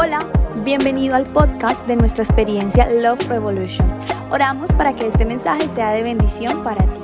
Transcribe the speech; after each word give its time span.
Hola, 0.00 0.20
bienvenido 0.64 1.16
al 1.16 1.24
podcast 1.24 1.84
de 1.88 1.96
nuestra 1.96 2.22
experiencia 2.22 2.88
Love 2.88 3.28
Revolution. 3.28 3.84
Oramos 4.30 4.72
para 4.76 4.94
que 4.94 5.08
este 5.08 5.24
mensaje 5.24 5.68
sea 5.68 5.90
de 5.90 6.04
bendición 6.04 6.62
para 6.62 6.84
ti. 6.84 7.00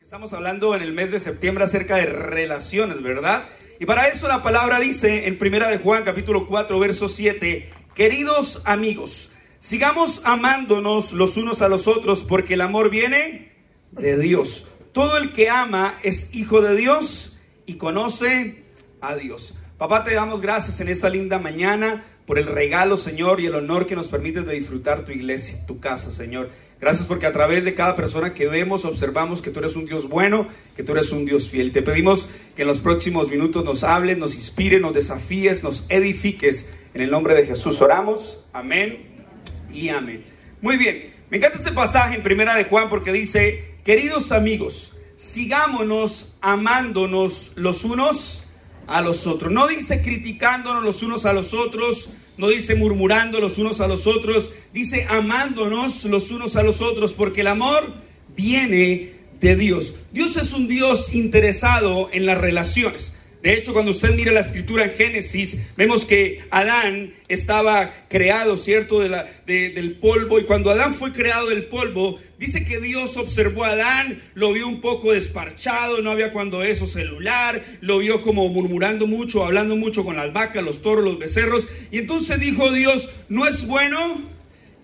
Estamos 0.00 0.32
hablando 0.32 0.76
en 0.76 0.82
el 0.82 0.92
mes 0.92 1.10
de 1.10 1.18
septiembre 1.18 1.64
acerca 1.64 1.96
de 1.96 2.06
relaciones, 2.06 3.02
¿verdad? 3.02 3.46
Y 3.80 3.84
para 3.84 4.06
eso 4.06 4.28
la 4.28 4.44
palabra 4.44 4.78
dice 4.78 5.26
en 5.26 5.36
Primera 5.36 5.66
de 5.66 5.78
Juan 5.78 6.04
capítulo 6.04 6.46
4 6.46 6.78
verso 6.78 7.08
7, 7.08 7.68
queridos 7.96 8.62
amigos, 8.64 9.32
sigamos 9.58 10.22
amándonos 10.24 11.12
los 11.12 11.36
unos 11.36 11.62
a 11.62 11.68
los 11.68 11.88
otros 11.88 12.22
porque 12.22 12.54
el 12.54 12.60
amor 12.60 12.90
viene 12.90 13.50
de 13.90 14.16
Dios. 14.16 14.68
Todo 14.92 15.16
el 15.16 15.32
que 15.32 15.50
ama 15.50 15.98
es 16.04 16.32
hijo 16.32 16.60
de 16.60 16.76
Dios 16.76 17.34
y 17.68 17.74
conoce 17.74 18.64
a 19.02 19.14
Dios. 19.14 19.54
Papá, 19.76 20.02
te 20.02 20.14
damos 20.14 20.40
gracias 20.40 20.80
en 20.80 20.88
esta 20.88 21.10
linda 21.10 21.38
mañana 21.38 22.02
por 22.26 22.38
el 22.38 22.46
regalo, 22.46 22.96
Señor, 22.96 23.40
y 23.40 23.46
el 23.46 23.54
honor 23.54 23.84
que 23.84 23.94
nos 23.94 24.08
permites 24.08 24.46
de 24.46 24.54
disfrutar 24.54 25.04
tu 25.04 25.12
iglesia, 25.12 25.64
tu 25.66 25.78
casa, 25.78 26.10
Señor. 26.10 26.48
Gracias 26.80 27.06
porque 27.06 27.26
a 27.26 27.32
través 27.32 27.64
de 27.64 27.74
cada 27.74 27.94
persona 27.94 28.32
que 28.32 28.48
vemos, 28.48 28.86
observamos 28.86 29.42
que 29.42 29.50
tú 29.50 29.60
eres 29.60 29.76
un 29.76 29.84
Dios 29.84 30.08
bueno, 30.08 30.48
que 30.76 30.82
tú 30.82 30.92
eres 30.92 31.12
un 31.12 31.26
Dios 31.26 31.50
fiel. 31.50 31.70
Te 31.70 31.82
pedimos 31.82 32.26
que 32.56 32.62
en 32.62 32.68
los 32.68 32.80
próximos 32.80 33.28
minutos 33.28 33.64
nos 33.64 33.84
hables, 33.84 34.16
nos 34.16 34.34
inspires, 34.34 34.80
nos 34.80 34.94
desafíes, 34.94 35.62
nos 35.62 35.84
edifiques. 35.90 36.72
En 36.94 37.02
el 37.02 37.10
nombre 37.10 37.34
de 37.34 37.44
Jesús 37.44 37.82
oramos. 37.82 38.46
Amén 38.54 39.26
y 39.70 39.90
amén. 39.90 40.24
Muy 40.62 40.78
bien, 40.78 41.14
me 41.28 41.36
encanta 41.36 41.58
este 41.58 41.72
pasaje 41.72 42.16
en 42.16 42.22
Primera 42.22 42.54
de 42.54 42.64
Juan 42.64 42.88
porque 42.88 43.12
dice, 43.12 43.76
queridos 43.84 44.32
amigos, 44.32 44.94
sigámonos 45.18 46.28
amándonos 46.40 47.50
los 47.56 47.84
unos 47.84 48.44
a 48.86 49.02
los 49.02 49.26
otros. 49.26 49.52
No 49.52 49.66
dice 49.66 50.00
criticándonos 50.00 50.84
los 50.84 51.02
unos 51.02 51.26
a 51.26 51.32
los 51.32 51.52
otros, 51.52 52.08
no 52.38 52.48
dice 52.48 52.76
murmurando 52.76 53.40
los 53.40 53.58
unos 53.58 53.80
a 53.80 53.88
los 53.88 54.06
otros, 54.06 54.52
dice 54.72 55.06
amándonos 55.10 56.04
los 56.04 56.30
unos 56.30 56.54
a 56.54 56.62
los 56.62 56.80
otros, 56.80 57.12
porque 57.12 57.40
el 57.40 57.48
amor 57.48 57.92
viene 58.36 59.10
de 59.40 59.56
Dios. 59.56 59.96
Dios 60.12 60.36
es 60.36 60.52
un 60.52 60.68
Dios 60.68 61.12
interesado 61.12 62.08
en 62.12 62.24
las 62.24 62.38
relaciones. 62.38 63.12
De 63.42 63.54
hecho, 63.54 63.72
cuando 63.72 63.92
usted 63.92 64.14
mira 64.16 64.32
la 64.32 64.40
escritura 64.40 64.84
en 64.84 64.90
Génesis, 64.90 65.56
vemos 65.76 66.04
que 66.04 66.44
Adán 66.50 67.14
estaba 67.28 67.92
creado, 68.08 68.56
¿cierto?, 68.56 68.98
de 68.98 69.08
la, 69.08 69.26
del 69.46 69.96
polvo. 69.96 70.40
Y 70.40 70.44
cuando 70.44 70.70
Adán 70.70 70.92
fue 70.92 71.12
creado 71.12 71.48
del 71.48 71.66
polvo, 71.66 72.18
dice 72.38 72.64
que 72.64 72.80
Dios 72.80 73.16
observó 73.16 73.62
a 73.62 73.70
Adán, 73.70 74.20
lo 74.34 74.52
vio 74.52 74.66
un 74.66 74.80
poco 74.80 75.12
desparchado, 75.12 76.02
no 76.02 76.10
había 76.10 76.32
cuando 76.32 76.64
eso 76.64 76.86
celular, 76.86 77.62
lo 77.80 77.98
vio 77.98 78.22
como 78.22 78.48
murmurando 78.48 79.06
mucho, 79.06 79.44
hablando 79.44 79.76
mucho 79.76 80.04
con 80.04 80.16
las 80.16 80.32
vacas, 80.32 80.64
los 80.64 80.82
toros, 80.82 81.04
los 81.04 81.18
becerros. 81.20 81.68
Y 81.92 81.98
entonces 81.98 82.40
dijo 82.40 82.72
Dios, 82.72 83.08
no 83.28 83.46
es 83.46 83.68
bueno 83.68 84.20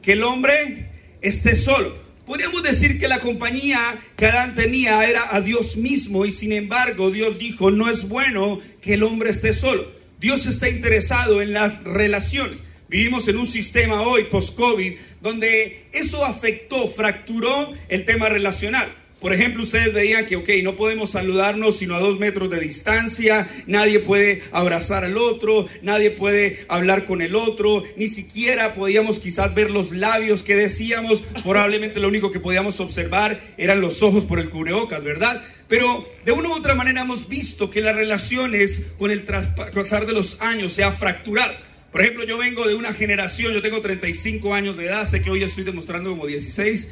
que 0.00 0.12
el 0.12 0.22
hombre 0.22 0.90
esté 1.22 1.56
solo. 1.56 2.03
Podríamos 2.26 2.62
decir 2.62 2.98
que 2.98 3.06
la 3.06 3.20
compañía 3.20 4.00
que 4.16 4.26
Adán 4.26 4.54
tenía 4.54 5.04
era 5.06 5.34
a 5.34 5.42
Dios 5.42 5.76
mismo 5.76 6.24
y 6.24 6.32
sin 6.32 6.52
embargo 6.52 7.10
Dios 7.10 7.38
dijo, 7.38 7.70
no 7.70 7.90
es 7.90 8.08
bueno 8.08 8.60
que 8.80 8.94
el 8.94 9.02
hombre 9.02 9.30
esté 9.30 9.52
solo. 9.52 9.90
Dios 10.20 10.46
está 10.46 10.70
interesado 10.70 11.42
en 11.42 11.52
las 11.52 11.84
relaciones. 11.84 12.64
Vivimos 12.88 13.28
en 13.28 13.36
un 13.36 13.46
sistema 13.46 14.02
hoy, 14.02 14.24
post-COVID, 14.24 14.94
donde 15.20 15.86
eso 15.92 16.24
afectó, 16.24 16.88
fracturó 16.88 17.72
el 17.88 18.06
tema 18.06 18.30
relacional. 18.30 18.90
Por 19.24 19.32
ejemplo, 19.32 19.62
ustedes 19.62 19.94
veían 19.94 20.26
que, 20.26 20.36
ok, 20.36 20.50
no 20.62 20.76
podemos 20.76 21.12
saludarnos 21.12 21.78
sino 21.78 21.94
a 21.94 21.98
dos 21.98 22.18
metros 22.18 22.50
de 22.50 22.60
distancia, 22.60 23.48
nadie 23.66 24.00
puede 24.00 24.42
abrazar 24.52 25.02
al 25.02 25.16
otro, 25.16 25.64
nadie 25.80 26.10
puede 26.10 26.66
hablar 26.68 27.06
con 27.06 27.22
el 27.22 27.34
otro, 27.34 27.84
ni 27.96 28.08
siquiera 28.08 28.74
podíamos 28.74 29.20
quizás 29.20 29.54
ver 29.54 29.70
los 29.70 29.92
labios 29.92 30.42
que 30.42 30.54
decíamos, 30.56 31.22
probablemente 31.42 32.00
lo 32.00 32.08
único 32.08 32.30
que 32.30 32.38
podíamos 32.38 32.80
observar 32.80 33.40
eran 33.56 33.80
los 33.80 34.02
ojos 34.02 34.26
por 34.26 34.40
el 34.40 34.50
cubrebocas, 34.50 35.02
¿verdad? 35.02 35.42
Pero 35.68 36.06
de 36.26 36.32
una 36.32 36.50
u 36.50 36.52
otra 36.52 36.74
manera 36.74 37.00
hemos 37.00 37.26
visto 37.26 37.70
que 37.70 37.80
las 37.80 37.96
relaciones 37.96 38.82
con 38.98 39.10
el 39.10 39.22
pasar 39.22 40.04
de 40.04 40.12
los 40.12 40.38
años 40.42 40.74
se 40.74 40.84
ha 40.84 40.92
fracturado. 40.92 41.54
Por 41.92 42.02
ejemplo, 42.02 42.24
yo 42.24 42.36
vengo 42.36 42.68
de 42.68 42.74
una 42.74 42.92
generación, 42.92 43.54
yo 43.54 43.62
tengo 43.62 43.80
35 43.80 44.52
años 44.52 44.76
de 44.76 44.84
edad, 44.84 45.06
sé 45.06 45.22
que 45.22 45.30
hoy 45.30 45.42
estoy 45.42 45.64
demostrando 45.64 46.10
como 46.10 46.26
16, 46.26 46.88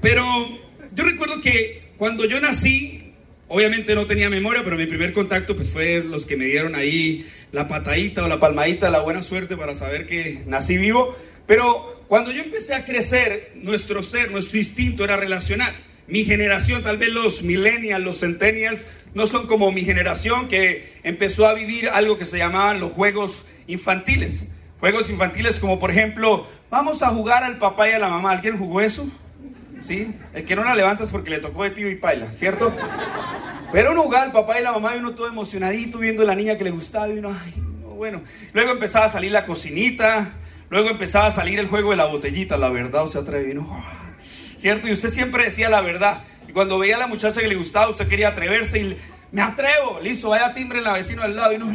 pero 0.00 0.69
yo 0.94 1.04
recuerdo 1.04 1.40
que 1.40 1.90
cuando 1.96 2.24
yo 2.24 2.40
nací, 2.40 3.12
obviamente 3.48 3.94
no 3.94 4.06
tenía 4.06 4.30
memoria, 4.30 4.62
pero 4.64 4.76
mi 4.76 4.86
primer 4.86 5.12
contacto 5.12 5.54
pues 5.54 5.70
fue 5.70 6.02
los 6.02 6.26
que 6.26 6.36
me 6.36 6.46
dieron 6.46 6.74
ahí 6.74 7.26
la 7.52 7.68
patadita 7.68 8.24
o 8.24 8.28
la 8.28 8.38
palmadita, 8.38 8.90
la 8.90 9.00
buena 9.00 9.22
suerte 9.22 9.56
para 9.56 9.74
saber 9.74 10.06
que 10.06 10.42
nací 10.46 10.76
vivo. 10.76 11.16
Pero 11.46 12.04
cuando 12.08 12.32
yo 12.32 12.42
empecé 12.42 12.74
a 12.74 12.84
crecer, 12.84 13.52
nuestro 13.56 14.02
ser, 14.02 14.30
nuestro 14.30 14.58
instinto 14.58 15.04
era 15.04 15.16
relacional. 15.16 15.74
Mi 16.06 16.24
generación, 16.24 16.82
tal 16.82 16.98
vez 16.98 17.10
los 17.10 17.42
millennials, 17.42 18.04
los 18.04 18.20
centennials, 18.20 18.86
no 19.14 19.26
son 19.26 19.46
como 19.46 19.72
mi 19.72 19.84
generación 19.84 20.48
que 20.48 20.92
empezó 21.02 21.46
a 21.46 21.54
vivir 21.54 21.88
algo 21.88 22.16
que 22.16 22.24
se 22.24 22.38
llamaban 22.38 22.80
los 22.80 22.92
juegos 22.92 23.44
infantiles. 23.66 24.46
Juegos 24.80 25.10
infantiles 25.10 25.60
como 25.60 25.78
por 25.78 25.90
ejemplo, 25.90 26.46
vamos 26.70 27.02
a 27.02 27.08
jugar 27.08 27.44
al 27.44 27.58
papá 27.58 27.88
y 27.88 27.92
a 27.92 27.98
la 27.98 28.08
mamá. 28.08 28.32
¿Alguien 28.32 28.56
jugó 28.56 28.80
eso? 28.80 29.08
¿Sí? 29.80 30.14
El 30.32 30.44
que 30.44 30.56
no 30.56 30.64
la 30.64 30.74
levantas 30.74 31.10
porque 31.10 31.30
le 31.30 31.38
tocó 31.38 31.64
de 31.64 31.70
tío 31.70 31.90
y 31.90 31.96
paila, 31.96 32.30
¿cierto? 32.30 32.72
Pero 33.72 33.92
uno 33.92 34.02
jugaba 34.02 34.24
el 34.24 34.32
papá 34.32 34.58
y 34.60 34.62
la 34.62 34.72
mamá 34.72 34.96
y 34.96 34.98
uno 34.98 35.14
todo 35.14 35.28
emocionadito 35.28 35.98
viendo 35.98 36.22
a 36.22 36.26
la 36.26 36.34
niña 36.34 36.56
que 36.56 36.64
le 36.64 36.70
gustaba 36.70 37.08
y 37.08 37.18
uno, 37.18 37.36
ay, 37.44 37.54
no, 37.80 37.88
bueno. 37.90 38.22
Luego 38.52 38.72
empezaba 38.72 39.06
a 39.06 39.08
salir 39.08 39.30
la 39.30 39.46
cocinita, 39.46 40.32
luego 40.70 40.90
empezaba 40.90 41.26
a 41.26 41.30
salir 41.30 41.58
el 41.58 41.68
juego 41.68 41.90
de 41.90 41.96
la 41.96 42.06
botellita, 42.06 42.56
la 42.56 42.68
verdad, 42.68 43.02
o 43.02 43.06
sea, 43.06 43.22
atrevió, 43.22 43.66
¿cierto? 44.58 44.88
Y 44.88 44.92
usted 44.92 45.08
siempre 45.08 45.44
decía 45.44 45.68
la 45.68 45.80
verdad. 45.80 46.22
Y 46.48 46.52
cuando 46.52 46.78
veía 46.78 46.96
a 46.96 46.98
la 46.98 47.06
muchacha 47.06 47.40
que 47.40 47.48
le 47.48 47.54
gustaba, 47.54 47.88
usted 47.88 48.08
quería 48.08 48.28
atreverse 48.28 48.78
y 48.80 48.96
me 49.32 49.42
atrevo, 49.42 50.00
listo, 50.02 50.30
vaya 50.30 50.52
timbre 50.52 50.78
en 50.78 50.84
la 50.84 50.94
vecina 50.94 51.22
al 51.22 51.36
lado 51.36 51.52
y 51.52 51.58
no, 51.58 51.68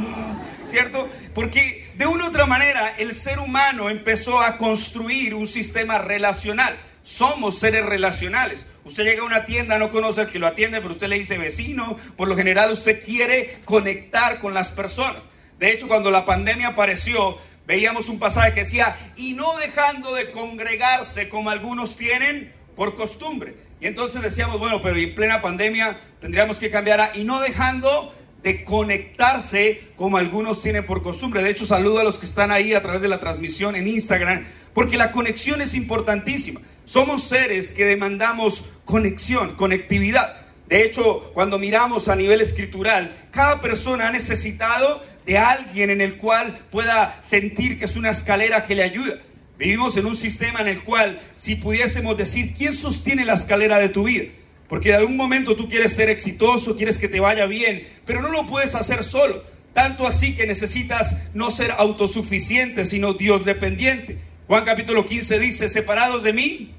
¿cierto? 0.68 1.08
Porque 1.34 1.90
de 1.96 2.06
una 2.06 2.26
u 2.26 2.28
otra 2.28 2.46
manera 2.46 2.94
el 2.98 3.14
ser 3.14 3.40
humano 3.40 3.90
empezó 3.90 4.42
a 4.42 4.58
construir 4.58 5.34
un 5.34 5.48
sistema 5.48 5.98
relacional. 5.98 6.76
Somos 7.06 7.60
seres 7.60 7.86
relacionales. 7.86 8.66
Usted 8.84 9.04
llega 9.04 9.22
a 9.22 9.26
una 9.26 9.46
tienda, 9.46 9.78
no 9.78 9.92
conoce 9.92 10.22
al 10.22 10.32
que 10.32 10.40
lo 10.40 10.48
atiende, 10.48 10.82
pero 10.82 10.92
usted 10.92 11.08
le 11.08 11.20
dice 11.20 11.38
vecino. 11.38 11.98
Por 12.18 12.28
lo 12.28 12.36
general 12.36 12.72
usted 12.72 13.00
quiere 13.00 13.60
conectar 13.64 14.40
con 14.40 14.56
las 14.56 14.70
personas. 14.70 15.22
De 15.60 15.72
hecho, 15.72 15.88
cuando 15.88 16.10
la 16.10 16.26
pandemia 16.26 16.70
apareció, 16.70 17.38
veíamos 17.68 18.10
un 18.10 18.18
pasaje 18.18 18.56
que 18.56 18.62
decía, 18.62 18.98
y 19.16 19.34
no 19.34 19.56
dejando 19.58 20.16
de 20.16 20.32
congregarse 20.32 21.30
como 21.30 21.52
algunos 21.52 21.96
tienen 21.96 22.52
por 22.76 22.96
costumbre. 22.96 23.56
Y 23.80 23.86
entonces 23.86 24.24
decíamos, 24.24 24.58
bueno, 24.58 24.82
pero 24.82 24.98
en 24.98 25.14
plena 25.14 25.44
pandemia 25.44 26.00
tendríamos 26.20 26.58
que 26.58 26.72
cambiar 26.72 27.02
a, 27.02 27.12
y 27.14 27.24
no 27.24 27.40
dejando 27.40 28.16
de 28.42 28.64
conectarse 28.64 29.90
como 29.96 30.18
algunos 30.18 30.60
tienen 30.64 30.88
por 30.88 31.04
costumbre. 31.04 31.44
De 31.44 31.52
hecho, 31.52 31.68
saludo 31.68 32.00
a 32.00 32.04
los 32.04 32.18
que 32.18 32.26
están 32.26 32.50
ahí 32.50 32.74
a 32.74 32.82
través 32.82 33.02
de 33.02 33.10
la 33.10 33.20
transmisión 33.20 33.76
en 33.76 33.88
Instagram, 33.88 34.44
porque 34.74 34.98
la 34.98 35.12
conexión 35.12 35.62
es 35.62 35.76
importantísima. 35.76 36.62
Somos 36.86 37.24
seres 37.24 37.72
que 37.72 37.86
demandamos 37.86 38.64
conexión, 38.86 39.56
conectividad. 39.56 40.46
De 40.68 40.84
hecho, 40.84 41.32
cuando 41.34 41.60
miramos 41.60 42.08
a 42.08 42.16
nivel 42.16 42.42
escritural, 42.42 43.16
cada 43.32 43.60
persona 43.60 44.08
ha 44.08 44.12
necesitado 44.12 45.04
de 45.26 45.38
alguien 45.38 45.90
en 45.90 46.02
el 46.02 46.18
cual 46.18 46.58
pueda 46.72 47.22
sentir 47.28 47.78
que 47.78 47.86
es 47.86 47.96
una 47.96 48.12
escalera 48.12 48.66
que 48.66 48.76
le 48.76 48.84
ayuda. 48.84 49.16
Vivimos 49.58 49.96
en 49.98 50.06
un 50.06 50.16
sistema 50.16 50.62
en 50.62 50.68
el 50.68 50.84
cual, 50.84 51.20
si 51.34 51.56
pudiésemos 51.56 52.18
decir, 52.18 52.54
¿quién 52.56 52.76
sostiene 52.76 53.26
la 53.26 53.34
escalera 53.34 53.80
de 53.80 53.90
tu 53.90 54.04
vida? 54.04 54.26
Porque 54.68 54.90
en 54.90 54.96
algún 54.96 55.16
momento 55.16 55.56
tú 55.56 55.68
quieres 55.68 55.94
ser 55.94 56.10
exitoso, 56.10 56.76
quieres 56.76 56.98
que 56.98 57.08
te 57.08 57.20
vaya 57.20 57.46
bien, 57.46 57.88
pero 58.06 58.22
no 58.22 58.30
lo 58.30 58.46
puedes 58.46 58.76
hacer 58.76 59.04
solo. 59.04 59.44
Tanto 59.74 60.08
así 60.08 60.36
que 60.36 60.48
necesitas 60.48 61.16
no 61.34 61.52
ser 61.52 61.72
autosuficiente, 61.72 62.86
sino 62.86 63.14
Dios 63.14 63.46
dependiente. 63.46 64.18
Juan 64.48 64.64
capítulo 64.64 65.06
15 65.06 65.40
dice, 65.40 65.70
separados 65.70 66.22
de 66.22 66.32
mí, 66.32 66.72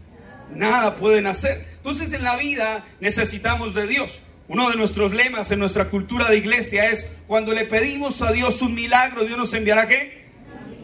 nada 0.55 0.95
pueden 0.95 1.27
hacer. 1.27 1.67
Entonces 1.77 2.13
en 2.13 2.23
la 2.23 2.37
vida 2.37 2.85
necesitamos 3.01 3.75
de 3.75 3.89
Dios. 3.89 4.23
Uno 4.47 4.71
de 4.71 4.77
nuestros 4.77 5.13
lemas 5.13 5.51
en 5.51 5.59
nuestra 5.59 5.91
cultura 5.91 6.29
de 6.31 6.37
iglesia 6.37 6.91
es, 6.91 7.07
cuando 7.27 7.53
le 7.53 7.65
pedimos 7.65 8.23
a 8.23 8.31
Dios 8.31 8.63
un 8.63 8.73
milagro, 8.73 9.25
Dios 9.25 9.37
nos 9.37 9.53
enviará 9.53 9.89
qué? 9.89 10.27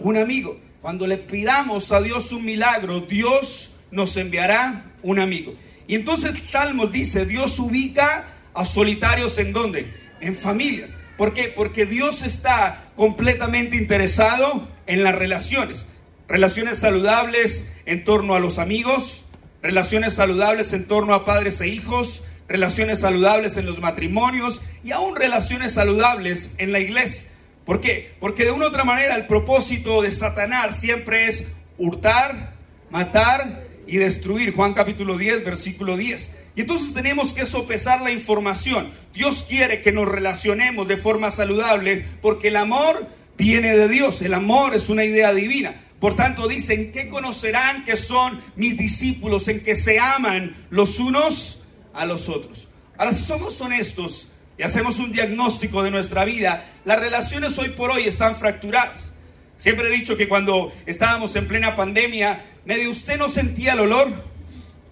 Un 0.01 0.17
amigo. 0.17 0.59
Cuando 0.81 1.07
le 1.07 1.19
pidamos 1.19 1.93
a 1.93 2.01
Dios 2.01 2.33
un 2.33 2.45
milagro, 2.45 2.99
Dios 3.01 3.71
nos 3.93 4.17
enviará 4.17 4.87
un 5.05 5.21
amigo. 5.21 5.55
Y 5.87 5.95
entonces 5.95 6.33
Salmos 6.49 6.91
dice, 6.91 7.27
Dios 7.27 7.61
ubica 7.61 8.27
a 8.55 8.65
solitarios 8.65 9.39
en 9.39 9.53
dónde? 9.53 9.87
En 10.21 10.35
familias. 10.35 10.93
¿Por 11.17 11.33
qué? 11.33 11.45
Porque 11.45 11.87
Dios 11.87 12.23
está 12.23 12.91
completamente 12.97 13.77
interesado 13.77 14.69
en 14.89 15.05
las 15.05 15.15
relaciones. 15.15 15.87
Relaciones 16.33 16.79
saludables 16.79 17.67
en 17.85 18.05
torno 18.05 18.35
a 18.35 18.41
los 18.41 18.59
amigos, 18.59 19.23
relaciones 19.61 20.15
saludables 20.15 20.73
en 20.73 20.87
torno 20.87 21.13
a 21.13 21.27
padres 21.27 21.61
e 21.61 21.69
hijos, 21.69 22.25
relaciones 22.49 23.01
saludables 23.01 23.59
en 23.59 23.67
los 23.67 23.81
matrimonios 23.81 24.63
y 24.83 24.93
aún 24.93 25.15
relaciones 25.15 25.73
saludables 25.75 26.49
en 26.57 26.73
la 26.73 26.79
iglesia. 26.79 27.25
¿Por 27.67 27.83
qué? 27.83 28.15
Porque 28.19 28.47
de 28.47 28.51
una 28.51 28.65
u 28.65 28.69
otra 28.69 28.85
manera 28.85 29.15
el 29.15 29.27
propósito 29.27 30.01
de 30.01 30.11
Satanás 30.11 30.81
siempre 30.81 31.29
es 31.29 31.49
hurtar, 31.77 32.55
matar 32.89 33.65
y 33.87 33.99
destruir. 33.99 34.55
Juan 34.55 34.73
capítulo 34.73 35.19
10, 35.19 35.45
versículo 35.45 35.99
10. 35.99 36.33
Y 36.57 36.63
entonces 36.63 36.95
tenemos 36.95 37.35
que 37.35 37.45
sopesar 37.45 38.01
la 38.01 38.11
información. 38.11 38.91
Dios 39.13 39.45
quiere 39.47 39.83
que 39.83 39.93
nos 39.93 40.09
relacionemos 40.09 40.89
de 40.89 40.97
forma 40.97 41.31
saludable 41.31 42.07
porque 42.23 42.49
el 42.49 42.57
amor 42.57 43.07
viene 43.37 43.77
de 43.77 43.89
Dios. 43.89 44.23
El 44.23 44.33
amor 44.33 44.75
es 44.75 44.89
una 44.89 45.05
idea 45.05 45.35
divina. 45.35 45.75
Por 46.03 46.17
tanto, 46.17 46.49
dicen, 46.49 46.91
¿qué 46.91 47.09
conocerán 47.09 47.85
que 47.85 47.97
son 47.97 48.41
mis 48.57 48.77
discípulos? 48.77 49.47
En 49.47 49.63
que 49.63 49.77
se 49.77 50.01
aman 50.01 50.53
los 50.69 50.99
unos 50.99 51.61
a 51.95 52.05
los 52.07 52.29
otros. 52.29 52.67
Ahora, 52.99 53.13
si 53.13 53.23
somos 53.23 53.61
honestos 53.61 54.27
y 54.59 54.65
hacemos 54.65 54.99
un 54.99 55.13
diagnóstico 55.13 55.81
de 55.85 55.93
nuestra 55.93 56.25
vida, 56.25 56.69
las 56.85 56.99
relaciones 56.99 57.57
hoy 57.57 57.69
por 57.69 57.93
hoy 57.93 58.03
están 58.03 58.35
fracturadas. 58.35 59.13
Siempre 59.59 59.87
he 59.87 59.93
dicho 59.93 60.17
que 60.17 60.27
cuando 60.27 60.73
estábamos 60.87 61.37
en 61.37 61.47
plena 61.47 61.77
pandemia, 61.77 62.47
medio 62.65 62.91
usted 62.91 63.17
no 63.17 63.29
sentía 63.29 63.75
el 63.75 63.79
olor, 63.79 64.13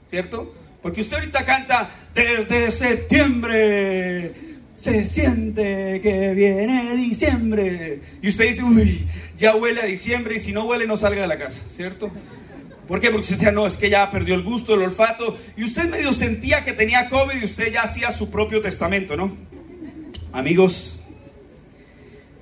¿cierto? 0.08 0.54
Porque 0.80 1.00
usted 1.00 1.16
ahorita 1.16 1.44
canta 1.44 1.90
desde 2.14 2.70
septiembre, 2.70 4.32
se 4.76 5.04
siente 5.04 6.00
que 6.00 6.34
viene 6.34 6.94
diciembre. 6.94 8.00
Y 8.22 8.28
usted 8.28 8.48
dice, 8.50 8.62
uy, 8.62 9.06
ya 9.40 9.56
huele 9.56 9.80
a 9.80 9.86
diciembre 9.86 10.36
y 10.36 10.38
si 10.38 10.52
no 10.52 10.64
huele 10.64 10.86
no 10.86 10.98
salga 10.98 11.22
de 11.22 11.28
la 11.28 11.38
casa, 11.38 11.60
¿cierto? 11.74 12.10
¿Por 12.86 13.00
qué? 13.00 13.08
Porque 13.08 13.22
usted 13.22 13.36
decía, 13.36 13.52
no, 13.52 13.66
es 13.66 13.78
que 13.78 13.88
ya 13.88 14.10
perdió 14.10 14.34
el 14.34 14.42
gusto, 14.42 14.74
el 14.74 14.82
olfato. 14.82 15.38
Y 15.56 15.64
usted 15.64 15.88
medio 15.88 16.12
sentía 16.12 16.62
que 16.62 16.74
tenía 16.74 17.08
COVID 17.08 17.40
y 17.40 17.44
usted 17.44 17.72
ya 17.72 17.82
hacía 17.82 18.12
su 18.12 18.30
propio 18.30 18.60
testamento, 18.60 19.16
¿no? 19.16 19.34
Amigos, 20.32 20.98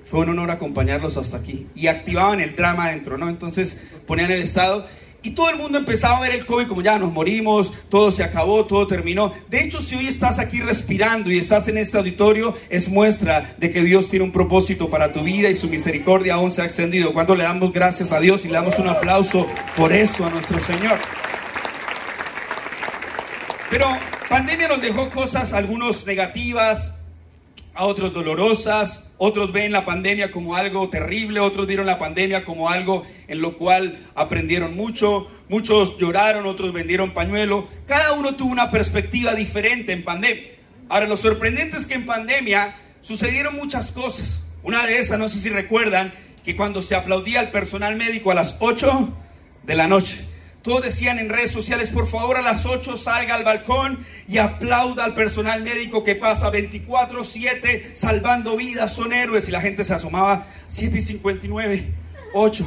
fue 0.07 0.21
un 0.21 0.31
honor 0.31 0.51
acompañarlos 0.51 1.17
hasta 1.17 1.37
aquí. 1.37 1.69
Y 1.75 1.87
activaban 1.87 2.41
el 2.41 2.57
drama 2.57 2.87
adentro, 2.87 3.17
¿no? 3.17 3.29
Entonces 3.29 3.77
ponían 4.07 4.33
el 4.33 4.43
estado 4.43 4.87
y 5.23 5.31
todo 5.31 5.51
el 5.51 5.57
mundo 5.57 5.79
empezaba 5.79 6.19
a 6.19 6.21
ver 6.21 6.33
el 6.33 6.47
COVID 6.47 6.69
como 6.69 6.83
ya 6.83 6.99
nos 6.99 7.13
morimos, 7.13 7.73
todo 7.89 8.11
se 8.11 8.23
acabó, 8.23 8.65
todo 8.67 8.87
terminó. 8.87 9.33
De 9.49 9.63
hecho, 9.63 9.81
si 9.81 9.97
hoy 9.97 10.07
estás 10.07 10.39
aquí 10.39 10.61
respirando 10.61 11.31
y 11.31 11.39
estás 11.39 11.67
en 11.69 11.79
este 11.79 11.99
auditorio, 11.99 12.55
es 12.71 12.89
muestra 12.89 13.55
de 13.59 13.71
que 13.71 13.83
Dios 13.83 14.09
tiene 14.09 14.25
un 14.25 14.33
propósito 14.33 14.89
para 14.89 15.13
tu 15.13 15.23
vida 15.23 15.49
y 15.49 15.55
su 15.55 15.69
misericordia 15.69 16.35
aún 16.35 16.53
se 16.53 16.63
ha 16.63 16.65
extendido. 16.65 17.13
Cuando 17.13 17.35
le 17.35 17.45
damos 17.45 17.73
gracias 17.73 18.13
a 18.13 18.21
Dios 18.21 18.45
y 18.45 18.49
le 18.49 18.55
damos 18.55 18.79
un 18.79 18.89
aplauso 18.89 19.47
por 19.77 19.93
eso 19.93 20.25
a 20.25 20.31
nuestro 20.31 20.61
Señor. 20.61 20.99
Pero 23.71 23.87
pandemia 24.29 24.69
nos 24.69 24.81
dejó 24.81 25.11
cosas, 25.11 25.53
algunos 25.53 26.07
negativas, 26.07 26.93
a 27.79 27.85
otros 27.85 28.13
dolorosas, 28.13 29.09
otros 29.19 29.53
ven 29.53 29.71
la 29.71 29.85
pandemia 29.85 30.33
como 30.33 30.57
algo 30.57 30.89
terrible, 30.89 31.39
otros 31.39 31.69
vieron 31.69 31.87
la 31.87 31.97
pandemia 31.97 32.45
como 32.45 32.69
algo 32.69 33.05
en 33.29 33.41
lo 33.41 33.57
cual 33.57 34.01
aprendieron 34.17 34.75
mucho, 34.75 35.31
muchos 35.49 35.97
lloraron, 35.97 36.47
otros 36.47 36.73
vendieron 36.73 37.15
pañuelo, 37.15 37.69
cada 37.87 38.15
uno 38.15 38.35
tuvo 38.35 38.51
una 38.51 38.73
perspectiva 38.73 39.37
diferente 39.37 39.93
en 39.93 40.03
pandemia. 40.03 40.43
Ahora, 40.89 41.07
lo 41.07 41.17
sorprendente 41.17 41.77
es 41.77 41.87
que 41.87 41.95
en 41.95 42.05
pandemia 42.05 42.75
sucedieron 43.01 43.55
muchas 43.55 43.93
cosas. 43.93 44.41
Una 44.65 44.85
de 44.85 44.99
esas, 44.99 45.17
no 45.17 45.29
sé 45.29 45.39
si 45.39 45.49
recuerdan, 45.49 46.13
que 46.43 46.57
cuando 46.57 46.83
se 46.83 46.97
aplaudía 46.97 47.39
al 47.39 47.53
personal 47.53 47.95
médico 47.95 48.33
a 48.33 48.35
las 48.35 48.57
8 48.59 49.09
de 49.63 49.75
la 49.77 49.87
noche, 49.87 50.27
todos 50.63 50.83
decían 50.83 51.19
en 51.19 51.29
redes 51.29 51.53
sociales, 51.53 51.91
por 51.91 52.07
favor 52.07 52.37
a 52.37 52.43
las 52.43 52.67
8 52.67 52.97
salga 52.97 53.37
al 53.37 53.45
balcón 53.45 54.05
y 54.27 54.39
aplauda 54.39 55.05
al 55.05 55.15
personal 55.15 55.63
médico 55.63 56.03
que 56.03 56.17
pasa 56.17 56.51
24/7 56.51 57.95
salvando 57.95 58.57
vidas, 58.57 58.93
son 58.93 59.13
héroes. 59.13 59.49
Y 59.49 59.53
la 59.53 59.61
gente 59.61 59.85
se 59.85 59.95
asomaba, 59.95 60.47
7 60.67 60.99
y 60.99 61.01
59, 61.01 61.87
8. 62.35 62.65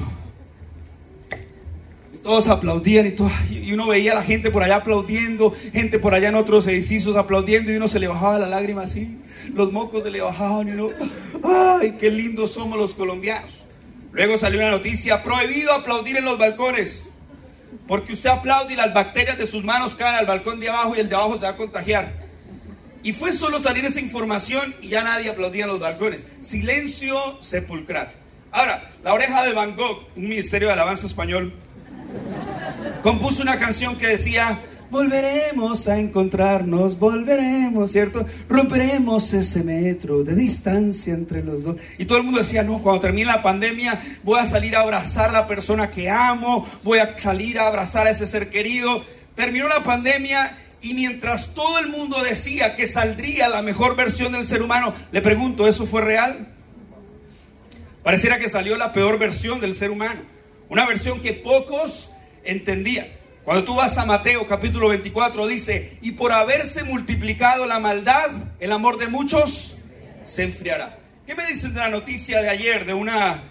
Y 2.13 2.17
todos 2.19 2.47
aplaudían 2.47 3.07
y, 3.07 3.11
todo, 3.11 3.29
y 3.49 3.73
uno 3.73 3.87
veía 3.87 4.13
a 4.13 4.15
la 4.15 4.23
gente 4.23 4.51
por 4.51 4.63
allá 4.63 4.77
aplaudiendo, 4.77 5.53
gente 5.73 5.99
por 5.99 6.13
allá 6.13 6.29
en 6.29 6.35
otros 6.35 6.65
edificios 6.67 7.17
aplaudiendo 7.17 7.73
y 7.73 7.75
uno 7.75 7.89
se 7.89 7.99
le 7.99 8.07
bajaba 8.07 8.39
la 8.39 8.47
lágrima 8.47 8.83
así, 8.83 9.19
los 9.53 9.71
mocos 9.71 10.03
se 10.03 10.11
le 10.11 10.21
bajaban 10.21 10.69
y 10.69 10.71
uno, 10.71 10.89
ay, 11.43 11.97
qué 11.99 12.09
lindos 12.09 12.53
somos 12.53 12.77
los 12.77 12.93
colombianos. 12.93 13.65
Luego 14.13 14.37
salió 14.37 14.59
una 14.59 14.71
noticia, 14.71 15.23
prohibido 15.23 15.73
aplaudir 15.73 16.17
en 16.17 16.25
los 16.25 16.37
balcones. 16.37 17.03
Porque 17.87 18.13
usted 18.13 18.29
aplaude 18.29 18.73
y 18.73 18.75
las 18.77 18.93
bacterias 18.93 19.37
de 19.37 19.47
sus 19.47 19.63
manos 19.63 19.95
caen 19.95 20.15
al 20.15 20.25
balcón 20.25 20.59
de 20.59 20.69
abajo 20.69 20.95
y 20.95 20.99
el 20.99 21.09
de 21.09 21.15
abajo 21.15 21.35
se 21.35 21.43
va 21.43 21.49
a 21.49 21.57
contagiar. 21.57 22.11
Y 23.03 23.13
fue 23.13 23.33
solo 23.33 23.59
salir 23.59 23.85
esa 23.85 23.99
información 23.99 24.75
y 24.81 24.89
ya 24.89 25.03
nadie 25.03 25.29
aplaudía 25.29 25.63
en 25.63 25.71
los 25.71 25.79
balcones. 25.79 26.25
Silencio 26.39 27.41
sepulcral. 27.41 28.11
Ahora, 28.51 28.91
la 29.03 29.13
oreja 29.13 29.43
de 29.43 29.53
Van 29.53 29.75
Gogh, 29.75 30.05
un 30.15 30.27
ministerio 30.27 30.67
de 30.67 30.73
alabanza 30.73 31.07
español, 31.07 31.53
compuso 33.01 33.41
una 33.41 33.57
canción 33.57 33.95
que 33.97 34.07
decía, 34.07 34.59
volveremos 34.91 35.87
a 35.87 35.97
encontrarnos, 35.97 36.99
volveremos, 36.99 37.91
¿cierto? 37.91 38.25
Romperemos 38.49 39.33
ese 39.33 39.63
metro 39.63 40.23
de 40.23 40.35
distancia 40.35 41.13
entre 41.13 41.41
los 41.41 41.63
dos. 41.63 41.77
Y 41.97 42.05
todo 42.05 42.17
el 42.17 42.25
mundo 42.25 42.39
decía, 42.39 42.61
no, 42.61 42.79
cuando 42.79 43.01
termine 43.01 43.25
la 43.27 43.41
pandemia 43.41 43.99
voy 44.21 44.39
a 44.39 44.45
salir 44.45 44.75
a 44.75 44.81
abrazar 44.81 45.29
a 45.29 45.33
la 45.33 45.47
persona 45.47 45.89
que 45.89 46.09
amo, 46.09 46.67
voy 46.83 46.99
a 46.99 47.17
salir 47.17 47.57
a 47.57 47.67
abrazar 47.67 48.05
a 48.05 48.09
ese 48.11 48.27
ser 48.27 48.49
querido. 48.49 49.03
Terminó 49.33 49.69
la 49.69 49.81
pandemia 49.81 50.57
y 50.81 50.93
mientras 50.93 51.53
todo 51.53 51.79
el 51.79 51.87
mundo 51.87 52.21
decía 52.21 52.75
que 52.75 52.85
saldría 52.85 53.47
la 53.47 53.61
mejor 53.61 53.95
versión 53.95 54.33
del 54.33 54.45
ser 54.45 54.61
humano, 54.61 54.93
le 55.11 55.21
pregunto, 55.21 55.67
¿eso 55.67 55.85
fue 55.85 56.01
real? 56.01 56.49
Pareciera 58.03 58.39
que 58.39 58.49
salió 58.49 58.77
la 58.77 58.91
peor 58.91 59.17
versión 59.17 59.61
del 59.61 59.73
ser 59.73 59.89
humano, 59.89 60.21
una 60.67 60.85
versión 60.85 61.21
que 61.21 61.31
pocos 61.31 62.11
entendían. 62.43 63.20
Cuando 63.43 63.63
tú 63.63 63.75
vas 63.75 63.97
a 63.97 64.05
Mateo 64.05 64.45
capítulo 64.45 64.89
24 64.89 65.47
dice, 65.47 65.97
y 66.01 66.11
por 66.11 66.31
haberse 66.31 66.83
multiplicado 66.83 67.65
la 67.65 67.79
maldad, 67.79 68.29
el 68.59 68.71
amor 68.71 68.99
de 68.99 69.07
muchos 69.07 69.77
se 70.23 70.43
enfriará. 70.43 70.99
¿Qué 71.25 71.33
me 71.33 71.47
dicen 71.47 71.73
de 71.73 71.79
la 71.79 71.89
noticia 71.89 72.39
de 72.39 72.49
ayer 72.49 72.85
de 72.85 72.93
una 72.93 73.41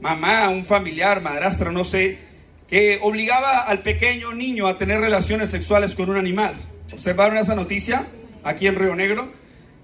mamá, 0.00 0.48
un 0.50 0.64
familiar, 0.64 1.20
madrastra, 1.20 1.72
no 1.72 1.82
sé, 1.82 2.18
que 2.68 3.00
obligaba 3.02 3.62
al 3.62 3.82
pequeño 3.82 4.32
niño 4.34 4.68
a 4.68 4.78
tener 4.78 5.00
relaciones 5.00 5.50
sexuales 5.50 5.96
con 5.96 6.10
un 6.10 6.16
animal? 6.16 6.54
¿Observaron 6.92 7.36
esa 7.36 7.56
noticia 7.56 8.06
aquí 8.44 8.68
en 8.68 8.76
Río 8.76 8.94
Negro? 8.94 9.32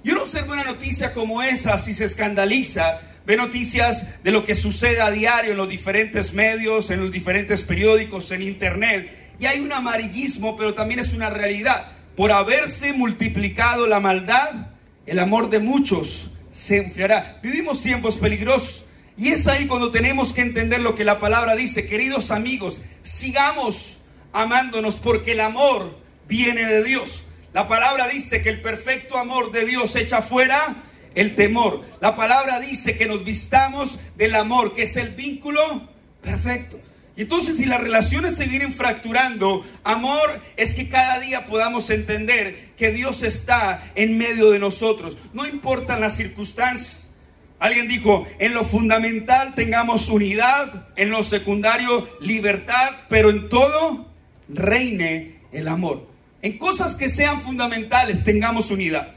Yo 0.04 0.14
no 0.14 0.22
observo 0.22 0.52
una 0.52 0.62
noticia 0.62 1.12
como 1.12 1.42
esa 1.42 1.76
si 1.78 1.92
se 1.92 2.04
escandaliza. 2.04 3.00
Ve 3.26 3.36
noticias 3.36 4.22
de 4.22 4.30
lo 4.30 4.44
que 4.44 4.54
sucede 4.54 5.00
a 5.00 5.10
diario 5.10 5.50
en 5.50 5.56
los 5.56 5.68
diferentes 5.68 6.32
medios, 6.32 6.90
en 6.92 7.00
los 7.00 7.10
diferentes 7.10 7.64
periódicos, 7.64 8.30
en 8.30 8.42
internet 8.42 9.25
y 9.38 9.46
hay 9.46 9.60
un 9.60 9.72
amarillismo, 9.72 10.56
pero 10.56 10.74
también 10.74 11.00
es 11.00 11.12
una 11.12 11.30
realidad. 11.30 11.88
Por 12.16 12.32
haberse 12.32 12.92
multiplicado 12.92 13.86
la 13.86 14.00
maldad, 14.00 14.68
el 15.06 15.18
amor 15.18 15.50
de 15.50 15.58
muchos 15.58 16.30
se 16.52 16.78
enfriará. 16.78 17.38
Vivimos 17.42 17.82
tiempos 17.82 18.16
peligrosos. 18.16 18.84
Y 19.18 19.28
es 19.28 19.46
ahí 19.46 19.66
cuando 19.66 19.90
tenemos 19.90 20.32
que 20.32 20.42
entender 20.42 20.80
lo 20.80 20.94
que 20.94 21.04
la 21.04 21.18
palabra 21.18 21.56
dice. 21.56 21.86
Queridos 21.86 22.30
amigos, 22.30 22.80
sigamos 23.02 23.98
amándonos 24.32 24.96
porque 24.96 25.32
el 25.32 25.40
amor 25.40 25.98
viene 26.28 26.64
de 26.66 26.82
Dios. 26.82 27.24
La 27.54 27.66
palabra 27.66 28.08
dice 28.08 28.42
que 28.42 28.50
el 28.50 28.60
perfecto 28.60 29.16
amor 29.16 29.52
de 29.52 29.64
Dios 29.64 29.96
echa 29.96 30.20
fuera 30.20 30.82
el 31.14 31.34
temor. 31.34 31.82
La 32.00 32.14
palabra 32.14 32.60
dice 32.60 32.96
que 32.96 33.06
nos 33.06 33.24
vistamos 33.24 33.98
del 34.16 34.34
amor, 34.34 34.74
que 34.74 34.82
es 34.82 34.96
el 34.96 35.10
vínculo 35.10 35.88
perfecto. 36.20 36.78
Y 37.16 37.22
entonces 37.22 37.56
si 37.56 37.64
las 37.64 37.80
relaciones 37.80 38.36
se 38.36 38.46
vienen 38.46 38.74
fracturando, 38.74 39.64
amor 39.84 40.40
es 40.56 40.74
que 40.74 40.88
cada 40.88 41.18
día 41.18 41.46
podamos 41.46 41.88
entender 41.88 42.72
que 42.76 42.92
Dios 42.92 43.22
está 43.22 43.90
en 43.94 44.18
medio 44.18 44.50
de 44.50 44.58
nosotros. 44.58 45.16
No 45.32 45.46
importan 45.46 46.02
las 46.02 46.14
circunstancias. 46.14 47.08
Alguien 47.58 47.88
dijo, 47.88 48.26
en 48.38 48.52
lo 48.52 48.64
fundamental 48.64 49.54
tengamos 49.54 50.08
unidad, 50.08 50.88
en 50.96 51.08
lo 51.08 51.22
secundario 51.22 52.06
libertad, 52.20 52.90
pero 53.08 53.30
en 53.30 53.48
todo 53.48 54.12
reine 54.48 55.36
el 55.52 55.68
amor. 55.68 56.06
En 56.42 56.58
cosas 56.58 56.94
que 56.94 57.08
sean 57.08 57.40
fundamentales 57.40 58.22
tengamos 58.22 58.70
unidad. 58.70 59.14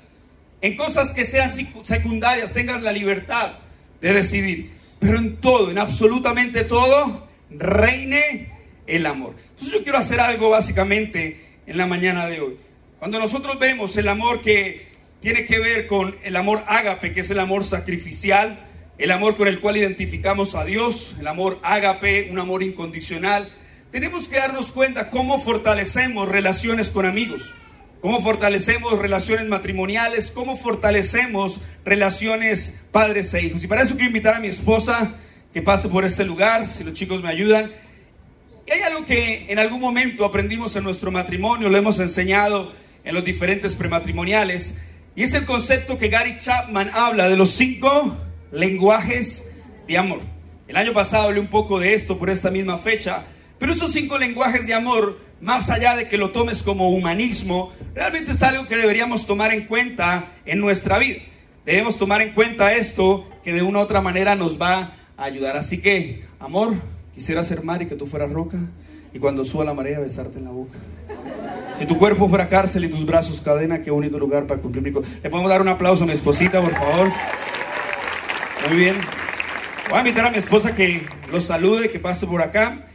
En 0.62 0.78
cosas 0.78 1.12
que 1.12 1.26
sean 1.26 1.52
secundarias 1.84 2.54
tengas 2.54 2.82
la 2.82 2.94
libertad 2.94 3.56
de 4.00 4.14
decidir. 4.14 4.72
Pero 5.00 5.18
en 5.18 5.38
todo, 5.38 5.70
en 5.70 5.78
absolutamente 5.78 6.64
todo, 6.64 7.29
reine 7.50 8.52
el 8.88 9.06
amor. 9.06 9.36
Entonces 9.50 9.74
yo 9.74 9.84
quiero 9.84 9.98
hacer 9.98 10.20
algo 10.20 10.50
básicamente 10.50 11.60
en 11.66 11.78
la 11.78 11.86
mañana 11.86 12.28
de 12.28 12.42
hoy. 12.42 12.58
Cuando 13.00 13.20
nosotros 13.20 13.60
vemos 13.60 13.96
el 13.98 14.08
amor 14.08 14.42
que 14.42 14.88
tiene 15.22 15.46
que 15.46 15.60
ver 15.60 15.88
con 15.88 16.16
el 16.24 16.36
amor 16.36 16.64
ágape, 16.68 17.14
que 17.14 17.22
es 17.22 17.30
el 17.30 17.40
amor 17.40 17.64
sacrificial, 17.64 18.66
el 18.98 19.12
amor 19.12 19.38
con 19.38 19.48
el 19.48 19.60
cual 19.62 19.78
identificamos 19.78 20.56
a 20.56 20.66
Dios, 20.66 21.16
el 21.20 21.28
amor 21.28 21.60
ágape, 21.64 22.30
un 22.32 22.40
amor 22.40 22.64
incondicional, 22.64 23.50
tenemos 23.92 24.28
que 24.28 24.38
darnos 24.38 24.72
cuenta 24.72 25.10
cómo 25.10 25.40
fortalecemos 25.40 26.28
relaciones 26.28 26.90
con 26.90 27.06
amigos. 27.06 27.54
cómo 28.02 28.22
fortalecemos 28.22 28.98
relaciones 28.98 29.46
matrimoniales, 29.48 30.32
cómo 30.32 30.56
fortalecemos 30.56 31.60
relaciones 31.84 32.80
padres 32.92 33.34
e 33.34 33.44
hijos. 33.44 33.64
Y 33.64 33.68
para 33.68 33.82
eso 33.82 33.96
quiero 33.96 34.08
invitar 34.08 34.36
a 34.36 34.40
mi 34.40 34.48
esposa 34.48 35.16
que 35.54 35.62
pase 35.62 35.90
por 35.90 36.06
este 36.06 36.26
lugar, 36.26 36.68
si 36.68 36.84
los 36.84 36.94
chicos 36.94 37.22
me 37.22 37.30
ayudan. 37.30 37.72
Y 38.68 38.72
hay 38.72 38.82
algo 38.82 39.06
que 39.06 39.52
en 39.52 39.60
algún 39.60 39.80
momento 39.80 40.26
aprendimos 40.26 40.76
en 40.76 40.84
nuestro 40.84 41.12
matrimonio, 41.12 41.70
lo 41.70 41.78
hemos 41.78 42.00
enseñado 42.00 42.72
en 43.04 43.16
los 43.16 43.24
diferentes 43.24 43.76
prematrimoniales, 43.76 44.76
y 45.16 45.24
es 45.24 45.34
el 45.34 45.46
concepto 45.46 45.98
que 45.98 46.10
Gary 46.10 46.38
Chapman 46.38 46.92
habla 46.94 47.28
de 47.28 47.36
los 47.36 47.50
cinco 47.52 48.16
lenguajes 48.52 49.46
de 49.88 49.98
amor. 49.98 50.20
El 50.68 50.78
año 50.78 50.94
pasado 50.94 51.26
hablé 51.26 51.40
un 51.40 51.48
poco 51.48 51.80
de 51.80 51.96
esto 51.96 52.20
por 52.20 52.30
esta 52.30 52.52
misma 52.52 52.78
fecha, 52.78 53.26
pero 53.58 53.72
esos 53.72 53.92
cinco 53.92 54.18
lenguajes 54.18 54.68
de 54.68 54.76
amor, 54.76 55.20
más 55.42 55.70
allá 55.70 55.96
de 55.96 56.08
que 56.08 56.18
lo 56.18 56.30
tomes 56.30 56.62
como 56.62 56.90
humanismo, 56.90 57.74
realmente 57.96 58.34
es 58.34 58.44
algo 58.44 58.68
que 58.68 58.78
deberíamos 58.78 59.26
tomar 59.26 59.52
en 59.52 59.66
cuenta 59.66 60.28
en 60.46 60.60
nuestra 60.60 61.00
vida. 61.00 61.20
Debemos 61.66 61.98
tomar 61.98 62.22
en 62.22 62.34
cuenta 62.34 62.74
esto 62.74 63.28
que 63.44 63.52
de 63.52 63.64
una 63.64 63.80
u 63.80 63.82
otra 63.82 64.02
manera 64.02 64.36
nos 64.36 64.62
va 64.62 64.94
a 65.20 65.26
ayudar. 65.26 65.58
Así 65.58 65.80
que, 65.80 66.24
amor, 66.40 66.74
quisiera 67.14 67.44
ser 67.44 67.64
mar 67.64 67.82
y 67.82 67.88
que 67.88 67.96
tú 67.96 68.06
fueras 68.06 68.32
roca 68.32 68.58
y 69.14 69.20
cuando 69.20 69.44
suba 69.44 69.66
la 69.66 69.74
marea 69.74 70.00
besarte 70.00 70.38
en 70.40 70.46
la 70.46 70.52
boca. 70.52 70.78
Si 71.78 71.86
tu 71.86 71.98
cuerpo 71.98 72.28
fuera 72.28 72.48
cárcel 72.48 72.86
y 72.86 72.90
tus 72.90 73.06
brazos 73.06 73.42
cadena, 73.42 73.82
qué 73.82 73.92
bonito 73.92 74.20
lugar 74.20 74.48
para 74.48 74.62
cumplir 74.62 74.84
mi... 74.84 74.92
Le 74.92 75.30
podemos 75.30 75.50
dar 75.50 75.62
un 75.62 75.68
aplauso 75.68 76.04
a 76.04 76.08
mi 76.08 76.14
esposita, 76.14 76.62
por 76.62 76.74
favor. 76.74 77.12
Muy 78.68 78.78
bien. 78.78 78.96
Voy 79.90 79.98
a 79.98 80.02
invitar 80.02 80.26
a 80.26 80.32
mi 80.32 80.38
esposa 80.38 80.76
que 80.76 81.02
los 81.32 81.46
salude, 81.46 81.90
que 81.90 82.00
pase 82.00 82.28
por 82.28 82.42
acá. 82.42 82.86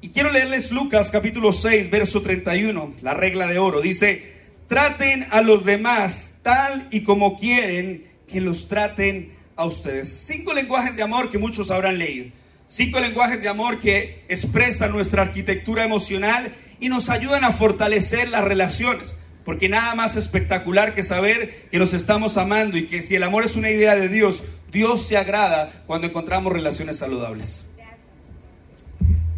Y 0.00 0.08
quiero 0.08 0.30
leerles 0.30 0.72
Lucas 0.72 1.10
capítulo 1.10 1.52
6, 1.52 1.90
verso 1.90 2.22
31, 2.22 2.94
la 3.02 3.14
regla 3.14 3.46
de 3.46 3.58
oro. 3.58 3.80
Dice, 3.80 4.32
traten 4.66 5.26
a 5.30 5.42
los 5.42 5.64
demás 5.64 6.32
tal 6.42 6.88
y 6.90 7.02
como 7.02 7.36
quieren 7.36 8.04
que 8.26 8.40
los 8.40 8.68
traten 8.68 9.39
a 9.60 9.66
ustedes. 9.66 10.08
Cinco 10.26 10.54
lenguajes 10.54 10.96
de 10.96 11.02
amor 11.02 11.28
que 11.28 11.36
muchos 11.36 11.70
habrán 11.70 11.98
leído. 11.98 12.30
Cinco 12.66 12.98
lenguajes 12.98 13.42
de 13.42 13.48
amor 13.48 13.78
que 13.78 14.24
expresan 14.28 14.90
nuestra 14.90 15.22
arquitectura 15.22 15.84
emocional 15.84 16.52
y 16.80 16.88
nos 16.88 17.10
ayudan 17.10 17.44
a 17.44 17.52
fortalecer 17.52 18.30
las 18.30 18.42
relaciones. 18.42 19.14
Porque 19.44 19.68
nada 19.68 19.94
más 19.94 20.16
espectacular 20.16 20.94
que 20.94 21.02
saber 21.02 21.68
que 21.70 21.78
nos 21.78 21.92
estamos 21.92 22.38
amando 22.38 22.78
y 22.78 22.86
que 22.86 23.02
si 23.02 23.16
el 23.16 23.22
amor 23.22 23.44
es 23.44 23.54
una 23.54 23.70
idea 23.70 23.94
de 23.96 24.08
Dios, 24.08 24.42
Dios 24.72 25.06
se 25.06 25.18
agrada 25.18 25.84
cuando 25.86 26.06
encontramos 26.06 26.52
relaciones 26.52 26.96
saludables. 26.96 27.66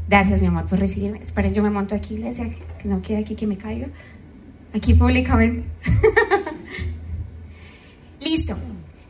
Gracias, 0.08 0.40
mi 0.40 0.46
amor, 0.46 0.66
por 0.66 0.78
recibirme. 0.78 1.18
Esperen, 1.18 1.52
yo 1.52 1.62
me 1.62 1.70
monto 1.70 1.94
aquí, 1.94 2.16
que 2.16 2.88
no 2.88 3.02
quede 3.02 3.18
aquí 3.18 3.34
que 3.34 3.46
me 3.46 3.56
caiga. 3.56 3.88
Aquí 4.72 4.94
públicamente. 4.94 5.64
Listo. 8.20 8.56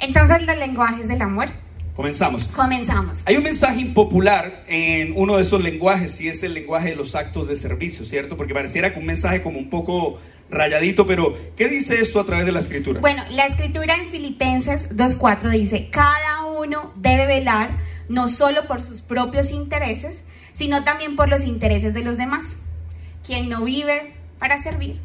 Entonces, 0.03 0.43
los 0.43 0.57
lenguajes 0.59 1.09
del 1.09 1.23
amor. 1.23 1.49
Comenzamos. 1.95 2.47
Comenzamos. 2.47 3.23
Hay 3.27 3.37
un 3.37 3.43
mensaje 3.43 3.81
impopular 3.81 4.65
en 4.67 5.13
uno 5.15 5.37
de 5.37 5.43
esos 5.43 5.63
lenguajes 5.63 6.21
y 6.21 6.29
es 6.29 6.43
el 6.43 6.55
lenguaje 6.55 6.91
de 6.91 6.97
los 6.97 7.15
actos 7.15 7.49
de 7.49 7.57
servicio, 7.57 8.05
¿cierto? 8.05 8.37
Porque 8.37 8.55
pareciera 8.55 8.93
que 8.93 8.99
un 8.99 9.07
mensaje 9.07 9.43
como 9.43 9.59
un 9.59 9.71
poco 9.71 10.19
rayadito, 10.51 11.07
pero 11.07 11.37
¿qué 11.57 11.69
dice 11.69 12.01
esto 12.01 12.19
a 12.19 12.25
través 12.25 12.47
de 12.47 12.53
la 12.53 12.61
escritura? 12.61 13.01
Bueno, 13.01 13.23
la 13.31 13.47
escritura 13.47 13.95
en 13.95 14.11
Filipenses 14.11 14.91
2.4 14.97 15.51
dice, 15.51 15.89
cada 15.91 16.47
uno 16.47 16.93
debe 16.97 17.27
velar 17.27 17.71
no 18.09 18.27
solo 18.29 18.67
por 18.67 18.83
sus 18.83 19.03
propios 19.03 19.51
intereses, 19.51 20.25
sino 20.53 20.85
también 20.85 21.15
por 21.15 21.29
los 21.29 21.45
intereses 21.45 21.95
de 21.95 22.03
los 22.03 22.17
demás. 22.17 22.57
Quien 23.25 23.49
no 23.49 23.65
vive 23.65 24.15
para 24.39 24.63
servir, 24.63 24.99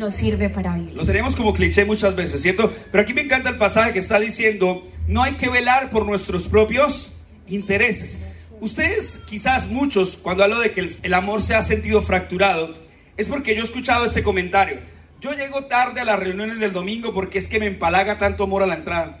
no 0.00 0.10
sirve 0.10 0.50
para 0.50 0.74
vivir. 0.74 0.96
Lo 0.96 1.06
tenemos 1.06 1.36
como 1.36 1.52
cliché 1.52 1.84
muchas 1.84 2.16
veces, 2.16 2.42
¿cierto? 2.42 2.72
Pero 2.90 3.02
aquí 3.02 3.14
me 3.14 3.20
encanta 3.20 3.50
el 3.50 3.58
pasaje 3.58 3.92
que 3.92 4.00
está 4.00 4.18
diciendo, 4.18 4.88
no 5.06 5.22
hay 5.22 5.34
que 5.34 5.48
velar 5.48 5.90
por 5.90 6.06
nuestros 6.06 6.48
propios 6.48 7.12
intereses. 7.46 8.18
Ustedes, 8.60 9.20
quizás 9.26 9.68
muchos, 9.68 10.16
cuando 10.16 10.42
hablo 10.42 10.58
de 10.58 10.72
que 10.72 10.96
el 11.02 11.14
amor 11.14 11.40
se 11.40 11.54
ha 11.54 11.62
sentido 11.62 12.02
fracturado, 12.02 12.74
es 13.16 13.28
porque 13.28 13.54
yo 13.54 13.62
he 13.62 13.64
escuchado 13.64 14.04
este 14.04 14.22
comentario. 14.22 14.78
Yo 15.20 15.32
llego 15.34 15.66
tarde 15.66 16.00
a 16.00 16.04
las 16.04 16.18
reuniones 16.18 16.58
del 16.58 16.72
domingo 16.72 17.12
porque 17.12 17.38
es 17.38 17.46
que 17.46 17.60
me 17.60 17.66
empalaga 17.66 18.16
tanto 18.16 18.44
amor 18.44 18.62
a 18.62 18.66
la 18.66 18.76
entrada. 18.76 19.19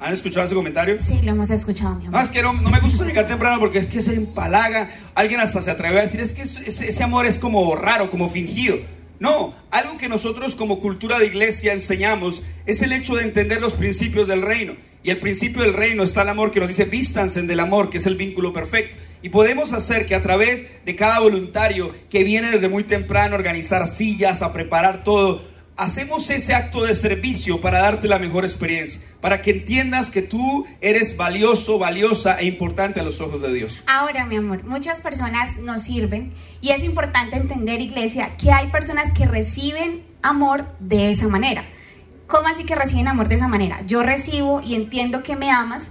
¿Han 0.00 0.14
escuchado 0.14 0.46
ese 0.46 0.54
comentario? 0.54 0.96
Sí, 1.00 1.20
lo 1.22 1.32
hemos 1.32 1.50
escuchado, 1.50 1.96
mi 1.96 2.06
amor. 2.06 2.18
No, 2.18 2.24
es 2.24 2.30
que 2.30 2.42
no, 2.42 2.54
no 2.54 2.70
me 2.70 2.80
gusta 2.80 3.04
llegar 3.04 3.26
temprano 3.26 3.58
porque 3.58 3.78
es 3.78 3.86
que 3.86 4.00
se 4.00 4.14
empalaga. 4.14 4.88
Alguien 5.14 5.40
hasta 5.40 5.60
se 5.60 5.70
atreve 5.70 5.98
a 5.98 6.02
decir, 6.02 6.20
es 6.20 6.32
que 6.32 6.42
ese, 6.42 6.64
ese 6.66 7.02
amor 7.02 7.26
es 7.26 7.38
como 7.38 7.76
raro, 7.76 8.10
como 8.10 8.30
fingido. 8.30 8.78
No, 9.18 9.52
algo 9.70 9.98
que 9.98 10.08
nosotros 10.08 10.56
como 10.56 10.80
cultura 10.80 11.18
de 11.18 11.26
iglesia 11.26 11.74
enseñamos 11.74 12.42
es 12.64 12.80
el 12.80 12.92
hecho 12.92 13.14
de 13.14 13.24
entender 13.24 13.60
los 13.60 13.74
principios 13.74 14.26
del 14.26 14.40
reino. 14.40 14.76
Y 15.02 15.10
el 15.10 15.18
principio 15.18 15.62
del 15.62 15.74
reino 15.74 16.02
está 16.02 16.22
el 16.22 16.30
amor 16.30 16.50
que 16.50 16.60
nos 16.60 16.68
dice, 16.68 16.84
vístanse 16.86 17.42
del 17.42 17.60
amor, 17.60 17.90
que 17.90 17.98
es 17.98 18.06
el 18.06 18.16
vínculo 18.16 18.54
perfecto. 18.54 18.96
Y 19.22 19.28
podemos 19.28 19.74
hacer 19.74 20.06
que 20.06 20.14
a 20.14 20.22
través 20.22 20.66
de 20.86 20.96
cada 20.96 21.20
voluntario 21.20 21.92
que 22.08 22.24
viene 22.24 22.50
desde 22.50 22.70
muy 22.70 22.84
temprano 22.84 23.34
a 23.34 23.38
organizar 23.38 23.86
sillas, 23.86 24.40
a 24.40 24.54
preparar 24.54 25.04
todo, 25.04 25.42
hacemos 25.80 26.28
ese 26.28 26.52
acto 26.52 26.84
de 26.84 26.94
servicio 26.94 27.62
para 27.62 27.80
darte 27.80 28.06
la 28.06 28.18
mejor 28.18 28.44
experiencia, 28.44 29.00
para 29.22 29.40
que 29.40 29.52
entiendas 29.52 30.10
que 30.10 30.20
tú 30.20 30.66
eres 30.82 31.16
valioso, 31.16 31.78
valiosa 31.78 32.38
e 32.38 32.44
importante 32.44 33.00
a 33.00 33.02
los 33.02 33.22
ojos 33.22 33.40
de 33.40 33.50
Dios. 33.50 33.82
Ahora, 33.86 34.26
mi 34.26 34.36
amor, 34.36 34.62
muchas 34.64 35.00
personas 35.00 35.56
nos 35.56 35.84
sirven 35.84 36.34
y 36.60 36.72
es 36.72 36.84
importante 36.84 37.38
entender, 37.38 37.80
iglesia, 37.80 38.36
que 38.36 38.52
hay 38.52 38.70
personas 38.70 39.14
que 39.14 39.24
reciben 39.24 40.02
amor 40.20 40.66
de 40.80 41.12
esa 41.12 41.28
manera. 41.28 41.64
¿Cómo 42.26 42.46
así 42.46 42.64
que 42.64 42.74
reciben 42.74 43.08
amor 43.08 43.28
de 43.28 43.36
esa 43.36 43.48
manera? 43.48 43.80
Yo 43.86 44.02
recibo 44.02 44.60
y 44.62 44.74
entiendo 44.74 45.22
que 45.22 45.34
me 45.34 45.50
amas 45.50 45.84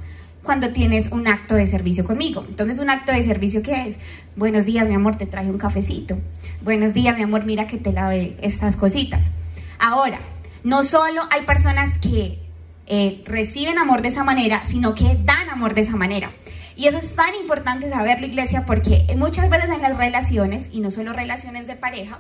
cuando 0.43 0.71
tienes 0.71 1.11
un 1.11 1.27
acto 1.27 1.55
de 1.55 1.65
servicio 1.65 2.05
conmigo. 2.05 2.45
Entonces, 2.47 2.77
un 2.77 2.91
acto 2.91 3.11
de 3.11 3.23
servicio 3.23 3.63
¿qué 3.63 3.87
es? 3.87 3.95
Buenos 4.35 4.65
días, 4.65 4.87
mi 4.87 4.93
amor, 4.93 5.15
te 5.15 5.25
traje 5.25 5.49
un 5.49 5.57
cafecito. 5.57 6.15
Buenos 6.61 6.93
días, 6.93 7.17
mi 7.17 7.23
amor, 7.23 7.43
mira 7.45 7.65
que 7.65 7.79
te 7.79 7.91
lave 7.91 8.37
estas 8.39 8.75
cositas. 8.75 9.31
Ahora, 9.79 10.19
no 10.63 10.83
solo 10.83 11.21
hay 11.31 11.45
personas 11.45 11.97
que 11.97 12.37
eh, 12.85 13.23
reciben 13.25 13.77
amor 13.77 14.01
de 14.01 14.09
esa 14.09 14.23
manera, 14.23 14.65
sino 14.65 14.93
que 14.93 15.17
dan 15.23 15.49
amor 15.49 15.73
de 15.73 15.81
esa 15.81 15.95
manera. 15.95 16.31
Y 16.75 16.87
eso 16.87 16.97
es 16.97 17.15
tan 17.15 17.33
importante 17.35 17.89
saberlo, 17.89 18.25
iglesia, 18.25 18.65
porque 18.65 19.05
muchas 19.17 19.49
veces 19.49 19.69
en 19.69 19.81
las 19.81 19.97
relaciones, 19.97 20.67
y 20.71 20.81
no 20.81 20.91
solo 20.91 21.13
relaciones 21.13 21.65
de 21.65 21.75
pareja, 21.75 22.19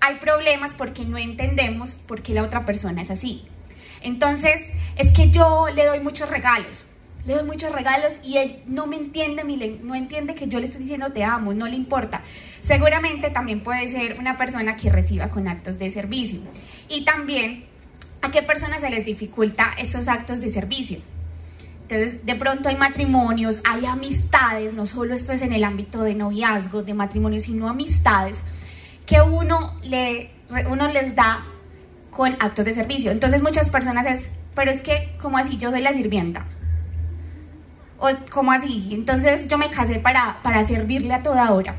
hay 0.00 0.16
problemas 0.16 0.74
porque 0.74 1.04
no 1.04 1.18
entendemos 1.18 1.94
por 1.94 2.22
qué 2.22 2.32
la 2.32 2.42
otra 2.42 2.64
persona 2.64 3.02
es 3.02 3.10
así. 3.10 3.44
Entonces, 4.00 4.70
es 4.96 5.12
que 5.12 5.30
yo 5.30 5.66
le 5.74 5.84
doy 5.84 6.00
muchos 6.00 6.30
regalos, 6.30 6.86
le 7.26 7.34
doy 7.34 7.44
muchos 7.44 7.70
regalos 7.72 8.20
y 8.24 8.38
él 8.38 8.62
no 8.66 8.86
me 8.86 8.96
entiende, 8.96 9.44
no 9.82 9.94
entiende 9.94 10.34
que 10.34 10.48
yo 10.48 10.58
le 10.58 10.66
estoy 10.66 10.82
diciendo 10.82 11.12
te 11.12 11.24
amo, 11.24 11.52
no 11.52 11.66
le 11.66 11.76
importa. 11.76 12.22
Seguramente 12.60 13.30
también 13.30 13.62
puede 13.62 13.88
ser 13.88 14.18
una 14.18 14.36
persona 14.36 14.76
que 14.76 14.90
reciba 14.90 15.28
con 15.28 15.48
actos 15.48 15.78
de 15.78 15.90
servicio. 15.90 16.40
Y 16.90 17.04
también, 17.04 17.64
¿a 18.20 18.32
qué 18.32 18.42
personas 18.42 18.80
se 18.80 18.90
les 18.90 19.06
dificulta 19.06 19.70
esos 19.78 20.08
actos 20.08 20.40
de 20.40 20.50
servicio? 20.50 20.98
Entonces, 21.82 22.26
de 22.26 22.34
pronto 22.34 22.68
hay 22.68 22.76
matrimonios, 22.76 23.62
hay 23.64 23.86
amistades, 23.86 24.74
no 24.74 24.86
solo 24.86 25.14
esto 25.14 25.32
es 25.32 25.42
en 25.42 25.52
el 25.52 25.62
ámbito 25.62 26.02
de 26.02 26.16
noviazgos, 26.16 26.84
de 26.84 26.94
matrimonios, 26.94 27.44
sino 27.44 27.68
amistades 27.68 28.42
que 29.06 29.20
uno, 29.20 29.78
le, 29.82 30.32
uno 30.68 30.88
les 30.88 31.14
da 31.14 31.46
con 32.10 32.32
actos 32.40 32.64
de 32.64 32.74
servicio. 32.74 33.12
Entonces 33.12 33.40
muchas 33.40 33.70
personas 33.70 34.06
es, 34.06 34.30
pero 34.56 34.72
es 34.72 34.82
que, 34.82 35.14
¿cómo 35.20 35.38
así? 35.38 35.58
Yo 35.58 35.70
soy 35.70 35.82
la 35.82 35.94
sirvienta. 35.94 36.44
O, 37.98 38.08
¿cómo 38.30 38.50
así? 38.50 38.88
Entonces 38.92 39.46
yo 39.46 39.58
me 39.58 39.70
casé 39.70 40.00
para, 40.00 40.42
para 40.42 40.64
servirle 40.64 41.14
a 41.14 41.22
toda 41.22 41.52
hora. 41.52 41.76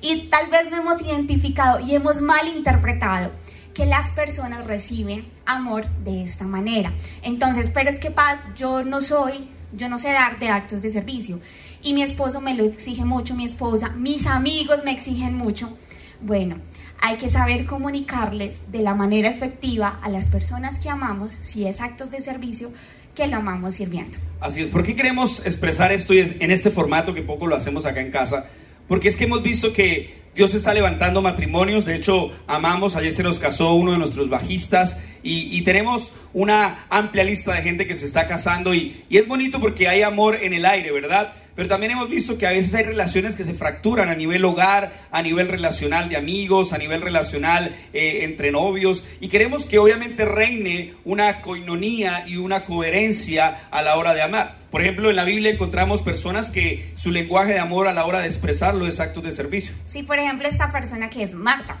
Y 0.00 0.28
tal 0.30 0.48
vez 0.50 0.70
no 0.70 0.78
hemos 0.78 1.02
identificado 1.02 1.80
y 1.80 1.94
hemos 1.94 2.22
malinterpretado 2.22 3.30
que 3.74 3.86
las 3.86 4.12
personas 4.12 4.64
reciben 4.66 5.26
amor 5.44 5.86
de 6.04 6.22
esta 6.22 6.46
manera. 6.46 6.92
Entonces, 7.22 7.70
pero 7.70 7.90
es 7.90 7.98
que 7.98 8.10
paz, 8.10 8.40
yo 8.56 8.84
no 8.84 9.00
soy, 9.00 9.48
yo 9.76 9.88
no 9.88 9.98
sé 9.98 10.12
dar 10.12 10.38
de 10.38 10.48
actos 10.48 10.80
de 10.80 10.90
servicio. 10.90 11.40
Y 11.82 11.92
mi 11.92 12.02
esposo 12.02 12.40
me 12.40 12.54
lo 12.54 12.64
exige 12.64 13.04
mucho, 13.04 13.34
mi 13.34 13.44
esposa, 13.44 13.90
mis 13.90 14.26
amigos 14.26 14.82
me 14.84 14.92
exigen 14.92 15.36
mucho. 15.36 15.76
Bueno, 16.22 16.56
hay 17.00 17.16
que 17.16 17.28
saber 17.28 17.66
comunicarles 17.66 18.56
de 18.70 18.80
la 18.80 18.94
manera 18.94 19.28
efectiva 19.28 19.98
a 20.02 20.08
las 20.08 20.28
personas 20.28 20.78
que 20.78 20.88
amamos, 20.88 21.32
si 21.32 21.66
es 21.66 21.80
actos 21.80 22.10
de 22.10 22.20
servicio, 22.20 22.72
que 23.14 23.26
lo 23.26 23.36
amamos 23.36 23.74
sirviendo. 23.74 24.18
Así 24.40 24.62
es, 24.62 24.70
¿por 24.70 24.82
qué 24.82 24.96
queremos 24.96 25.40
expresar 25.44 25.92
esto 25.92 26.14
en 26.14 26.50
este 26.50 26.70
formato 26.70 27.12
que 27.12 27.22
poco 27.22 27.46
lo 27.46 27.56
hacemos 27.56 27.84
acá 27.84 28.00
en 28.00 28.10
casa? 28.10 28.46
Porque 28.88 29.08
es 29.08 29.16
que 29.16 29.24
hemos 29.24 29.42
visto 29.42 29.72
que 29.72 30.24
Dios 30.34 30.52
está 30.54 30.74
levantando 30.74 31.22
matrimonios, 31.22 31.84
de 31.84 31.94
hecho 31.94 32.30
amamos, 32.46 32.96
ayer 32.96 33.12
se 33.12 33.22
nos 33.22 33.38
casó 33.38 33.74
uno 33.74 33.92
de 33.92 33.98
nuestros 33.98 34.28
bajistas 34.28 34.98
y, 35.22 35.62
tenemos 35.62 36.12
una 36.32 36.86
amplia 36.90 37.24
lista 37.24 37.54
de 37.54 37.62
gente 37.62 37.86
que 37.86 37.96
se 37.96 38.04
está 38.04 38.26
casando 38.26 38.74
y 38.74 39.04
es 39.08 39.26
bonito 39.26 39.60
porque 39.60 39.88
hay 39.88 40.02
amor 40.02 40.38
en 40.42 40.52
el 40.52 40.66
aire, 40.66 40.90
¿verdad? 40.90 41.32
Pero 41.54 41.68
también 41.68 41.92
hemos 41.92 42.08
visto 42.08 42.36
que 42.38 42.46
a 42.46 42.50
veces 42.50 42.74
hay 42.74 42.84
relaciones 42.84 43.34
que 43.34 43.44
se 43.44 43.54
fracturan 43.54 44.08
a 44.08 44.14
nivel 44.14 44.44
hogar, 44.44 44.92
a 45.10 45.22
nivel 45.22 45.48
relacional 45.48 46.08
de 46.08 46.16
amigos, 46.16 46.72
a 46.72 46.78
nivel 46.78 47.00
relacional 47.00 47.74
eh, 47.92 48.20
entre 48.22 48.50
novios, 48.50 49.04
y 49.20 49.28
queremos 49.28 49.66
que 49.66 49.78
obviamente 49.78 50.24
reine 50.24 50.94
una 51.04 51.40
coinonía 51.40 52.24
y 52.26 52.36
una 52.36 52.64
coherencia 52.64 53.68
a 53.70 53.82
la 53.82 53.96
hora 53.96 54.14
de 54.14 54.22
amar. 54.22 54.56
Por 54.70 54.82
ejemplo, 54.82 55.10
en 55.10 55.16
la 55.16 55.24
Biblia 55.24 55.52
encontramos 55.52 56.02
personas 56.02 56.50
que 56.50 56.92
su 56.96 57.12
lenguaje 57.12 57.52
de 57.52 57.60
amor 57.60 57.86
a 57.86 57.92
la 57.92 58.06
hora 58.06 58.20
de 58.20 58.26
expresarlo 58.26 58.86
es 58.86 58.98
actos 58.98 59.22
de 59.22 59.32
servicio. 59.32 59.74
Sí, 59.84 60.02
por 60.02 60.18
ejemplo, 60.18 60.48
esta 60.48 60.72
persona 60.72 61.10
que 61.10 61.22
es 61.22 61.34
Marta. 61.34 61.78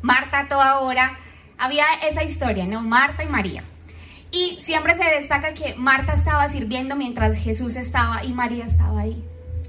Marta 0.00 0.46
toda 0.48 0.80
hora, 0.80 1.16
había 1.58 1.84
esa 2.08 2.24
historia, 2.24 2.66
¿no? 2.66 2.82
Marta 2.82 3.24
y 3.24 3.26
María. 3.26 3.64
Y 4.34 4.58
siempre 4.60 4.96
se 4.96 5.04
destaca 5.04 5.54
que 5.54 5.76
Marta 5.76 6.12
estaba 6.12 6.48
sirviendo 6.48 6.96
mientras 6.96 7.36
Jesús 7.36 7.76
estaba 7.76 8.24
y 8.24 8.32
María 8.32 8.64
estaba 8.64 9.02
ahí, 9.02 9.24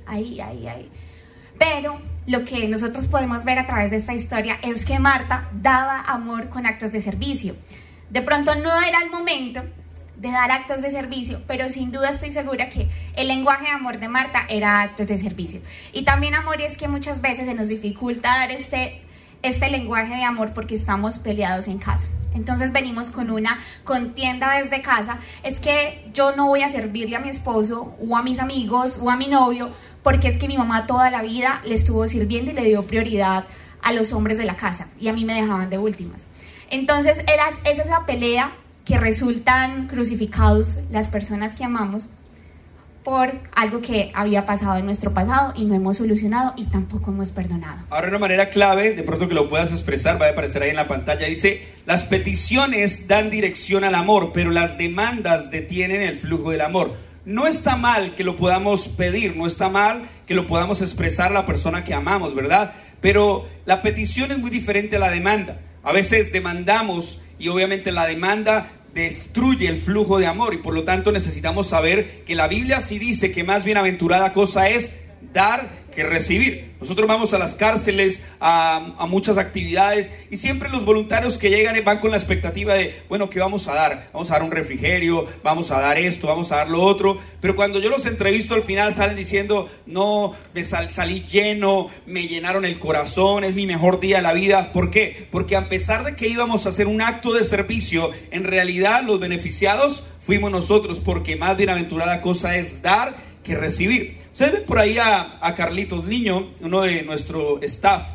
ahí, 0.07 0.41
ahí, 0.41 0.67
ahí. 0.67 0.89
Pero 1.60 2.01
lo 2.25 2.43
que 2.45 2.67
nosotros 2.67 3.07
podemos 3.07 3.45
ver 3.45 3.60
a 3.60 3.67
través 3.67 3.91
de 3.91 3.98
esta 3.98 4.15
historia 4.15 4.57
es 4.63 4.84
que 4.84 4.98
Marta 4.98 5.48
daba 5.53 6.01
amor 6.01 6.50
con 6.50 6.65
actos 6.65 6.91
de 6.91 7.00
servicio. 7.00 7.55
De 8.10 8.24
pronto 8.24 8.55
no 8.55 8.81
era 8.81 9.03
el 9.03 9.12
momento 9.12 9.62
de 10.17 10.31
dar 10.31 10.50
actos 10.50 10.81
de 10.81 10.89
servicio, 10.89 11.43
pero 11.45 11.69
sin 11.69 11.91
duda 11.91 12.10
estoy 12.10 12.31
segura 12.31 12.67
que 12.67 12.89
el 13.15 13.27
lenguaje 13.27 13.65
de 13.65 13.72
amor 13.72 14.00
de 14.00 14.07
Marta 14.07 14.48
era 14.50 14.81
actos 14.81 15.05
de 15.05 15.19
servicio. 15.19 15.62
Y 15.93 16.05
también 16.05 16.34
amor 16.34 16.60
es 16.60 16.75
que 16.75 16.88
muchas 16.88 17.22
veces 17.22 17.45
se 17.45 17.53
nos 17.53 17.67
dificulta 17.67 18.29
dar 18.29 18.50
este, 18.50 19.03
este 19.43 19.69
lenguaje 19.69 20.15
de 20.15 20.24
amor 20.24 20.55
porque 20.55 20.74
estamos 20.74 21.19
peleados 21.19 21.67
en 21.67 21.77
casa. 21.77 22.07
Entonces 22.36 22.72
venimos 22.72 23.10
con 23.10 23.32
una 23.32 23.58
contienda 23.84 24.58
desde 24.60 24.82
casa, 24.82 25.18
es 25.44 25.60
que 25.60 26.10
yo 26.13 26.36
no 26.36 26.48
voy 26.48 26.62
a 26.62 26.70
servirle 26.70 27.15
a 27.15 27.20
mi 27.20 27.30
esposo 27.30 27.96
o 28.00 28.15
a 28.15 28.24
mis 28.24 28.39
amigos 28.39 29.00
o 29.01 29.10
a 29.10 29.15
mi 29.15 29.27
novio 29.27 29.72
porque 30.04 30.27
es 30.27 30.38
que 30.38 30.48
mi 30.48 30.58
mamá 30.58 30.86
toda 30.86 31.10
la 31.10 31.24
vida 31.24 31.62
le 31.65 31.74
estuvo 31.74 32.06
sirviendo 32.08 32.51
y 32.51 32.54
le 32.54 32.65
dio 32.65 32.84
prioridad 32.84 33.46
a 33.82 33.94
los 33.94 34.13
hombres 34.13 34.38
de 34.38 34.46
la 34.46 34.56
casa 34.58 34.89
y 35.00 35.08
a 35.08 35.13
mí 35.13 35.25
me 35.25 35.34
dejaban 35.34 35.70
de 35.70 35.77
últimas. 35.77 36.25
Entonces 36.70 37.20
era, 37.20 37.46
es 37.63 37.80
esa 37.80 38.06
pelea 38.06 38.51
que 38.84 38.98
resultan 39.00 39.88
crucificados 39.88 40.77
las 40.92 41.08
personas 41.08 41.56
que 41.56 41.63
amamos 41.63 42.10
por 43.06 43.32
algo 43.54 43.82
que 43.82 44.12
había 44.16 44.48
pasado 44.48 44.78
en 44.78 44.86
nuestro 44.86 45.14
pasado 45.14 45.54
y 45.56 45.66
no 45.66 45.76
hemos 45.76 45.98
solucionado 45.98 46.56
y 46.58 46.66
tampoco 46.66 47.12
hemos 47.12 47.30
perdonado. 47.30 47.84
Ahora 47.92 48.08
una 48.08 48.18
manera 48.18 48.50
clave, 48.50 48.94
de 48.94 49.04
pronto 49.04 49.30
que 49.30 49.36
lo 49.36 49.48
puedas 49.48 49.72
expresar, 49.72 50.20
va 50.20 50.26
a 50.26 50.32
aparecer 50.32 50.64
ahí 50.64 50.72
en 50.72 50.76
la 50.76 50.88
pantalla, 50.88 51.28
dice, 51.28 51.62
las 51.86 52.04
peticiones 52.04 53.08
dan 53.08 53.30
dirección 53.30 53.84
al 53.84 53.94
amor, 53.94 54.32
pero 54.34 54.50
las 54.50 54.80
demandas 54.80 55.52
detienen 55.52 56.02
el 56.02 56.16
flujo 56.16 56.50
del 56.50 56.62
amor. 56.62 56.96
No 57.26 57.46
está 57.46 57.78
mal 57.78 58.16
que 58.16 58.24
lo 58.24 58.36
podamos 58.36 58.88
pedir, 58.88 59.38
no 59.38 59.46
está 59.46 59.70
mal 59.70 60.10
que 60.26 60.34
lo 60.34 60.48
podamos 60.48 60.82
expresar 60.82 61.30
a 61.30 61.36
la 61.36 61.46
persona 61.46 61.84
que 61.84 61.94
amamos, 61.94 62.34
¿verdad? 62.34 62.74
Pero 63.02 63.48
la 63.66 63.84
petición 63.84 64.32
es 64.32 64.40
muy 64.40 64.50
diferente 64.50 64.96
a 64.96 65.00
la 65.00 65.12
demanda. 65.12 65.60
A 65.84 65.92
veces 65.92 66.32
demandamos 66.32 67.22
y 67.38 67.50
obviamente 67.50 67.92
la 67.92 68.08
demanda 68.08 68.68
destruye 68.96 69.68
el 69.68 69.78
flujo 69.78 70.18
de 70.18 70.25
amor 70.25 70.54
y 70.54 70.58
por 70.58 70.74
lo 70.74 70.84
tanto 70.84 71.12
necesitamos 71.12 71.68
saber 71.68 72.24
que 72.24 72.34
la 72.34 72.48
Biblia 72.48 72.80
sí 72.80 72.98
dice 72.98 73.30
que 73.30 73.44
más 73.44 73.66
bienaventurada 73.66 74.32
cosa 74.32 74.70
es 74.70 74.94
dar 75.34 75.70
que 75.96 76.04
recibir. 76.04 76.75
Nosotros 76.80 77.08
vamos 77.08 77.34
a 77.34 77.40
las 77.40 77.56
cárceles, 77.56 78.22
a, 78.40 79.06
muchas 79.08 79.38
actividades 79.38 80.12
y 80.30 80.38
siempre 80.38 80.70
los 80.70 80.84
voluntarios 80.84 81.38
que 81.38 81.50
llegan 81.50 81.82
van 81.84 82.00
con 82.00 82.12
la 82.12 82.18
expectativa 82.18 82.74
de, 82.74 82.94
bueno, 83.10 83.30
¿qué 83.30 83.40
vamos 83.40 83.68
a 83.68 83.74
dar? 83.74 84.10
Vamos 84.14 84.30
a 84.30 84.34
dar 84.34 84.44
un 84.44 84.52
refrigerio, 84.52 85.25
vamos 85.44 85.72
a 85.72 85.80
dar 85.80 85.98
esto, 85.98 86.28
vamos 86.28 86.52
a 86.52 86.58
dar 86.58 86.70
lo 86.70 86.82
otro. 86.82 87.18
Pero 87.40 87.56
cuando 87.56 87.80
yo 87.80 87.90
los 87.90 88.06
entrevisto 88.06 88.54
al 88.54 88.64
final 88.64 88.94
salen 88.94 89.16
diciendo, 89.16 89.70
no, 89.86 90.34
me 90.54 90.64
salí 90.64 91.22
lleno, 91.22 91.90
me 92.06 92.28
llenaron 92.28 92.66
el 92.66 92.78
corazón, 92.78 93.44
es 93.44 93.56
mi 93.56 93.66
mejor 93.66 94.00
día 94.00 94.18
de 94.18 94.24
la 94.24 94.34
vida. 94.34 94.74
¿Por 94.74 94.92
qué? 94.92 95.28
Porque 95.32 95.56
a 95.56 95.70
pesar 95.70 96.04
de 96.04 96.16
que 96.16 96.28
íbamos 96.28 96.66
a 96.66 96.70
hacer 96.70 96.88
un 96.88 97.02
acto 97.02 97.34
de 97.34 97.44
servicio, 97.44 98.12
en 98.32 98.44
realidad 98.44 99.04
los 99.04 99.20
beneficiados 99.20 100.04
fuimos 100.20 100.52
nosotros, 100.52 101.00
porque 101.00 101.36
más 101.36 101.56
bienaventurada 101.56 102.20
cosa 102.20 102.58
es 102.58 102.82
dar 102.82 103.15
que 103.43 103.56
recibir. 103.56 104.25
Ustedes 104.36 104.52
ven 104.52 104.63
por 104.65 104.80
ahí 104.80 104.98
a, 104.98 105.54
Carlitos 105.56 106.04
Niño, 106.04 106.50
uno 106.60 106.82
de 106.82 107.04
nuestro 107.04 107.62
staff. 107.62 108.10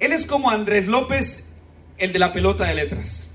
Él 0.00 0.10
es 0.10 0.26
como 0.26 0.50
Andrés 0.50 0.88
López, 0.88 1.44
el 1.96 2.12
de 2.12 2.18
la 2.18 2.32
pelota 2.32 2.64
de 2.64 2.74
letras. 2.74 3.30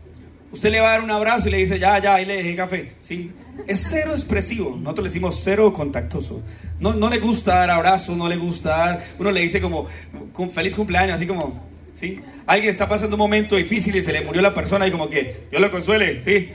Usted 0.51 0.69
le 0.69 0.81
va 0.81 0.89
a 0.89 0.91
dar 0.91 1.01
un 1.01 1.11
abrazo 1.11 1.47
y 1.47 1.51
le 1.51 1.59
dice, 1.59 1.79
ya, 1.79 1.97
ya, 1.99 2.15
ahí 2.15 2.25
le 2.25 2.35
dejé 2.35 2.57
café. 2.57 2.95
¿sí? 2.99 3.31
Es 3.67 3.87
cero 3.89 4.11
expresivo. 4.11 4.75
Nosotros 4.75 5.05
le 5.05 5.09
decimos 5.11 5.39
cero 5.41 5.71
contactoso. 5.71 6.41
No, 6.81 6.91
no 6.93 7.09
le 7.09 7.19
gusta 7.19 7.55
dar 7.55 7.69
abrazos, 7.69 8.17
no 8.17 8.27
le 8.27 8.35
gusta 8.35 8.69
dar. 8.69 8.99
Uno 9.17 9.31
le 9.31 9.39
dice 9.39 9.61
como, 9.61 9.87
feliz 10.53 10.75
cumpleaños, 10.75 11.15
así 11.15 11.25
como, 11.25 11.69
¿sí? 11.93 12.19
Alguien 12.45 12.71
está 12.71 12.89
pasando 12.89 13.15
un 13.15 13.19
momento 13.19 13.55
difícil 13.55 13.95
y 13.95 14.01
se 14.01 14.11
le 14.11 14.25
murió 14.25 14.41
la 14.41 14.53
persona 14.53 14.85
y 14.85 14.91
como 14.91 15.07
que, 15.07 15.43
yo 15.49 15.59
lo 15.59 15.71
consuele, 15.71 16.21
¿sí? 16.21 16.49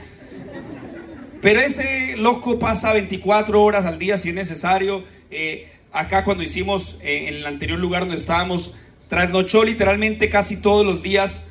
Pero 1.41 1.59
ese 1.59 2.17
loco 2.17 2.59
pasa 2.59 2.93
24 2.93 3.63
horas 3.63 3.85
al 3.85 3.97
día 3.97 4.19
si 4.19 4.29
es 4.29 4.35
necesario. 4.35 5.14
Eh, 5.37 5.67
acá 5.91 6.23
cuando 6.23 6.43
hicimos 6.43 6.97
eh, 7.01 7.25
en 7.27 7.35
el 7.35 7.45
anterior 7.45 7.77
lugar 7.77 8.03
donde 8.03 8.15
estábamos, 8.15 8.73
trasnochó 9.09 9.65
literalmente 9.65 10.29
casi 10.29 10.55
todos 10.55 10.85
los 10.85 11.03
días 11.03 11.43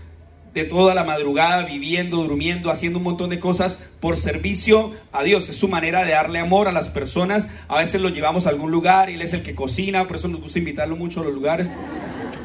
de 0.54 0.64
toda 0.64 0.94
la 0.94 1.04
madrugada, 1.04 1.64
viviendo, 1.64 2.18
durmiendo, 2.18 2.70
haciendo 2.70 2.98
un 2.98 3.04
montón 3.04 3.28
de 3.28 3.38
cosas 3.38 3.78
por 4.00 4.16
servicio 4.16 4.92
a 5.12 5.22
Dios. 5.22 5.50
Es 5.50 5.56
su 5.56 5.68
manera 5.68 6.02
de 6.02 6.12
darle 6.12 6.38
amor 6.38 6.66
a 6.66 6.72
las 6.72 6.88
personas. 6.88 7.48
A 7.68 7.78
veces 7.78 8.00
lo 8.00 8.08
llevamos 8.08 8.46
a 8.46 8.50
algún 8.50 8.70
lugar 8.70 9.10
y 9.10 9.14
él 9.14 9.22
es 9.22 9.34
el 9.34 9.42
que 9.42 9.54
cocina, 9.54 10.06
por 10.06 10.16
eso 10.16 10.28
nos 10.28 10.40
gusta 10.40 10.60
invitarlo 10.60 10.96
mucho 10.96 11.20
a 11.20 11.24
los 11.24 11.34
lugares. 11.34 11.68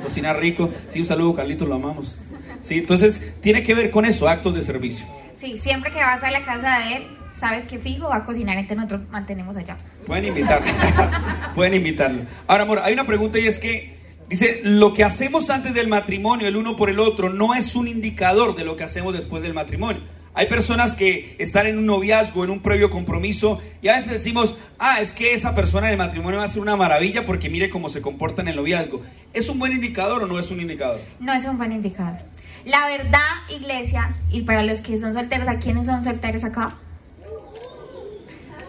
Cocina 0.04 0.34
rico. 0.34 0.70
Sí, 0.90 1.00
un 1.00 1.06
saludo, 1.06 1.36
Carlitos, 1.36 1.70
lo 1.70 1.76
amamos. 1.76 2.20
Sí, 2.62 2.80
entonces 2.80 3.22
tiene 3.40 3.64
que 3.64 3.74
ver 3.76 3.92
con 3.92 4.04
eso, 4.04 4.28
actos 4.28 4.56
de 4.56 4.62
servicio. 4.62 5.06
Sí, 5.38 5.58
siempre 5.58 5.90
que 5.92 6.00
vas 6.00 6.22
a 6.22 6.32
la 6.32 6.42
casa 6.44 6.80
de 6.80 6.98
él, 6.98 7.04
sabes 7.40 7.66
que 7.66 7.80
fijo 7.80 8.10
va 8.10 8.18
a 8.18 8.24
cocinar, 8.24 8.58
entonces 8.58 8.78
nosotros 8.78 9.10
mantenemos 9.10 9.56
allá. 9.56 9.78
Pueden 10.06 10.26
invitarlo. 10.26 10.68
Pueden 11.56 11.74
invitarlo. 11.76 12.24
Ahora, 12.48 12.64
amor, 12.64 12.82
hay 12.84 12.94
una 12.94 13.06
pregunta 13.06 13.40
y 13.40 13.48
es 13.48 13.60
que 13.60 13.98
dice, 14.28 14.62
lo 14.64 14.94
que 14.94 15.04
hacemos 15.04 15.50
antes 15.50 15.74
del 15.74 15.88
matrimonio, 15.88 16.48
el 16.48 16.56
uno 16.56 16.76
por 16.76 16.90
el 16.90 17.00
otro, 17.00 17.30
no 17.30 17.56
es 17.56 17.76
un 17.76 17.88
indicador 17.88 18.56
de 18.56 18.66
lo 18.66 18.76
que 18.76 18.84
hacemos 18.84 19.14
después 19.14 19.42
del 19.42 19.54
matrimonio. 19.54 20.02
Hay 20.34 20.46
personas 20.46 20.96
que 20.96 21.36
están 21.40 21.66
en 21.66 21.78
un 21.78 21.86
noviazgo, 21.86 22.44
en 22.44 22.52
un 22.52 22.62
previo 22.62 22.90
compromiso, 22.90 23.60
y 23.82 23.88
a 23.88 23.96
veces 23.96 24.12
decimos, 24.12 24.56
ah, 24.78 25.02
es 25.02 25.12
que 25.12 25.34
esa 25.34 25.56
persona 25.56 25.88
del 25.88 25.98
matrimonio 25.98 26.40
va 26.40 26.46
a 26.46 26.48
ser 26.48 26.62
una 26.62 26.76
maravilla 26.76 27.26
porque 27.26 27.50
mire 27.50 27.70
cómo 27.70 27.90
se 27.90 28.02
comporta 28.02 28.42
en 28.42 28.50
el 28.50 28.56
noviazgo. 28.56 29.02
¿Es 29.34 29.50
un 29.50 29.60
buen 29.60 29.74
indicador 29.74 30.24
o 30.24 30.28
no 30.28 30.40
es 30.40 30.52
un 30.52 30.62
indicador? 30.62 31.02
No 31.20 31.34
es 31.34 31.46
un 31.46 31.58
buen 31.58 31.72
indicador. 31.72 32.20
La 32.66 32.88
verdad, 32.88 33.20
iglesia, 33.50 34.16
y 34.30 34.42
para 34.42 34.64
los 34.64 34.82
que 34.82 35.00
son 35.00 35.14
solteros, 35.14 35.48
¿a 35.48 35.58
quiénes 35.58 35.88
son 35.88 36.04
solteros 36.04 36.44
acá? 36.44 36.78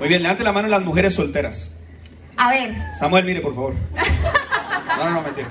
Muy 0.00 0.08
bien, 0.08 0.22
levante 0.22 0.42
la 0.42 0.52
mano 0.52 0.66
las 0.66 0.82
mujeres 0.82 1.14
solteras. 1.14 1.70
A 2.38 2.48
ver. 2.48 2.74
Samuel, 2.98 3.24
mire, 3.26 3.42
por 3.42 3.54
favor. 3.54 3.74
No, 4.96 5.04
no, 5.04 5.10
no, 5.10 5.22
mentira. 5.22 5.48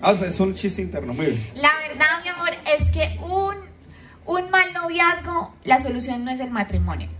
Ah, 0.00 0.12
es 0.12 0.40
un 0.40 0.54
chiste 0.54 0.80
interno, 0.80 1.12
muy 1.12 1.26
bien. 1.26 1.50
La 1.56 1.70
verdad, 1.86 2.22
mi 2.22 2.28
amor, 2.30 2.50
es 2.78 2.90
que 2.90 3.18
un, 3.20 3.54
un 4.24 4.50
mal 4.50 4.72
noviazgo, 4.72 5.54
la 5.64 5.78
solución 5.78 6.24
no 6.24 6.30
es 6.30 6.40
el 6.40 6.50
matrimonio. 6.50 7.10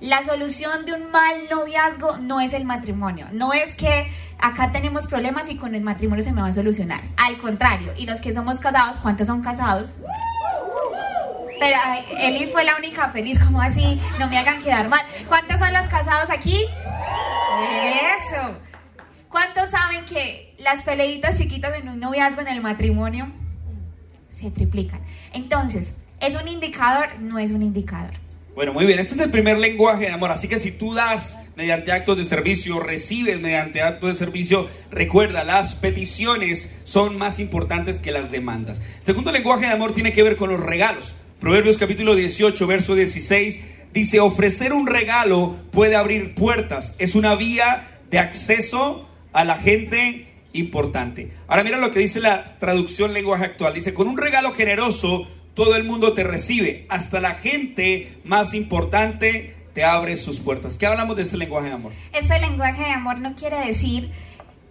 La 0.00 0.22
solución 0.22 0.86
de 0.86 0.94
un 0.94 1.10
mal 1.10 1.48
noviazgo 1.50 2.16
no 2.18 2.40
es 2.40 2.54
el 2.54 2.64
matrimonio. 2.64 3.26
No 3.32 3.52
es 3.52 3.74
que 3.76 4.10
acá 4.38 4.72
tenemos 4.72 5.06
problemas 5.06 5.50
y 5.50 5.56
con 5.56 5.74
el 5.74 5.82
matrimonio 5.82 6.24
se 6.24 6.32
me 6.32 6.40
va 6.40 6.48
a 6.48 6.52
solucionar. 6.52 7.02
Al 7.18 7.36
contrario, 7.36 7.92
y 7.96 8.06
los 8.06 8.22
que 8.22 8.32
somos 8.32 8.58
casados, 8.58 8.96
¿cuántos 9.02 9.26
son 9.26 9.42
casados? 9.42 9.90
Pero 11.58 11.76
Eli 12.18 12.46
fue 12.46 12.64
la 12.64 12.76
única 12.76 13.10
feliz, 13.10 13.38
como 13.38 13.60
así, 13.60 14.00
no 14.18 14.28
me 14.28 14.38
hagan 14.38 14.62
quedar 14.62 14.88
mal. 14.88 15.00
¿Cuántos 15.28 15.58
son 15.58 15.72
los 15.72 15.88
casados 15.88 16.30
aquí? 16.30 16.56
Eso. 18.18 18.58
¿Cuántos 19.28 19.70
saben 19.70 20.04
que 20.04 20.54
las 20.58 20.82
peleitas 20.82 21.38
chiquitas 21.38 21.76
en 21.78 21.88
un 21.88 22.00
noviazgo 22.00 22.40
en 22.40 22.48
el 22.48 22.60
matrimonio 22.60 23.32
se 24.30 24.50
triplican? 24.50 25.00
Entonces, 25.32 25.94
¿es 26.20 26.34
un 26.34 26.48
indicador? 26.48 27.18
No 27.20 27.38
es 27.38 27.50
un 27.50 27.62
indicador. 27.62 28.12
Bueno, 28.54 28.72
muy 28.72 28.86
bien, 28.86 28.98
este 28.98 29.14
es 29.14 29.20
el 29.20 29.30
primer 29.30 29.58
lenguaje 29.58 30.06
de 30.06 30.12
amor, 30.12 30.30
así 30.30 30.48
que 30.48 30.58
si 30.58 30.70
tú 30.70 30.94
das 30.94 31.36
mediante 31.56 31.92
actos 31.92 32.16
de 32.16 32.24
servicio, 32.24 32.80
recibes 32.80 33.38
mediante 33.38 33.82
actos 33.82 34.08
de 34.10 34.14
servicio, 34.14 34.68
recuerda, 34.90 35.44
las 35.44 35.74
peticiones 35.74 36.70
son 36.84 37.18
más 37.18 37.38
importantes 37.38 37.98
que 37.98 38.12
las 38.12 38.30
demandas. 38.30 38.80
El 39.00 39.06
segundo 39.06 39.30
lenguaje 39.30 39.66
de 39.66 39.72
amor 39.72 39.92
tiene 39.92 40.12
que 40.12 40.22
ver 40.22 40.36
con 40.36 40.48
los 40.48 40.60
regalos. 40.60 41.14
Proverbios 41.40 41.76
capítulo 41.76 42.14
18, 42.14 42.66
verso 42.66 42.94
16, 42.94 43.60
dice, 43.92 44.20
ofrecer 44.20 44.72
un 44.72 44.86
regalo 44.86 45.54
puede 45.70 45.94
abrir 45.94 46.34
puertas, 46.34 46.94
es 46.98 47.14
una 47.14 47.34
vía 47.34 48.00
de 48.10 48.18
acceso 48.18 49.06
a 49.34 49.44
la 49.44 49.58
gente 49.58 50.28
importante. 50.54 51.30
Ahora 51.46 51.62
mira 51.62 51.76
lo 51.76 51.90
que 51.90 51.98
dice 51.98 52.20
la 52.20 52.58
traducción 52.58 53.12
lenguaje 53.12 53.44
actual, 53.44 53.74
dice, 53.74 53.92
con 53.92 54.08
un 54.08 54.16
regalo 54.16 54.52
generoso 54.52 55.28
todo 55.52 55.76
el 55.76 55.84
mundo 55.84 56.14
te 56.14 56.24
recibe, 56.24 56.86
hasta 56.88 57.20
la 57.20 57.34
gente 57.34 58.18
más 58.24 58.54
importante 58.54 59.54
te 59.74 59.84
abre 59.84 60.16
sus 60.16 60.40
puertas. 60.40 60.78
¿Qué 60.78 60.86
hablamos 60.86 61.16
de 61.16 61.22
este 61.22 61.36
lenguaje 61.36 61.68
de 61.68 61.74
amor? 61.74 61.92
Este 62.14 62.40
lenguaje 62.40 62.82
de 62.82 62.92
amor 62.92 63.20
no 63.20 63.34
quiere 63.34 63.58
decir 63.66 64.10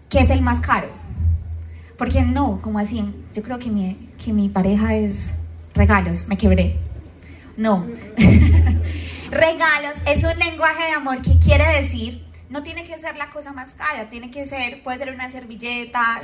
que 0.10 0.18
es 0.18 0.32
el 0.32 0.42
más 0.42 0.62
caro. 0.62 0.90
Porque 1.96 2.24
no, 2.24 2.60
como 2.60 2.80
así, 2.80 3.06
yo 3.36 3.44
creo 3.44 3.60
que 3.60 3.70
mi, 3.70 3.96
que 4.24 4.34
mi 4.34 4.50
pareja 4.50 4.96
es 4.96 5.32
regalos, 5.76 6.28
me 6.28 6.38
quebré. 6.38 6.78
No. 7.58 7.86
regalos 9.32 9.94
es 10.08 10.24
un 10.24 10.38
lenguaje 10.40 10.86
de 10.86 10.92
amor 10.92 11.22
que 11.22 11.38
quiere 11.40 11.68
decir, 11.80 12.24
no 12.50 12.64
tiene 12.64 12.84
que 12.84 12.98
ser 12.98 13.16
la 13.18 13.30
cosa 13.30 13.54
más 13.54 13.74
cara, 13.74 14.10
tiene 14.10 14.32
que 14.32 14.46
ser, 14.46 14.82
puede 14.84 14.98
ser 14.98 15.14
una 15.14 15.30
servilleta, 15.30 16.22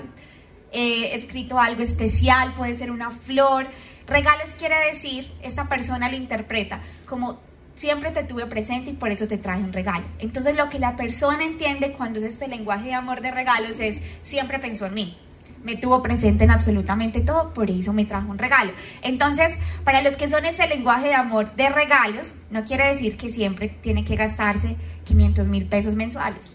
eh, 0.72 1.16
escrito 1.16 1.60
algo 1.60 1.84
especial, 1.84 2.54
puede 2.56 2.76
ser 2.76 2.92
una 2.92 3.12
flor. 3.12 3.68
Regalos 4.08 4.54
quiere 4.58 4.76
decir, 4.88 5.32
esta 5.42 5.70
persona 5.70 6.10
lo 6.10 6.16
interpreta 6.16 6.82
como 7.12 7.40
siempre 7.76 8.12
te 8.12 8.24
tuve 8.24 8.46
presente 8.46 8.92
y 8.92 8.94
por 8.94 9.12
eso 9.12 9.28
te 9.28 9.38
traje 9.38 9.62
un 9.62 9.74
regalo. 9.74 10.06
Entonces 10.20 10.56
lo 10.56 10.70
que 10.70 10.80
la 10.80 10.96
persona 10.96 11.44
entiende 11.44 11.92
cuando 11.92 12.20
es 12.20 12.26
este 12.26 12.48
lenguaje 12.48 12.88
de 12.88 12.94
amor 12.94 13.22
de 13.22 13.32
regalos 13.32 13.80
es, 13.80 14.00
siempre 14.22 14.60
pensó 14.60 14.86
en 14.86 14.94
mí. 14.94 15.18
Me 15.64 15.76
tuvo 15.76 16.02
presente 16.02 16.44
en 16.44 16.52
absolutamente 16.52 17.22
todo, 17.22 17.54
por 17.54 17.70
eso 17.70 17.94
me 17.94 18.06
trajo 18.06 18.30
un 18.30 18.38
regalo. 18.38 18.72
Entonces, 19.02 19.58
para 19.84 20.02
los 20.02 20.18
que 20.18 20.28
son 20.28 20.46
este 20.46 20.68
lenguaje 20.68 21.08
de 21.08 21.16
amor 21.16 21.56
de 21.56 21.70
regalos, 21.70 22.34
no 22.50 22.64
quiere 22.64 22.88
decir 22.88 23.18
que 23.18 23.30
siempre 23.30 23.70
tiene 23.70 24.04
que 24.04 24.16
gastarse 24.16 24.76
500 25.06 25.48
mil 25.48 25.68
pesos 25.68 25.96
mensuales 25.96 26.52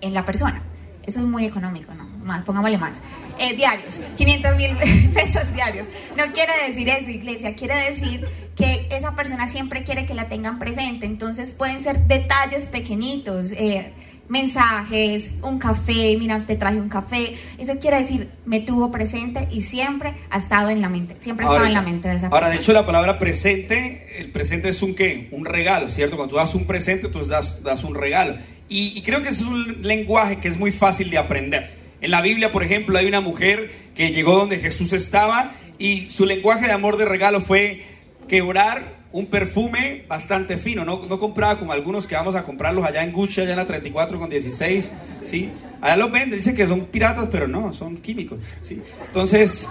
en 0.00 0.14
la 0.14 0.24
persona. 0.24 0.62
Eso 1.06 1.20
es 1.20 1.26
muy 1.26 1.44
económico, 1.44 1.92
¿no? 1.92 2.04
Más, 2.24 2.44
pongámosle 2.44 2.78
más. 2.78 2.96
Eh, 3.38 3.54
diarios, 3.54 4.00
500 4.16 4.56
mil 4.56 4.76
pesos 5.14 5.52
diarios. 5.52 5.86
No 6.16 6.24
quiere 6.32 6.52
decir 6.66 6.88
eso, 6.88 7.10
iglesia. 7.10 7.54
Quiere 7.54 7.90
decir 7.90 8.26
que 8.56 8.88
esa 8.90 9.14
persona 9.14 9.46
siempre 9.46 9.84
quiere 9.84 10.06
que 10.06 10.14
la 10.14 10.28
tengan 10.28 10.58
presente. 10.58 11.04
Entonces 11.04 11.52
pueden 11.52 11.82
ser 11.82 12.06
detalles 12.06 12.68
pequeñitos. 12.68 13.52
Eh, 13.52 13.92
mensajes, 14.28 15.30
un 15.42 15.58
café, 15.58 16.16
mira, 16.18 16.40
te 16.46 16.56
traje 16.56 16.80
un 16.80 16.88
café. 16.88 17.34
Eso 17.58 17.78
quiere 17.78 18.00
decir, 18.00 18.28
me 18.44 18.60
tuvo 18.60 18.90
presente 18.90 19.48
y 19.50 19.62
siempre 19.62 20.14
ha 20.30 20.38
estado 20.38 20.70
en 20.70 20.80
la 20.80 20.88
mente, 20.88 21.16
siempre 21.20 21.46
ha 21.46 21.48
estado 21.48 21.66
en 21.66 21.74
la 21.74 21.82
mente 21.82 22.08
de 22.08 22.16
esa 22.16 22.28
persona. 22.28 22.46
Ahora, 22.46 22.48
de 22.50 22.62
hecho, 22.62 22.72
la 22.72 22.86
palabra 22.86 23.18
presente, 23.18 24.20
el 24.20 24.30
presente 24.30 24.68
es 24.68 24.82
un 24.82 24.94
qué? 24.94 25.28
Un 25.32 25.44
regalo, 25.44 25.88
¿cierto? 25.88 26.16
Cuando 26.16 26.34
tú 26.34 26.36
das 26.36 26.54
un 26.54 26.66
presente, 26.66 27.08
tú 27.08 27.24
das, 27.24 27.62
das 27.62 27.84
un 27.84 27.94
regalo. 27.94 28.36
Y, 28.68 28.96
y 28.96 29.02
creo 29.02 29.22
que 29.22 29.28
ese 29.28 29.42
es 29.42 29.48
un 29.48 29.82
lenguaje 29.82 30.38
que 30.38 30.48
es 30.48 30.58
muy 30.58 30.72
fácil 30.72 31.10
de 31.10 31.18
aprender. 31.18 31.68
En 32.00 32.10
la 32.10 32.20
Biblia, 32.20 32.52
por 32.52 32.62
ejemplo, 32.62 32.98
hay 32.98 33.06
una 33.06 33.20
mujer 33.20 33.72
que 33.94 34.10
llegó 34.10 34.36
donde 34.36 34.58
Jesús 34.58 34.92
estaba 34.92 35.52
y 35.78 36.10
su 36.10 36.26
lenguaje 36.26 36.66
de 36.66 36.72
amor 36.72 36.96
de 36.96 37.04
regalo 37.04 37.40
fue 37.40 37.82
quebrar 38.28 39.03
un 39.14 39.26
perfume 39.26 40.04
bastante 40.08 40.56
fino, 40.56 40.84
no, 40.84 41.06
no, 41.08 41.20
compraba 41.20 41.56
como 41.56 41.70
algunos 41.70 42.04
que 42.04 42.16
vamos 42.16 42.34
a 42.34 42.42
comprarlos 42.42 42.84
allá 42.84 43.04
en 43.04 43.12
Gucci, 43.12 43.42
allá 43.42 43.52
en 43.52 43.58
la 43.58 43.64
34 43.64 44.18
con 44.18 44.28
16, 44.28 44.90
¿sí? 45.22 45.50
Allá 45.80 45.96
los 45.96 46.10
venden, 46.10 46.40
dicen 46.40 46.56
que 46.56 46.66
son 46.66 46.86
piratas, 46.86 47.28
pero 47.30 47.46
no, 47.46 47.72
son 47.72 47.98
químicos, 47.98 48.40
¿sí? 48.60 48.82
Entonces, 49.06 49.68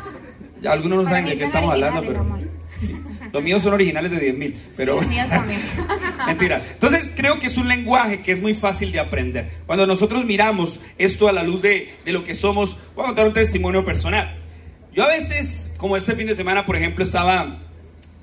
ya 0.61 0.71
algunos 0.71 1.03
no 1.03 1.09
saben 1.09 1.25
de 1.25 1.37
qué 1.37 1.43
estamos 1.43 1.73
hablando, 1.73 2.01
pero... 2.07 2.25
Los 3.33 3.43
míos 3.43 3.61
son 3.61 3.73
originales 3.73 4.11
de 4.11 4.19
10 4.19 4.37
mil, 4.37 4.57
pero... 4.77 4.95
los 4.95 5.07
míos 5.07 5.27
también. 5.27 5.61
Mentira. 6.25 6.61
Entonces 6.71 7.11
creo 7.13 7.37
que 7.39 7.47
es 7.47 7.57
un 7.57 7.67
lenguaje 7.67 8.21
que 8.21 8.31
es 8.31 8.41
muy 8.41 8.53
fácil 8.53 8.93
de 8.93 9.01
aprender. 9.01 9.51
Cuando 9.65 9.85
nosotros 9.85 10.23
miramos 10.23 10.79
esto 10.97 11.27
a 11.27 11.33
la 11.33 11.43
luz 11.43 11.61
de, 11.61 11.93
de 12.05 12.13
lo 12.13 12.23
que 12.23 12.33
somos, 12.33 12.77
voy 12.95 13.03
a 13.03 13.07
contar 13.07 13.27
un 13.27 13.33
testimonio 13.33 13.83
personal. 13.83 14.37
Yo 14.93 15.03
a 15.03 15.07
veces, 15.07 15.73
como 15.75 15.97
este 15.97 16.15
fin 16.15 16.27
de 16.27 16.35
semana, 16.35 16.65
por 16.65 16.77
ejemplo, 16.77 17.03
estaba 17.03 17.59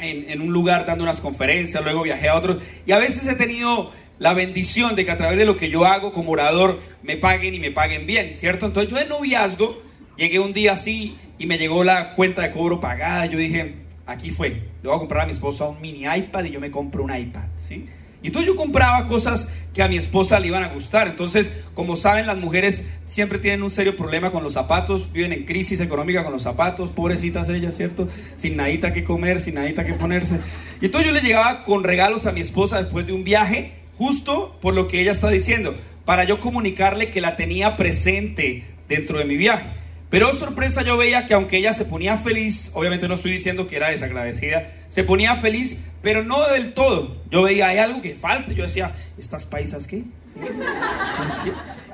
en, 0.01 0.41
un 0.41 0.53
lugar 0.53 0.87
dando 0.87 1.05
unas 1.05 1.21
conferencias, 1.21 1.83
luego 1.83 2.03
viajé 2.03 2.29
a 2.29 2.37
otros, 2.37 2.63
y 2.87 2.93
a 2.93 2.99
veces 2.99 3.27
he 3.27 3.35
tenido 3.35 3.91
la 4.19 4.35
bendición 4.35 4.97
de 4.97 5.05
que 5.05 5.11
a 5.11 5.17
través 5.17 5.39
de 5.39 5.47
lo 5.47 5.57
que 5.57 5.71
yo 5.71 5.85
hago 5.85 6.13
como 6.13 6.33
orador 6.33 6.79
me 7.03 7.17
paguen 7.17 7.55
y 7.55 7.59
me 7.59 7.71
paguen 7.71 8.07
bien, 8.07 8.35
¿cierto? 8.35 8.67
Entonces 8.67 8.91
yo 8.91 8.99
de 8.99 9.07
noviazgo 9.07 9.83
llegué 10.17 10.39
un 10.39 10.53
día 10.53 10.73
así 10.73 11.17
y 11.39 11.47
me 11.47 11.57
llegó 11.57 11.85
la 11.85 12.15
cuenta 12.15 12.43
de 12.43 12.51
cobro 12.51 12.81
pagada, 12.81 13.27
yo 13.27 13.39
dije, 13.39 13.77
aquí 14.07 14.31
fue, 14.31 14.49
le 14.51 14.89
voy 14.89 14.97
a 14.97 14.99
comprar 14.99 15.23
a 15.23 15.27
mi 15.27 15.33
esposa 15.33 15.67
un 15.67 15.81
mini 15.81 16.05
iPad 16.05 16.45
y 16.45 16.51
yo 16.51 16.61
me 16.61 16.71
compro 16.71 17.03
un 17.03 17.17
iPad, 17.17 17.45
¿sí? 17.57 17.87
Y 18.23 18.29
entonces 18.29 18.49
yo 18.49 18.57
compraba 18.57 19.07
cosas 19.07 19.49
que 19.73 19.83
a 19.83 19.89
mi 19.89 19.97
esposa 19.97 20.39
le 20.41 20.49
iban 20.49 20.63
a 20.63 20.69
gustar. 20.69 21.09
Entonces, 21.09 21.51
como 21.75 21.97
saben, 21.97 22.27
las 22.27 22.37
mujeres 22.37 22.87
siempre 23.07 23.39
tienen 23.39 23.63
un 23.63 23.71
serio 23.71 23.97
problema 23.97 24.31
con 24.31 24.43
los 24.43 24.53
zapatos, 24.53 25.13
viven 25.13 25.33
en 25.33 25.45
crisis 25.45 25.81
económica 25.81 26.25
con 26.25 26.33
los 26.33 26.43
zapatos, 26.43 26.91
pobrecitas 26.91 27.49
ellas, 27.49 27.77
¿cierto? 27.77 28.09
Sin 28.37 28.57
nadita 28.57 28.93
que 28.93 29.05
comer, 29.05 29.41
sin 29.41 29.55
nadita 29.55 29.85
que 29.85 29.95
ponerse. 29.95 30.41
Y 30.81 30.87
entonces 30.87 31.11
yo 31.11 31.15
le 31.15 31.23
llegaba 31.23 31.65
con 31.65 31.85
regalos 31.85 32.27
a 32.27 32.33
mi 32.33 32.41
esposa 32.41 32.83
después 32.83 33.07
de 33.07 33.13
un 33.13 33.25
viaje, 33.25 33.73
justo 33.97 34.59
por 34.61 34.75
lo 34.75 34.89
que 34.89 35.01
ella 35.01 35.13
está 35.13 35.29
diciendo, 35.29 35.75
para 36.05 36.25
yo 36.25 36.41
comunicarle 36.41 37.11
que 37.11 37.21
la 37.21 37.37
tenía 37.37 37.77
presente 37.77 38.65
dentro 38.89 39.19
de 39.19 39.25
mi 39.25 39.37
viaje. 39.37 39.80
Pero 40.11 40.35
sorpresa 40.35 40.83
yo 40.83 40.97
veía 40.97 41.27
que 41.27 41.35
aunque 41.35 41.57
ella 41.57 41.73
se 41.73 41.85
ponía 41.85 42.17
feliz, 42.17 42.73
obviamente 42.75 43.07
no 43.07 43.15
estoy 43.15 43.31
diciendo 43.31 43.69
que 43.69 43.77
era 43.77 43.91
desagradecida, 43.91 44.69
se 44.89 45.05
ponía 45.05 45.37
feliz, 45.37 45.79
pero 46.03 46.25
no 46.25 46.49
del 46.49 46.75
todo. 46.75 47.17
Yo 47.31 47.43
veía, 47.43 47.69
hay 47.69 47.79
algo 47.79 48.03
que 48.03 48.17
falta. 48.17 48.53
Yo 48.53 48.65
decía, 48.65 48.93
¿estas 49.17 49.47
paisas 49.47 49.87
qué? 49.87 50.03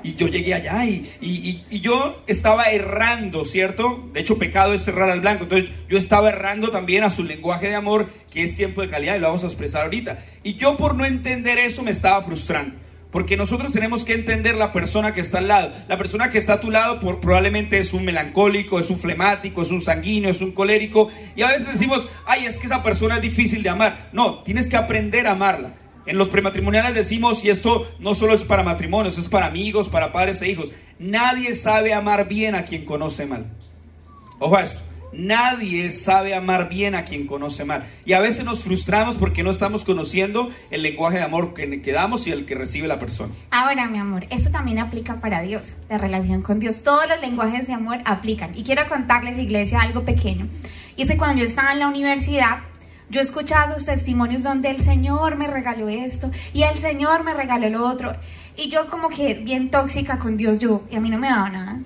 Y 0.03 0.15
yo 0.15 0.27
llegué 0.27 0.53
allá 0.53 0.85
y, 0.85 1.11
y, 1.21 1.63
y, 1.69 1.79
yo 1.81 2.23
estaba 2.27 2.65
errando, 2.65 3.43
¿cierto? 3.43 4.09
De 4.13 4.21
hecho, 4.21 4.37
pecado 4.37 4.73
es 4.73 4.83
cerrar 4.83 5.09
al 5.09 5.21
blanco. 5.21 5.43
Entonces, 5.43 5.69
yo 5.89 5.97
estaba 5.97 6.29
errando 6.29 6.69
también 6.69 7.03
a 7.03 7.09
su 7.09 7.23
lenguaje 7.23 7.67
de 7.67 7.75
amor, 7.75 8.07
que 8.31 8.43
es 8.43 8.55
tiempo 8.55 8.81
de 8.81 8.89
calidad, 8.89 9.15
y 9.15 9.19
lo 9.19 9.27
vamos 9.27 9.43
a 9.43 9.47
expresar 9.47 9.83
ahorita. 9.83 10.19
Y 10.43 10.55
yo 10.55 10.77
por 10.77 10.95
no 10.95 11.03
entender 11.03 11.57
eso 11.57 11.83
me 11.83 11.91
estaba 11.91 12.21
frustrando. 12.23 12.75
Porque 13.17 13.35
nosotros 13.35 13.71
tenemos 13.71 14.05
que 14.05 14.13
entender 14.13 14.53
la 14.53 14.71
persona 14.71 15.11
que 15.11 15.21
está 15.21 15.39
al 15.39 15.47
lado. 15.47 15.71
La 15.87 15.97
persona 15.97 16.29
que 16.29 16.37
está 16.37 16.53
a 16.53 16.59
tu 16.59 16.69
lado 16.69 16.99
por, 16.99 17.19
probablemente 17.19 17.79
es 17.79 17.91
un 17.91 18.05
melancólico, 18.05 18.77
es 18.77 18.91
un 18.91 18.99
flemático, 18.99 19.63
es 19.63 19.71
un 19.71 19.81
sanguíneo, 19.81 20.29
es 20.29 20.39
un 20.39 20.51
colérico. 20.51 21.09
Y 21.35 21.41
a 21.41 21.47
veces 21.47 21.73
decimos, 21.73 22.07
ay, 22.27 22.45
es 22.45 22.59
que 22.59 22.67
esa 22.67 22.83
persona 22.83 23.15
es 23.15 23.23
difícil 23.23 23.63
de 23.63 23.69
amar. 23.69 24.09
No, 24.13 24.43
tienes 24.43 24.67
que 24.67 24.77
aprender 24.77 25.25
a 25.25 25.31
amarla. 25.31 25.73
En 26.05 26.19
los 26.19 26.27
prematrimoniales 26.27 26.93
decimos, 26.93 27.43
y 27.43 27.49
esto 27.49 27.91
no 27.97 28.13
solo 28.13 28.35
es 28.35 28.43
para 28.43 28.61
matrimonios, 28.61 29.17
es 29.17 29.27
para 29.27 29.47
amigos, 29.47 29.89
para 29.89 30.11
padres 30.11 30.39
e 30.43 30.49
hijos. 30.51 30.71
Nadie 30.99 31.55
sabe 31.55 31.95
amar 31.95 32.27
bien 32.27 32.53
a 32.53 32.65
quien 32.65 32.85
conoce 32.85 33.25
mal. 33.25 33.47
Ojo 34.37 34.57
a 34.57 34.61
esto. 34.61 34.86
Nadie 35.13 35.91
sabe 35.91 36.35
amar 36.35 36.69
bien 36.69 36.95
a 36.95 37.05
quien 37.05 37.27
conoce 37.27 37.65
mal. 37.65 37.83
Y 38.05 38.13
a 38.13 38.19
veces 38.19 38.45
nos 38.45 38.63
frustramos 38.63 39.15
porque 39.15 39.43
no 39.43 39.51
estamos 39.51 39.83
conociendo 39.83 40.49
el 40.69 40.83
lenguaje 40.83 41.17
de 41.17 41.23
amor 41.23 41.53
que, 41.53 41.91
damos 41.91 42.27
y 42.27 42.31
el 42.31 42.45
que 42.45 42.55
recibe 42.55 42.87
la 42.87 42.99
persona. 42.99 43.33
Ahora, 43.51 43.87
mi 43.87 43.97
amor, 43.97 44.25
eso 44.29 44.49
también 44.51 44.79
aplica 44.79 45.19
para 45.19 45.41
Dios, 45.41 45.75
la 45.89 45.97
relación 45.97 46.41
con 46.41 46.59
Dios. 46.59 46.83
Todos 46.83 47.07
los 47.07 47.19
lenguajes 47.21 47.67
de 47.67 47.73
amor 47.73 47.99
aplican. 48.05 48.57
Y 48.57 48.63
quiero 48.63 48.87
contarles, 48.87 49.37
iglesia, 49.37 49.81
algo 49.81 50.03
pequeño. 50.03 50.47
Y 50.95 51.07
cuando 51.15 51.39
yo 51.39 51.45
estaba 51.45 51.73
en 51.73 51.79
la 51.79 51.87
universidad, 51.87 52.59
yo 53.09 53.21
escuchaba 53.21 53.73
sus 53.73 53.85
testimonios 53.85 54.43
donde 54.43 54.69
el 54.69 54.81
Señor 54.81 55.37
me 55.37 55.47
regaló 55.47 55.87
esto 55.87 56.29
y 56.53 56.63
el 56.63 56.77
Señor 56.77 57.23
me 57.23 57.33
regaló 57.33 57.69
lo 57.69 57.87
otro. 57.87 58.13
Y 58.57 58.69
yo 58.69 58.87
como 58.87 59.09
que 59.09 59.35
bien 59.35 59.69
tóxica 59.69 60.17
con 60.17 60.35
Dios, 60.35 60.59
yo, 60.59 60.83
y 60.91 60.95
a 60.95 60.99
mí 60.99 61.09
no 61.09 61.19
me 61.19 61.29
daba 61.29 61.49
nada. 61.49 61.79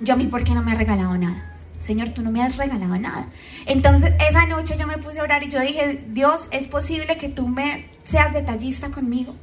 Yo 0.00 0.14
a 0.14 0.16
mí, 0.16 0.26
¿por 0.26 0.42
qué 0.42 0.52
no 0.52 0.62
me 0.62 0.72
ha 0.72 0.74
regalado 0.74 1.16
nada? 1.16 1.51
Señor, 1.82 2.10
tú 2.10 2.22
no 2.22 2.30
me 2.30 2.42
has 2.42 2.56
regalado 2.56 2.96
nada. 2.96 3.26
Entonces, 3.66 4.14
esa 4.28 4.46
noche 4.46 4.76
yo 4.78 4.86
me 4.86 4.98
puse 4.98 5.18
a 5.18 5.24
orar 5.24 5.42
y 5.42 5.48
yo 5.48 5.60
dije, 5.60 6.04
Dios, 6.08 6.48
es 6.52 6.68
posible 6.68 7.16
que 7.16 7.28
tú 7.28 7.48
me 7.48 7.90
seas 8.04 8.32
detallista 8.32 8.90
conmigo. 8.90 9.34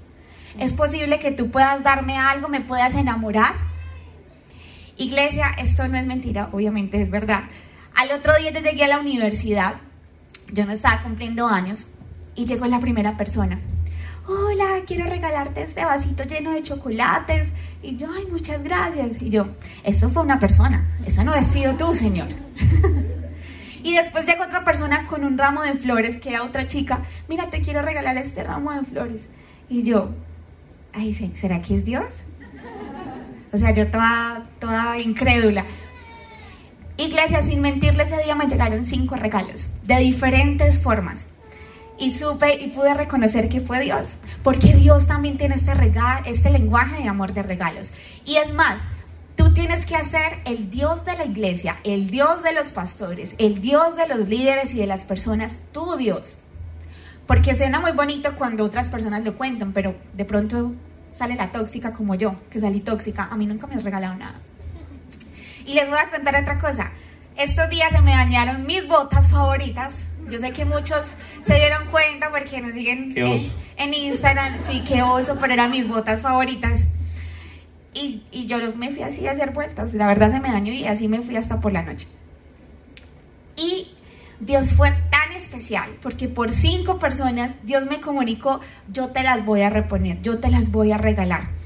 Es 0.58 0.72
posible 0.72 1.20
que 1.20 1.32
tú 1.32 1.52
puedas 1.52 1.84
darme 1.84 2.18
algo, 2.18 2.48
me 2.48 2.62
puedas 2.62 2.96
enamorar. 2.96 3.56
Iglesia, 4.96 5.50
esto 5.58 5.88
no 5.90 5.98
es 5.98 6.06
mentira, 6.06 6.50
obviamente 6.54 7.02
es 7.02 7.12
verdad. 7.12 7.44
Al 7.96 8.12
otro 8.12 8.34
día 8.38 8.52
yo 8.52 8.62
llegué 8.62 8.86
a 8.86 8.88
la 8.88 9.00
universidad, 9.00 9.76
yo 10.54 10.66
no 10.66 10.72
estaba 10.72 11.04
cumpliendo 11.04 11.48
años, 11.48 11.88
y 12.36 12.46
llegó 12.46 12.66
la 12.68 12.80
primera 12.80 13.18
persona 13.18 13.60
hola, 14.28 14.82
quiero 14.86 15.06
regalarte 15.06 15.62
este 15.62 15.86
vasito 15.86 16.24
lleno 16.24 16.52
de 16.52 16.64
chocolates. 16.64 17.50
Y 17.82 17.98
yo, 17.98 18.08
ay, 18.16 18.26
muchas 18.32 18.64
gracias. 18.64 19.22
Y 19.22 19.30
yo, 19.30 19.48
eso 19.84 20.10
fue 20.10 20.24
una 20.24 20.40
persona, 20.40 20.88
eso 21.06 21.24
no 21.24 21.32
has 21.32 21.48
sido 21.48 21.76
tú, 21.76 21.94
señor. 21.94 22.28
y 23.84 23.96
después 23.96 24.26
llegó 24.26 24.44
otra 24.44 24.64
persona 24.64 25.06
con 25.06 25.24
un 25.24 25.38
ramo 25.38 25.64
de 25.64 25.74
flores, 25.74 26.18
que 26.18 26.30
era 26.30 26.44
otra 26.44 26.68
chica, 26.68 27.00
mira, 27.28 27.50
te 27.50 27.62
quiero 27.62 27.82
regalar 27.82 28.18
este 28.18 28.44
ramo 28.44 28.72
de 28.74 28.84
flores. 28.84 29.30
Y 29.70 29.84
yo, 29.84 30.12
ay, 30.94 31.14
¿será 31.34 31.62
que 31.62 31.76
es 31.76 31.86
Dios? 31.86 32.06
O 33.52 33.58
sea, 33.58 33.74
yo 33.74 33.90
toda, 33.90 34.44
toda 34.60 35.00
incrédula. 35.00 35.66
Iglesia, 36.98 37.42
sin 37.42 37.62
mentirles, 37.62 38.12
ese 38.12 38.24
día 38.24 38.36
me 38.36 38.46
llegaron 38.46 38.84
cinco 38.84 39.16
regalos, 39.16 39.70
de 39.84 39.98
diferentes 40.00 40.82
formas 40.82 41.28
y 42.00 42.12
supe 42.12 42.56
y 42.56 42.68
pude 42.70 42.94
reconocer 42.94 43.50
que 43.50 43.60
fue 43.60 43.80
Dios, 43.82 44.16
porque 44.42 44.74
Dios 44.74 45.06
también 45.06 45.38
tiene 45.38 45.56
este, 45.56 45.74
este 46.26 46.50
lenguaje 46.50 47.04
de 47.04 47.10
amor 47.10 47.34
de 47.34 47.44
regalos. 47.44 47.92
Y 48.26 48.38
es 48.38 48.54
más, 48.54 48.80
tú 49.36 49.54
tienes 49.54 49.86
que 49.86 49.96
hacer 49.96 50.40
el 50.46 50.70
Dios 50.70 51.06
de 51.06 51.18
la 51.18 51.26
iglesia, 51.26 51.76
el 51.84 52.10
Dios 52.10 52.42
de 52.42 52.54
los 52.54 52.72
pastores, 52.72 53.36
el 53.38 53.62
Dios 53.62 53.96
de 53.98 54.08
los 54.08 54.28
líderes 54.28 54.74
y 54.74 54.78
de 54.78 54.88
las 54.88 55.04
personas, 55.04 55.60
tu 55.72 55.96
Dios. 55.98 56.38
porque 57.28 57.56
suena 57.56 57.80
muy 57.80 57.92
bonito 57.92 58.36
cuando 58.36 58.64
otras 58.64 58.90
personas 58.90 59.24
lo 59.24 59.38
cuentan, 59.38 59.72
pero 59.72 59.94
de 60.16 60.26
pronto 60.26 60.74
sale 61.16 61.36
la 61.36 61.52
tóxica 61.52 61.94
como 61.94 62.16
yo, 62.16 62.36
que 62.50 62.60
salí 62.60 62.80
tóxica. 62.80 63.28
A 63.30 63.38
mí 63.38 63.46
nunca 63.46 63.68
me 63.68 63.76
has 63.76 63.84
regalado 63.84 64.16
nada. 64.16 64.40
Y 65.64 65.76
les 65.76 65.88
voy 65.88 66.00
a 66.00 66.10
contar 66.10 66.42
otra 66.42 66.58
cosa. 66.58 66.92
Estos 67.38 67.70
días 67.70 67.92
se 67.92 68.02
me 68.02 68.12
dañaron 68.12 68.66
mis 68.66 68.88
botas 68.88 69.28
favoritas. 69.28 70.09
Yo 70.30 70.40
sé 70.40 70.52
que 70.52 70.66
muchos 70.66 71.14
se 71.44 71.56
dieron 71.56 71.88
cuenta 71.90 72.30
porque 72.30 72.62
nos 72.62 72.74
siguen 72.74 73.14
en, 73.16 73.52
en, 73.78 73.94
Instagram. 73.94 74.62
Sí, 74.62 74.84
qué 74.88 75.02
oso, 75.02 75.38
pero 75.40 75.54
eran 75.54 75.72
mis 75.72 75.88
botas 75.88 76.22
favoritas. 76.22 76.82
Y, 77.94 78.24
y 78.32 78.46
yo 78.48 78.58
me 78.76 78.92
fui 78.92 79.04
así 79.04 79.28
a 79.28 79.32
hacer 79.32 79.52
vueltas. 79.52 79.94
La 79.94 80.08
verdad 80.08 80.32
se 80.32 80.40
me 80.40 80.52
dañó 80.52 80.72
y 80.72 80.86
así 80.86 81.08
me 81.08 81.22
fui 81.22 81.36
hasta 81.36 81.60
por 81.60 81.74
la 81.74 81.84
noche. 81.84 82.08
Y 83.56 83.92
Dios 84.40 84.74
fue 84.74 84.92
tan 85.12 85.34
especial 85.36 85.98
porque 86.02 86.30
por 86.30 86.52
cinco 86.52 86.98
personas 86.98 87.58
Dios 87.64 87.86
me 87.88 88.00
comunicó, 88.00 88.62
yo 88.88 89.10
te 89.10 89.22
las 89.24 89.46
voy 89.46 89.64
a 89.64 89.70
reponer, 89.70 90.22
yo 90.22 90.40
te 90.40 90.50
las 90.50 90.72
voy 90.72 90.92
a 90.92 90.98
regalar. 90.98 91.59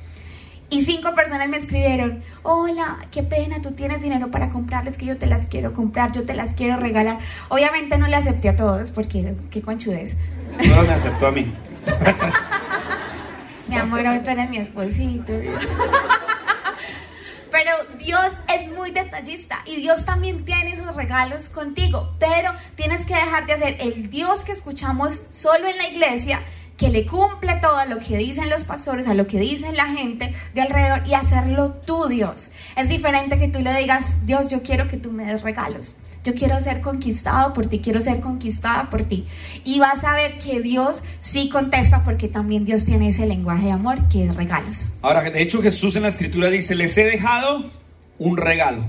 Y 0.74 0.82
cinco 0.82 1.14
personas 1.14 1.50
me 1.50 1.58
escribieron, 1.58 2.24
hola, 2.42 2.98
qué 3.12 3.22
pena, 3.22 3.62
tú 3.62 3.74
tienes 3.74 4.02
dinero 4.02 4.32
para 4.32 4.50
comprarles, 4.50 4.98
que 4.98 5.06
yo 5.06 5.16
te 5.16 5.28
las 5.28 5.46
quiero 5.46 5.72
comprar, 5.72 6.12
yo 6.12 6.26
te 6.26 6.34
las 6.34 6.56
quiero 6.56 6.78
regalar. 6.78 7.20
Obviamente 7.50 8.00
no 8.00 8.08
le 8.08 8.16
acepté 8.16 8.50
a 8.50 8.56
todos 8.56 8.90
porque 8.90 9.36
qué 9.52 9.62
conchudez. 9.62 10.18
No 10.68 10.82
me 10.82 10.94
aceptó 10.94 11.28
a 11.28 11.32
mí. 11.32 11.54
mi 13.68 13.76
amor, 13.76 14.00
hoy 14.00 14.22
tú 14.22 14.32
eres 14.32 14.50
mi 14.50 14.58
esposito. 14.58 15.32
Pero 17.52 17.72
Dios 18.00 18.32
es 18.52 18.72
muy 18.72 18.90
detallista 18.90 19.60
y 19.66 19.76
Dios 19.76 20.06
también 20.06 20.44
tiene 20.44 20.76
sus 20.76 20.96
regalos 20.96 21.50
contigo. 21.50 22.16
Pero 22.18 22.52
tienes 22.74 23.06
que 23.06 23.14
dejar 23.14 23.46
de 23.46 23.54
hacer 23.54 23.78
el 23.80 24.10
Dios 24.10 24.44
que 24.44 24.54
escuchamos 24.54 25.22
solo 25.30 25.68
en 25.68 25.78
la 25.78 25.88
iglesia, 25.88 26.42
que 26.78 26.90
le 26.90 27.06
cumple 27.06 27.56
todo 27.62 27.86
lo 27.86 28.00
que 28.00 28.18
dicen 28.18 28.50
los 28.50 28.64
pastores, 28.64 29.08
a 29.08 29.14
lo 29.14 29.28
que 29.28 29.40
dicen 29.40 29.78
la 29.78 29.86
gente 29.86 30.34
de 30.54 30.62
alrededor 30.62 31.08
y 31.08 31.14
hacerlo 31.14 31.72
tú, 31.86 32.08
Dios. 32.08 32.50
Es 32.76 32.90
diferente 32.90 33.38
que 33.38 33.48
tú 33.48 33.60
le 33.60 33.76
digas, 33.78 34.26
Dios, 34.26 34.50
yo 34.50 34.64
quiero 34.64 34.88
que 34.88 34.98
tú 34.98 35.12
me 35.12 35.26
des 35.26 35.42
regalos. 35.42 35.96
Yo 36.24 36.34
quiero 36.34 36.58
ser 36.62 36.80
conquistado 36.80 37.54
por 37.54 37.66
ti, 37.66 37.80
quiero 37.80 38.00
ser 38.00 38.22
conquistada 38.22 38.90
por 38.90 39.04
ti. 39.04 39.26
Y 39.66 39.80
vas 39.80 40.06
a 40.06 40.16
ver 40.16 40.38
que 40.38 40.62
Dios 40.62 41.02
sí 41.20 41.50
contesta 41.50 42.04
porque 42.06 42.30
también 42.30 42.64
Dios 42.64 42.86
tiene 42.86 43.10
ese 43.10 43.26
lenguaje 43.26 43.66
de 43.66 43.72
amor 43.74 44.08
que 44.08 44.26
es 44.26 44.36
regalos. 44.36 44.86
Ahora, 45.02 45.30
de 45.30 45.42
hecho 45.42 45.62
Jesús 45.62 45.98
en 45.98 46.04
la 46.04 46.08
escritura 46.08 46.50
dice, 46.50 46.76
les 46.76 46.98
he 46.98 47.04
dejado 47.04 47.66
un 48.20 48.38
regalo. 48.38 48.86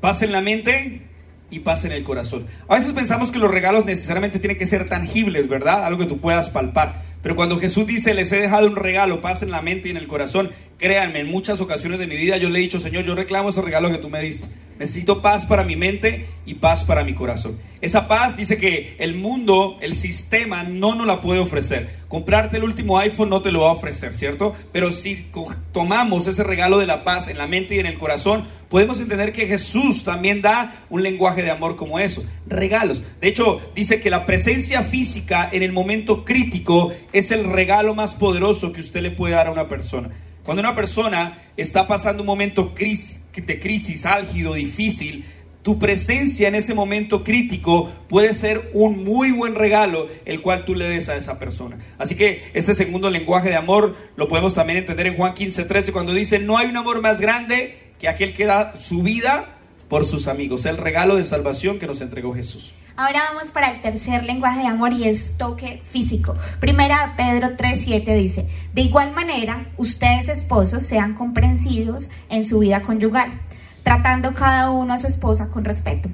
Paz 0.00 0.22
en 0.22 0.30
la 0.30 0.40
mente 0.40 1.02
y 1.50 1.60
paz 1.60 1.84
en 1.84 1.92
el 1.92 2.04
corazón. 2.04 2.46
A 2.68 2.76
veces 2.76 2.92
pensamos 2.92 3.32
que 3.32 3.38
los 3.40 3.50
regalos 3.50 3.84
necesariamente 3.84 4.38
tienen 4.38 4.56
que 4.56 4.66
ser 4.66 4.88
tangibles, 4.88 5.48
¿verdad? 5.48 5.84
Algo 5.84 5.98
que 5.98 6.06
tú 6.06 6.18
puedas 6.18 6.50
palpar. 6.50 7.02
Pero 7.26 7.34
cuando 7.34 7.58
Jesús 7.58 7.88
dice, 7.88 8.14
les 8.14 8.30
he 8.30 8.36
dejado 8.36 8.68
un 8.68 8.76
regalo, 8.76 9.20
paz 9.20 9.42
en 9.42 9.50
la 9.50 9.60
mente 9.60 9.88
y 9.88 9.90
en 9.90 9.96
el 9.96 10.06
corazón, 10.06 10.52
créanme, 10.78 11.18
en 11.18 11.26
muchas 11.26 11.60
ocasiones 11.60 11.98
de 11.98 12.06
mi 12.06 12.14
vida 12.14 12.36
yo 12.36 12.48
le 12.48 12.60
he 12.60 12.62
dicho, 12.62 12.78
Señor, 12.78 13.02
yo 13.02 13.16
reclamo 13.16 13.48
ese 13.48 13.62
regalo 13.62 13.90
que 13.90 13.98
tú 13.98 14.08
me 14.08 14.22
diste. 14.22 14.46
Necesito 14.78 15.22
paz 15.22 15.46
para 15.46 15.64
mi 15.64 15.74
mente 15.74 16.26
y 16.44 16.54
paz 16.54 16.84
para 16.84 17.02
mi 17.02 17.14
corazón. 17.14 17.56
Esa 17.80 18.08
paz 18.08 18.36
dice 18.36 18.58
que 18.58 18.94
el 18.98 19.14
mundo, 19.14 19.78
el 19.80 19.94
sistema, 19.94 20.64
no 20.64 20.94
nos 20.94 21.06
la 21.06 21.20
puede 21.20 21.40
ofrecer. 21.40 21.88
Comprarte 22.08 22.58
el 22.58 22.64
último 22.64 22.98
iPhone 22.98 23.30
no 23.30 23.40
te 23.40 23.52
lo 23.52 23.60
va 23.60 23.70
a 23.70 23.72
ofrecer, 23.72 24.14
¿cierto? 24.14 24.54
Pero 24.72 24.92
si 24.92 25.30
tomamos 25.72 26.26
ese 26.26 26.44
regalo 26.44 26.78
de 26.78 26.86
la 26.86 27.04
paz 27.04 27.28
en 27.28 27.38
la 27.38 27.46
mente 27.46 27.74
y 27.74 27.78
en 27.78 27.86
el 27.86 27.98
corazón, 27.98 28.44
podemos 28.68 29.00
entender 29.00 29.32
que 29.32 29.46
Jesús 29.46 30.04
también 30.04 30.42
da 30.42 30.74
un 30.90 31.02
lenguaje 31.02 31.42
de 31.42 31.50
amor 31.50 31.76
como 31.76 31.98
eso. 31.98 32.24
Regalos. 32.46 33.02
De 33.20 33.28
hecho, 33.28 33.60
dice 33.74 33.98
que 33.98 34.10
la 34.10 34.26
presencia 34.26 34.82
física 34.82 35.48
en 35.50 35.62
el 35.62 35.72
momento 35.72 36.24
crítico 36.24 36.92
es 37.18 37.30
el 37.30 37.44
regalo 37.44 37.94
más 37.94 38.14
poderoso 38.14 38.72
que 38.72 38.80
usted 38.80 39.00
le 39.00 39.10
puede 39.10 39.34
dar 39.34 39.46
a 39.46 39.52
una 39.52 39.68
persona. 39.68 40.10
Cuando 40.42 40.60
una 40.60 40.74
persona 40.74 41.38
está 41.56 41.86
pasando 41.86 42.22
un 42.22 42.26
momento 42.26 42.72
de 42.74 43.58
crisis 43.58 44.06
álgido, 44.06 44.54
difícil, 44.54 45.24
tu 45.62 45.78
presencia 45.78 46.46
en 46.46 46.54
ese 46.54 46.74
momento 46.74 47.24
crítico 47.24 47.90
puede 48.08 48.34
ser 48.34 48.70
un 48.72 49.02
muy 49.02 49.32
buen 49.32 49.56
regalo 49.56 50.06
el 50.24 50.40
cual 50.40 50.64
tú 50.64 50.76
le 50.76 50.84
des 50.84 51.08
a 51.08 51.16
esa 51.16 51.38
persona. 51.38 51.78
Así 51.98 52.14
que 52.14 52.50
este 52.54 52.74
segundo 52.74 53.10
lenguaje 53.10 53.48
de 53.48 53.56
amor 53.56 53.96
lo 54.14 54.28
podemos 54.28 54.54
también 54.54 54.78
entender 54.78 55.08
en 55.08 55.16
Juan 55.16 55.34
15, 55.34 55.64
13 55.64 55.92
cuando 55.92 56.14
dice, 56.14 56.38
no 56.38 56.58
hay 56.58 56.68
un 56.68 56.76
amor 56.76 57.00
más 57.00 57.20
grande 57.20 57.92
que 57.98 58.08
aquel 58.08 58.32
que 58.32 58.44
da 58.44 58.76
su 58.76 59.02
vida 59.02 59.56
por 59.88 60.04
sus 60.04 60.28
amigos, 60.28 60.66
el 60.66 60.76
regalo 60.76 61.16
de 61.16 61.24
salvación 61.24 61.78
que 61.78 61.86
nos 61.86 62.00
entregó 62.00 62.34
Jesús. 62.34 62.72
Ahora 62.98 63.24
vamos 63.30 63.50
para 63.50 63.72
el 63.72 63.82
tercer 63.82 64.24
lenguaje 64.24 64.60
de 64.60 64.68
amor 64.68 64.94
y 64.94 65.04
es 65.04 65.36
toque 65.36 65.82
físico. 65.84 66.34
Primera 66.60 67.12
Pedro 67.14 67.54
3:7 67.54 68.16
dice, 68.16 68.48
de 68.72 68.80
igual 68.80 69.12
manera, 69.12 69.66
ustedes 69.76 70.30
esposos 70.30 70.82
sean 70.82 71.12
comprensivos 71.12 72.08
en 72.30 72.42
su 72.42 72.60
vida 72.60 72.80
conyugal, 72.80 73.38
tratando 73.82 74.32
cada 74.32 74.70
uno 74.70 74.94
a 74.94 74.98
su 74.98 75.08
esposa 75.08 75.48
con 75.48 75.66
respeto, 75.66 76.08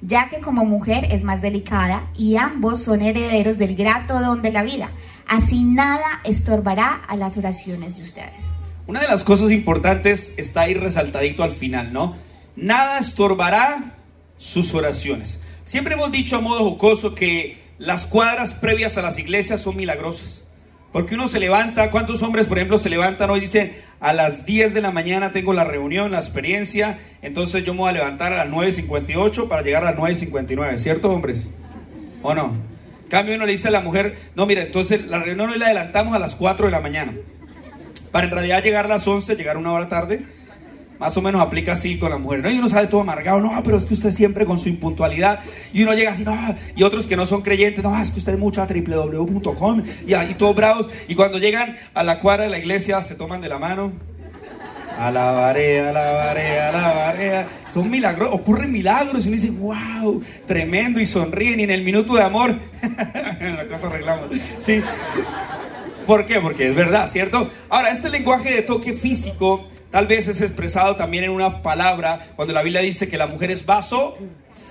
ya 0.00 0.28
que 0.28 0.40
como 0.40 0.64
mujer 0.64 1.06
es 1.12 1.22
más 1.22 1.40
delicada 1.40 2.02
y 2.16 2.36
ambos 2.36 2.82
son 2.82 3.02
herederos 3.02 3.56
del 3.56 3.76
grato 3.76 4.18
don 4.18 4.42
de 4.42 4.50
la 4.50 4.64
vida. 4.64 4.90
Así 5.28 5.62
nada 5.62 6.20
estorbará 6.24 6.94
a 7.06 7.14
las 7.14 7.36
oraciones 7.36 7.96
de 7.96 8.02
ustedes. 8.02 8.50
Una 8.88 8.98
de 8.98 9.06
las 9.06 9.22
cosas 9.22 9.52
importantes 9.52 10.32
está 10.36 10.62
ahí 10.62 10.74
resaltadito 10.74 11.44
al 11.44 11.52
final, 11.52 11.92
¿no? 11.92 12.16
Nada 12.56 12.98
estorbará 12.98 13.94
sus 14.36 14.74
oraciones. 14.74 15.38
Siempre 15.64 15.94
hemos 15.94 16.12
dicho 16.12 16.36
a 16.36 16.40
modo 16.40 16.60
jocoso 16.60 17.14
que 17.14 17.56
las 17.78 18.06
cuadras 18.06 18.54
previas 18.54 18.96
a 18.98 19.02
las 19.02 19.18
iglesias 19.18 19.60
son 19.60 19.76
milagrosas. 19.76 20.42
Porque 20.92 21.16
uno 21.16 21.26
se 21.26 21.40
levanta, 21.40 21.90
¿cuántos 21.90 22.22
hombres, 22.22 22.46
por 22.46 22.58
ejemplo, 22.58 22.78
se 22.78 22.88
levantan 22.88 23.28
hoy? 23.28 23.40
Dicen, 23.40 23.72
a 23.98 24.12
las 24.12 24.46
10 24.46 24.74
de 24.74 24.80
la 24.80 24.92
mañana 24.92 25.32
tengo 25.32 25.52
la 25.52 25.64
reunión, 25.64 26.12
la 26.12 26.18
experiencia, 26.18 26.98
entonces 27.20 27.64
yo 27.64 27.74
me 27.74 27.80
voy 27.80 27.88
a 27.88 27.92
levantar 27.94 28.32
a 28.32 28.44
las 28.44 28.54
9.58 28.54 29.48
para 29.48 29.62
llegar 29.62 29.84
a 29.84 29.90
las 29.90 29.98
9.59, 29.98 30.78
¿cierto, 30.78 31.10
hombres? 31.10 31.48
¿O 32.22 32.32
no? 32.32 32.52
cambio, 33.08 33.34
uno 33.36 33.46
le 33.46 33.52
dice 33.52 33.68
a 33.68 33.70
la 33.70 33.80
mujer, 33.80 34.16
no, 34.34 34.44
mira, 34.46 34.62
entonces 34.62 35.06
la 35.06 35.18
reunión 35.18 35.50
hoy 35.50 35.58
la 35.58 35.66
adelantamos 35.66 36.14
a 36.14 36.18
las 36.18 36.34
4 36.36 36.66
de 36.66 36.72
la 36.72 36.80
mañana. 36.80 37.12
Para 38.10 38.26
en 38.26 38.32
realidad 38.32 38.62
llegar 38.62 38.84
a 38.84 38.88
las 38.88 39.06
11, 39.06 39.36
llegar 39.36 39.56
una 39.56 39.72
hora 39.72 39.88
tarde, 39.88 40.24
más 40.98 41.16
o 41.16 41.22
menos 41.22 41.42
aplica 41.42 41.72
así 41.72 41.98
con 41.98 42.10
la 42.10 42.18
mujer, 42.18 42.40
¿no? 42.40 42.50
Y 42.50 42.58
uno 42.58 42.68
sabe 42.68 42.86
todo 42.86 43.00
amargado, 43.00 43.40
no, 43.40 43.62
pero 43.62 43.76
es 43.76 43.84
que 43.84 43.94
usted 43.94 44.12
siempre 44.12 44.46
con 44.46 44.58
su 44.58 44.68
impuntualidad. 44.68 45.40
Y 45.72 45.82
uno 45.82 45.94
llega 45.94 46.12
así, 46.12 46.24
no, 46.24 46.36
y 46.76 46.82
otros 46.82 47.06
que 47.06 47.16
no 47.16 47.26
son 47.26 47.42
creyentes, 47.42 47.82
no, 47.82 48.00
es 48.00 48.10
que 48.10 48.18
usted 48.18 48.34
es 48.34 48.38
mucho 48.38 48.62
a 48.62 48.66
www.com 48.66 49.82
y 50.06 50.14
ahí 50.14 50.34
todos 50.34 50.54
bravos. 50.54 50.88
Y 51.08 51.14
cuando 51.14 51.38
llegan 51.38 51.76
a 51.94 52.02
la 52.02 52.20
cuadra 52.20 52.44
de 52.44 52.50
la 52.50 52.58
iglesia, 52.58 53.02
se 53.02 53.14
toman 53.14 53.40
de 53.40 53.48
la 53.48 53.58
mano. 53.58 53.92
Alabaré, 54.98 55.80
alabaré, 55.80 56.60
alabaré. 56.60 57.46
Son 57.72 57.90
milagros, 57.90 58.28
ocurren 58.32 58.70
milagros 58.70 59.24
y 59.24 59.28
uno 59.28 59.36
dice, 59.36 59.50
wow, 59.50 60.22
tremendo, 60.46 61.00
y 61.00 61.06
sonríen. 61.06 61.58
Y 61.58 61.64
en 61.64 61.70
el 61.70 61.82
minuto 61.82 62.14
de 62.14 62.22
amor, 62.22 62.54
la 63.40 63.66
cosa 63.68 63.88
arreglamos. 63.88 64.30
Sí. 64.60 64.80
¿Por 66.06 66.26
qué? 66.26 66.38
Porque 66.40 66.68
es 66.68 66.74
verdad, 66.74 67.08
¿cierto? 67.08 67.50
Ahora, 67.68 67.90
este 67.90 68.08
lenguaje 68.08 68.54
de 68.54 68.62
toque 68.62 68.92
físico 68.92 69.66
Tal 69.94 70.08
vez 70.08 70.26
es 70.26 70.40
expresado 70.40 70.96
también 70.96 71.22
en 71.22 71.30
una 71.30 71.62
palabra 71.62 72.18
cuando 72.34 72.52
la 72.52 72.64
Biblia 72.64 72.80
dice 72.80 73.06
que 73.06 73.16
la 73.16 73.28
mujer 73.28 73.52
es 73.52 73.64
vaso 73.64 74.16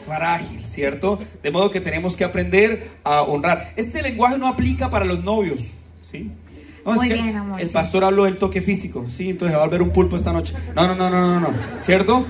frágil, 0.05 0.61
¿cierto? 0.65 1.17
De 1.41 1.49
modo 1.49 1.69
que 1.69 1.79
tenemos 1.79 2.17
que 2.17 2.25
aprender 2.25 2.89
a 3.05 3.21
honrar. 3.21 3.71
Este 3.77 4.01
lenguaje 4.01 4.37
no 4.37 4.49
aplica 4.49 4.89
para 4.89 5.05
los 5.05 5.23
novios, 5.23 5.61
¿sí? 6.01 6.29
Muy 6.83 7.07
bien, 7.07 7.37
amor, 7.37 7.61
el 7.61 7.69
pastor 7.69 8.03
habló 8.03 8.25
del 8.25 8.35
toque 8.35 8.59
físico, 8.59 9.05
sí, 9.09 9.29
entonces 9.29 9.55
va 9.55 9.61
a 9.61 9.65
volver 9.65 9.81
un 9.81 9.91
pulpo 9.91 10.17
esta 10.17 10.33
noche. 10.33 10.55
No, 10.75 10.87
no, 10.87 10.93
no, 10.93 11.09
no, 11.09 11.39
no, 11.39 11.39
no, 11.39 11.49
¿cierto? 11.85 12.25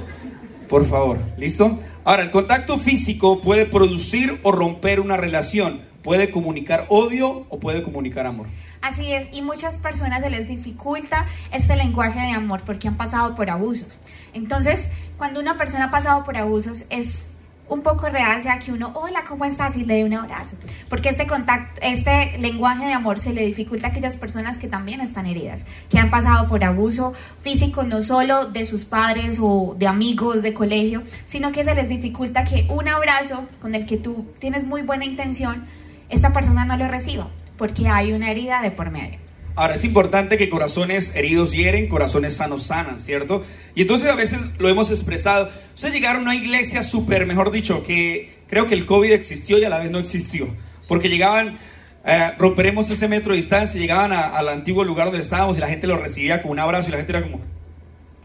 Por 0.70 0.86
favor, 0.86 1.18
¿listo? 1.40 1.80
Ahora, 2.04 2.22
el 2.22 2.30
contacto 2.30 2.78
físico 2.78 3.42
puede 3.42 3.66
producir 3.66 4.40
o 4.44 4.52
romper 4.52 5.00
una 5.00 5.18
relación, 5.18 5.82
puede 6.04 6.30
comunicar 6.30 6.86
odio 6.90 7.48
o 7.50 7.60
puede 7.60 7.82
comunicar 7.82 8.28
amor. 8.28 8.46
Así 8.84 9.14
es, 9.14 9.30
y 9.32 9.42
muchas 9.42 9.78
personas 9.78 10.22
se 10.22 10.30
les 10.30 10.46
dificulta 10.46 11.26
este 11.54 11.78
lenguaje 11.78 12.20
de 12.20 12.34
amor 12.34 12.64
porque 12.66 12.90
han 12.90 12.98
pasado 12.98 13.34
por 13.34 13.50
abusos. 13.50 13.98
Entonces, 14.34 14.90
cuando 15.18 15.40
una 15.40 15.58
persona 15.58 15.86
ha 15.86 15.90
pasado 15.90 16.26
por 16.26 16.36
abusos, 16.36 16.84
es 16.90 17.24
un 17.70 17.82
poco 17.82 18.10
reacia 18.10 18.60
que 18.60 18.74
uno, 18.74 18.92
hola, 18.94 19.24
¿cómo 19.26 19.46
estás? 19.46 19.78
y 19.78 19.86
le 19.86 19.96
dé 19.96 20.04
un 20.04 20.14
abrazo. 20.14 20.58
Porque 20.90 21.08
este 21.08 21.26
contacto, 21.26 21.80
este 21.82 22.38
lenguaje 22.40 22.86
de 22.86 22.92
amor 22.92 23.20
se 23.20 23.32
le 23.32 23.46
dificulta 23.46 23.88
a 23.88 23.92
aquellas 23.92 24.18
personas 24.18 24.58
que 24.58 24.68
también 24.68 25.00
están 25.00 25.28
heridas, 25.28 25.66
que 25.90 25.98
han 25.98 26.10
pasado 26.10 26.50
por 26.50 26.62
abuso 26.66 27.14
físico, 27.40 27.84
no 27.84 28.02
solo 28.02 28.48
de 28.48 28.66
sus 28.66 28.84
padres 28.84 29.40
o 29.42 29.78
de 29.80 29.88
amigos 29.88 30.42
de 30.42 30.54
colegio, 30.54 31.04
sino 31.26 31.54
que 31.54 31.64
se 31.64 31.74
les 31.74 31.88
dificulta 31.88 32.44
que 32.44 32.68
un 32.70 32.90
abrazo 32.90 33.48
con 33.62 33.76
el 33.76 33.86
que 33.86 33.96
tú 33.96 34.28
tienes 34.40 34.66
muy 34.66 34.82
buena 34.82 35.06
intención, 35.06 35.64
esta 36.10 36.34
persona 36.34 36.66
no 36.66 36.76
lo 36.76 36.90
reciba 36.90 37.30
porque 37.58 37.88
hay 37.88 38.14
una 38.14 38.32
herida 38.32 38.62
de 38.62 38.72
por 38.72 38.92
medio. 38.92 39.20
Ahora, 39.56 39.76
es 39.76 39.84
importante 39.84 40.38
que 40.38 40.50
corazones 40.50 41.16
heridos 41.16 41.52
hieren, 41.52 41.88
corazones 41.88 42.36
sanos 42.36 42.64
sanan, 42.64 43.00
¿cierto? 43.00 43.44
Y 43.76 43.84
entonces 43.84 44.10
a 44.10 44.16
veces 44.16 44.40
lo 44.58 44.68
hemos 44.68 44.90
expresado. 44.90 45.50
Ustedes 45.76 45.94
llegaron 45.94 46.22
a 46.22 46.32
una 46.32 46.36
iglesia 46.36 46.82
súper, 46.82 47.28
mejor 47.28 47.52
dicho, 47.52 47.84
que 47.84 48.38
creo 48.48 48.66
que 48.66 48.74
el 48.74 48.88
COVID 48.88 49.12
existió 49.12 49.60
y 49.60 49.64
a 49.64 49.70
la 49.70 49.78
vez 49.78 49.92
no 49.92 50.00
existió. 50.00 50.48
Porque 50.88 51.08
llegaban 51.08 51.60
eh, 52.06 52.32
romperemos 52.38 52.90
ese 52.92 53.08
metro 53.08 53.32
de 53.32 53.38
distancia, 53.38 53.80
llegaban 53.80 54.12
al 54.12 54.50
antiguo 54.50 54.84
lugar 54.84 55.08
donde 55.08 55.22
estábamos 55.22 55.58
y 55.58 55.62
la 55.62 55.70
gente 55.70 55.88
lo 55.88 55.98
recibía 55.98 56.42
con 56.42 56.52
un 56.52 56.60
abrazo 56.60 56.90
y 56.90 56.92
la 56.92 56.98
gente 56.98 57.14
era 57.14 57.22
como, 57.22 57.40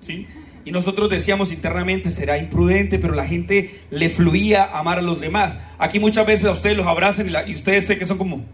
¿sí? 0.00 0.26
Y 0.64 0.72
nosotros 0.72 1.08
decíamos 1.08 1.52
internamente, 1.52 2.10
será 2.10 2.38
imprudente, 2.38 2.98
pero 2.98 3.14
la 3.14 3.26
gente 3.26 3.82
le 3.90 4.08
fluía 4.08 4.64
amar 4.64 4.98
a 4.98 5.02
los 5.02 5.20
demás. 5.20 5.58
Aquí 5.78 6.00
muchas 6.00 6.26
veces 6.26 6.46
a 6.46 6.50
ustedes 6.50 6.76
los 6.76 6.86
abrazan 6.86 7.28
y, 7.28 7.50
y 7.50 7.54
ustedes 7.54 7.86
sé 7.86 7.96
que 7.98 8.04
son 8.04 8.18
como, 8.18 8.44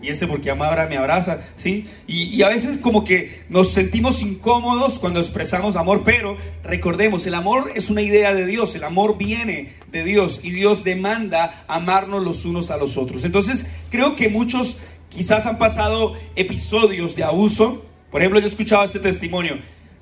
y 0.00 0.08
ese 0.08 0.26
porque 0.26 0.50
ama 0.50 0.70
me 0.86 0.96
abraza, 0.96 1.40
¿sí? 1.56 1.86
Y, 2.06 2.42
a 2.42 2.48
veces 2.48 2.78
como 2.78 3.04
que 3.04 3.42
nos 3.48 3.72
sentimos 3.72 4.22
incómodos 4.22 4.98
cuando 4.98 5.20
expresamos 5.20 5.76
amor, 5.76 6.02
pero 6.04 6.36
recordemos, 6.62 7.26
el 7.26 7.34
amor 7.34 7.72
es 7.74 7.90
una 7.90 8.02
idea 8.02 8.32
de 8.32 8.46
Dios, 8.46 8.74
el 8.74 8.84
amor 8.84 9.18
viene 9.18 9.72
de 9.90 10.04
Dios 10.04 10.40
y 10.42 10.50
Dios 10.50 10.84
demanda 10.84 11.64
amarnos 11.66 12.22
los 12.24 12.44
unos 12.44 12.70
a 12.70 12.76
los 12.76 12.96
otros. 12.96 13.24
Entonces, 13.24 13.66
creo 13.90 14.14
que 14.14 14.28
muchos 14.28 14.76
quizás 15.08 15.46
han 15.46 15.58
pasado 15.58 16.14
episodios 16.36 17.16
de 17.16 17.24
abuso. 17.24 17.84
Por 18.10 18.20
ejemplo, 18.20 18.38
yo 18.38 18.46
he 18.46 18.48
escuchado 18.48 18.84
este 18.84 19.00
testimonio. 19.00 19.58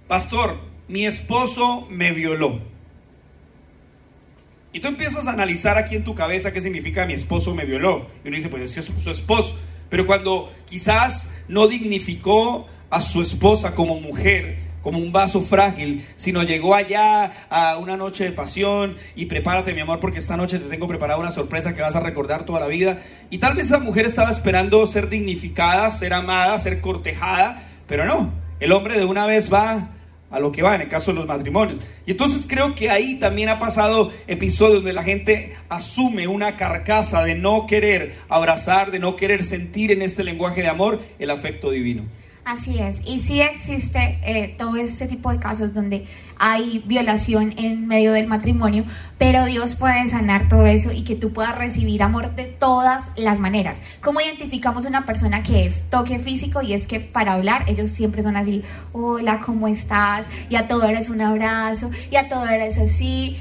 Pastor, 0.09 0.59
mi 0.89 1.07
esposo 1.07 1.87
me 1.91 2.13
violó. 2.13 2.61
Y 4.73 4.81
tú 4.81 4.89
empiezas 4.89 5.27
a 5.27 5.33
analizar 5.33 5.79
aquí 5.79 5.95
en 5.95 6.05
tu 6.05 6.15
cabeza 6.15 6.53
qué 6.53 6.61
significa 6.61 7.07
mi 7.07 7.15
esposo 7.15 7.55
me 7.55 7.65
violó. 7.65 8.09
Y 8.23 8.29
uno 8.29 8.37
dice, 8.37 8.51
pues 8.51 8.77
es 8.77 8.85
su 8.85 9.11
esposo. 9.11 9.57
Pero 9.89 10.07
cuando 10.07 10.53
quizás 10.69 11.31
no 11.49 11.69
dignificó 11.69 12.67
a 12.91 13.01
su 13.01 13.23
esposa 13.23 13.75
como 13.75 14.01
mujer, 14.01 14.59
como 14.83 15.01
un 15.01 15.11
vaso 15.11 15.43
frágil, 15.43 16.07
sino 16.15 16.45
llegó 16.45 16.73
allá 16.75 17.49
a 17.51 17.77
una 17.77 17.97
noche 17.97 18.23
de 18.23 18.31
pasión 18.31 18.95
y 19.17 19.27
prepárate 19.27 19.75
mi 19.75 19.81
amor 19.81 19.99
porque 19.99 20.21
esta 20.21 20.37
noche 20.37 20.61
te 20.61 20.69
tengo 20.69 20.87
preparada 20.87 21.19
una 21.19 21.33
sorpresa 21.33 21.75
que 21.75 21.83
vas 21.83 21.97
a 21.97 22.01
recordar 22.01 22.45
toda 22.45 22.61
la 22.61 22.69
vida. 22.69 22.99
Y 23.29 23.39
tal 23.39 23.55
vez 23.55 23.67
esa 23.67 23.81
mujer 23.81 24.07
estaba 24.07 24.31
esperando 24.31 24.87
ser 24.87 25.09
dignificada, 25.09 25.91
ser 25.91 26.15
amada, 26.15 26.57
ser 26.61 26.81
cortejada, 26.81 27.65
pero 27.89 28.05
no, 28.05 28.33
el 28.61 28.71
hombre 28.71 28.97
de 28.97 29.05
una 29.05 29.27
vez 29.27 29.53
va 29.53 29.89
a 30.37 30.41
lo 30.41 30.53
que 30.53 30.63
va 30.63 30.75
en 30.75 30.83
el 30.83 30.89
caso 30.89 31.13
de 31.13 31.19
los 31.19 31.27
matrimonios. 31.27 31.81
Y 32.05 32.11
entonces 32.11 32.47
creo 32.47 32.75
que 32.75 32.91
ahí 32.91 33.19
también 33.19 33.49
ha 33.49 33.59
pasado 33.59 34.13
episodios 34.27 34.77
donde 34.77 34.93
la 34.93 35.03
gente 35.03 35.57
asume 35.71 36.29
una 36.29 36.57
carcasa 36.57 37.25
de 37.25 37.35
no 37.35 37.67
querer 37.67 38.15
abrazar, 38.29 38.91
de 38.91 38.99
no 38.99 39.17
querer 39.17 39.45
sentir 39.45 39.93
en 39.93 40.03
este 40.03 40.25
lenguaje 40.25 40.61
de 40.61 40.69
amor 40.69 41.01
el 41.19 41.31
afecto 41.31 41.71
divino. 41.71 42.05
Así 42.47 42.79
es, 42.79 43.01
y 43.05 43.19
sí 43.19 43.41
existe 43.41 44.21
eh, 44.23 44.55
todo 44.57 44.77
este 44.77 45.09
tipo 45.09 45.33
de 45.33 45.41
casos 45.41 45.75
donde 45.75 46.07
hay 46.39 46.81
violación 46.87 47.53
en 47.59 47.89
medio 47.89 48.13
del 48.13 48.29
matrimonio, 48.29 48.85
pero 49.19 49.47
Dios 49.47 49.75
puede 49.75 50.07
sanar 50.07 50.47
todo 50.47 50.65
eso 50.65 50.93
y 50.93 51.03
que 51.03 51.17
tú 51.17 51.33
puedas 51.33 51.59
recibir 51.59 52.05
amor 52.05 52.37
de 52.37 52.45
todas 52.45 53.11
las 53.17 53.41
maneras. 53.41 53.81
¿Cómo 54.01 54.21
identificamos 54.21 54.85
una 54.85 55.05
persona 55.05 55.43
que 55.43 55.67
es 55.67 55.91
toque 55.91 56.21
físico? 56.21 56.63
Y 56.63 56.75
es 56.75 56.87
que 56.87 57.01
para 57.01 57.33
hablar 57.33 57.65
ellos 57.67 57.91
siempre 57.91 58.23
son 58.23 58.37
así, 58.37 58.63
hola, 58.93 59.41
¿cómo 59.41 59.67
estás? 59.67 60.27
Y 60.49 60.55
a 60.55 60.69
todo 60.69 60.85
eres 60.85 61.09
un 61.09 61.23
abrazo, 61.23 61.91
y 62.13 62.15
a 62.15 62.29
todo 62.29 62.47
eres 62.47 62.79
así. 62.79 63.37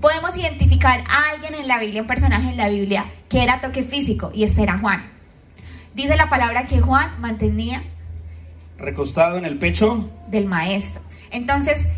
Podemos 0.00 0.36
identificar 0.36 1.02
a 1.10 1.32
alguien 1.32 1.54
en 1.54 1.66
la 1.66 1.80
Biblia, 1.80 2.02
un 2.02 2.06
personaje 2.06 2.50
en 2.50 2.56
la 2.56 2.68
Biblia, 2.68 3.06
que 3.28 3.42
era 3.42 3.60
toque 3.60 3.82
físico, 3.82 4.30
y 4.32 4.44
este 4.44 4.62
era 4.62 4.78
Juan. 4.78 5.02
Dice 5.96 6.14
la 6.14 6.28
palabra 6.28 6.66
que 6.66 6.80
Juan 6.80 7.20
mantenía 7.20 7.82
recostado 8.84 9.38
en 9.38 9.44
el 9.44 9.58
pecho 9.58 10.08
del 10.28 10.46
maestro. 10.46 11.02
Entonces, 11.30 11.88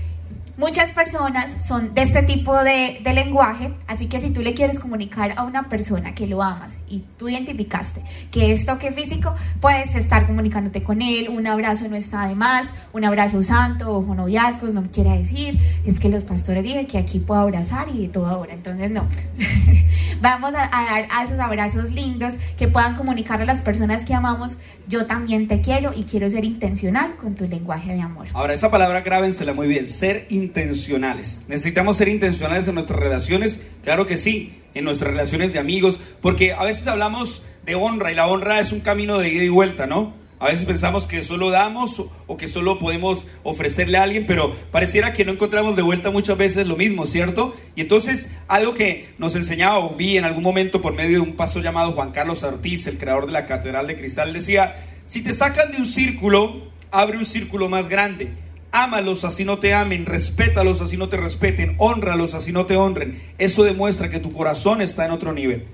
Muchas 0.59 0.93
personas 0.93 1.67
son 1.67 1.93
de 1.93 2.01
este 2.01 2.23
tipo 2.23 2.65
de, 2.65 3.01
lenguaje, 3.05 3.75
así 3.87 4.07
que 4.07 4.23
si 4.23 4.31
tú 4.31 4.41
le 4.41 4.55
quieres 4.55 4.81
comunicar 4.81 5.35
a 5.37 5.43
una 5.43 5.69
persona 5.69 6.15
que 6.15 6.27
lo 6.27 6.43
amas 6.43 6.79
y 6.89 7.05
tú 7.19 7.29
identificaste 7.29 8.03
que 8.31 8.53
es 8.53 8.65
toque 8.65 8.91
físico, 8.91 9.35
puedes 9.61 9.95
estar 9.95 10.27
comunicándote 10.27 10.83
con 10.83 11.03
él, 11.03 11.29
un 11.29 11.47
abrazo 11.47 11.89
no 11.89 11.97
está 11.97 12.27
de 12.27 12.35
más, 12.35 12.73
un 12.95 13.05
abrazo 13.05 13.43
santo, 13.43 13.91
ojo 13.91 14.15
noviazgos, 14.15 14.73
no 14.73 14.83
quiere 14.91 15.19
decir, 15.19 15.59
es 15.85 15.99
que 16.01 16.09
los 16.09 16.25
pastores 16.25 16.63
dicen 16.63 16.87
que 16.87 16.97
aquí 16.97 17.19
puedo 17.19 17.41
abrazar 17.41 17.89
y 17.95 18.07
de 18.07 18.09
todo 18.09 18.27
ahora, 18.27 18.55
entonces 18.55 18.91
no. 18.91 19.07
Vamos 20.23 20.55
a, 20.55 20.65
a, 20.65 20.85
dar 20.87 21.09
a 21.11 21.25
esos 21.25 21.39
abrazos 21.39 21.93
lindos 21.93 22.37
que 22.57 22.67
puedan 22.69 22.95
comunicarle 22.95 23.43
a 23.43 23.47
las 23.47 23.61
personas 23.61 24.05
que 24.05 24.15
amamos, 24.15 24.57
yo 24.89 25.07
también 25.07 25.49
te 25.49 25.61
quiero 25.61 25.93
y 25.95 26.05
quiero 26.05 26.31
ser 26.31 26.45
intencional 26.47 27.17
con 27.17 27.35
tu 27.35 27.45
lenguaje 27.45 27.93
de 27.93 28.01
amor. 28.01 28.27
Ahora, 28.33 28.55
esa 28.55 28.71
palabra 28.71 29.03
grábensela 29.03 29.53
muy 29.53 29.67
bien, 29.67 29.87
ser 29.87 30.27
intencional 30.31 30.46
intencionales. 30.47 31.43
¿Necesitamos 31.49 31.97
ser 31.97 32.09
intencionales 32.09 32.69
en 32.69 32.75
nuestras 32.75 32.99
relaciones? 33.01 33.61
Claro 33.83 34.07
que 34.07 34.17
sí, 34.17 34.63
en 34.75 34.85
nuestras 34.85 35.11
relaciones 35.11 35.53
de 35.53 35.59
amigos, 35.59 35.99
porque 36.21 36.53
a 36.53 36.63
veces 36.65 36.87
hablamos 36.87 37.43
de 37.65 37.75
honra 37.75 38.13
y 38.13 38.15
la 38.15 38.27
honra 38.27 38.61
es 38.61 38.73
un 38.73 38.81
camino 38.81 39.19
de 39.19 39.29
ida 39.29 39.43
y 39.43 39.49
vuelta, 39.49 39.87
¿no? 39.87 40.15
A 40.39 40.49
veces 40.49 40.67
pensamos 40.67 41.07
que 41.07 41.23
solo 41.23 41.51
damos 41.51 42.03
o 42.27 42.37
que 42.37 42.47
solo 42.47 42.79
podemos 42.79 43.25
ofrecerle 43.43 43.97
a 43.97 44.03
alguien, 44.03 44.27
pero 44.27 44.55
pareciera 44.71 45.15
que 45.15 45.25
no 45.25 45.33
encontramos 45.33 45.77
de 45.77 45.83
vuelta 45.83 46.11
muchas 46.11 46.37
veces 46.37 46.67
lo 46.67 46.77
mismo, 46.77 47.07
¿cierto? 47.07 47.55
Y 47.75 47.81
entonces 47.81 48.31
algo 48.47 48.75
que 48.75 49.09
nos 49.17 49.35
enseñaba 49.35 49.79
o 49.79 49.95
vi 49.97 50.19
en 50.19 50.25
algún 50.25 50.43
momento 50.43 50.83
por 50.83 50.93
medio 50.93 51.23
de 51.23 51.29
un 51.31 51.37
paso 51.37 51.61
llamado 51.61 51.93
Juan 51.93 52.13
Carlos 52.13 52.43
Ortiz, 52.43 52.87
el 52.87 52.99
creador 52.99 53.27
de 53.27 53.33
la 53.33 53.47
Catedral 53.47 53.87
de 53.87 53.97
Cristal, 53.97 54.35
decía, 54.35 54.77
si 55.07 55.23
te 55.23 55.33
sacan 55.33 55.73
de 55.73 55.79
un 55.79 55.87
círculo, 55.87 56.71
abre 56.91 57.17
un 57.17 57.25
círculo 57.25 57.71
más 57.71 57.89
grande 57.89 58.46
ámalos 58.83 59.25
así 59.25 59.45
no 59.45 59.59
te 59.59 59.75
amen, 59.75 60.07
respétalos 60.07 60.81
así 60.81 60.97
no 60.97 61.09
te 61.09 61.17
respeten, 61.17 61.75
honralos 61.79 62.35
así 62.35 62.53
no 62.53 62.67
te 62.67 62.77
honren. 62.77 63.21
Eso 63.39 63.65
demuestra 63.65 64.09
que 64.09 64.21
tu 64.21 64.33
corazón 64.33 64.81
está 64.81 65.05
en 65.05 65.13
otro 65.13 65.33
nivel. 65.33 65.65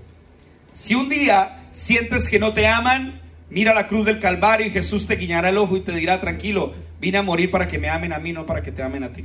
Si 0.75 0.95
un 0.95 1.09
día 1.09 1.69
sientes 1.73 2.29
que 2.29 2.39
no 2.39 2.53
te 2.53 2.67
aman, 2.67 3.21
mira 3.51 3.75
la 3.75 3.89
cruz 3.89 4.07
del 4.07 4.19
Calvario 4.19 4.67
y 4.67 4.71
Jesús 4.71 5.07
te 5.07 5.17
guiñará 5.17 5.51
el 5.51 5.59
ojo 5.59 5.77
y 5.77 5.81
te 5.81 5.93
dirá, 5.93 6.21
tranquilo, 6.21 6.73
vine 7.01 7.19
a 7.19 7.23
morir 7.23 7.51
para 7.51 7.69
que 7.69 7.79
me 7.79 7.91
amen 7.91 8.13
a 8.13 8.19
mí, 8.19 8.33
no 8.33 8.47
para 8.47 8.63
que 8.63 8.73
te 8.73 8.83
amen 8.83 9.05
a 9.05 9.13
ti. 9.13 9.25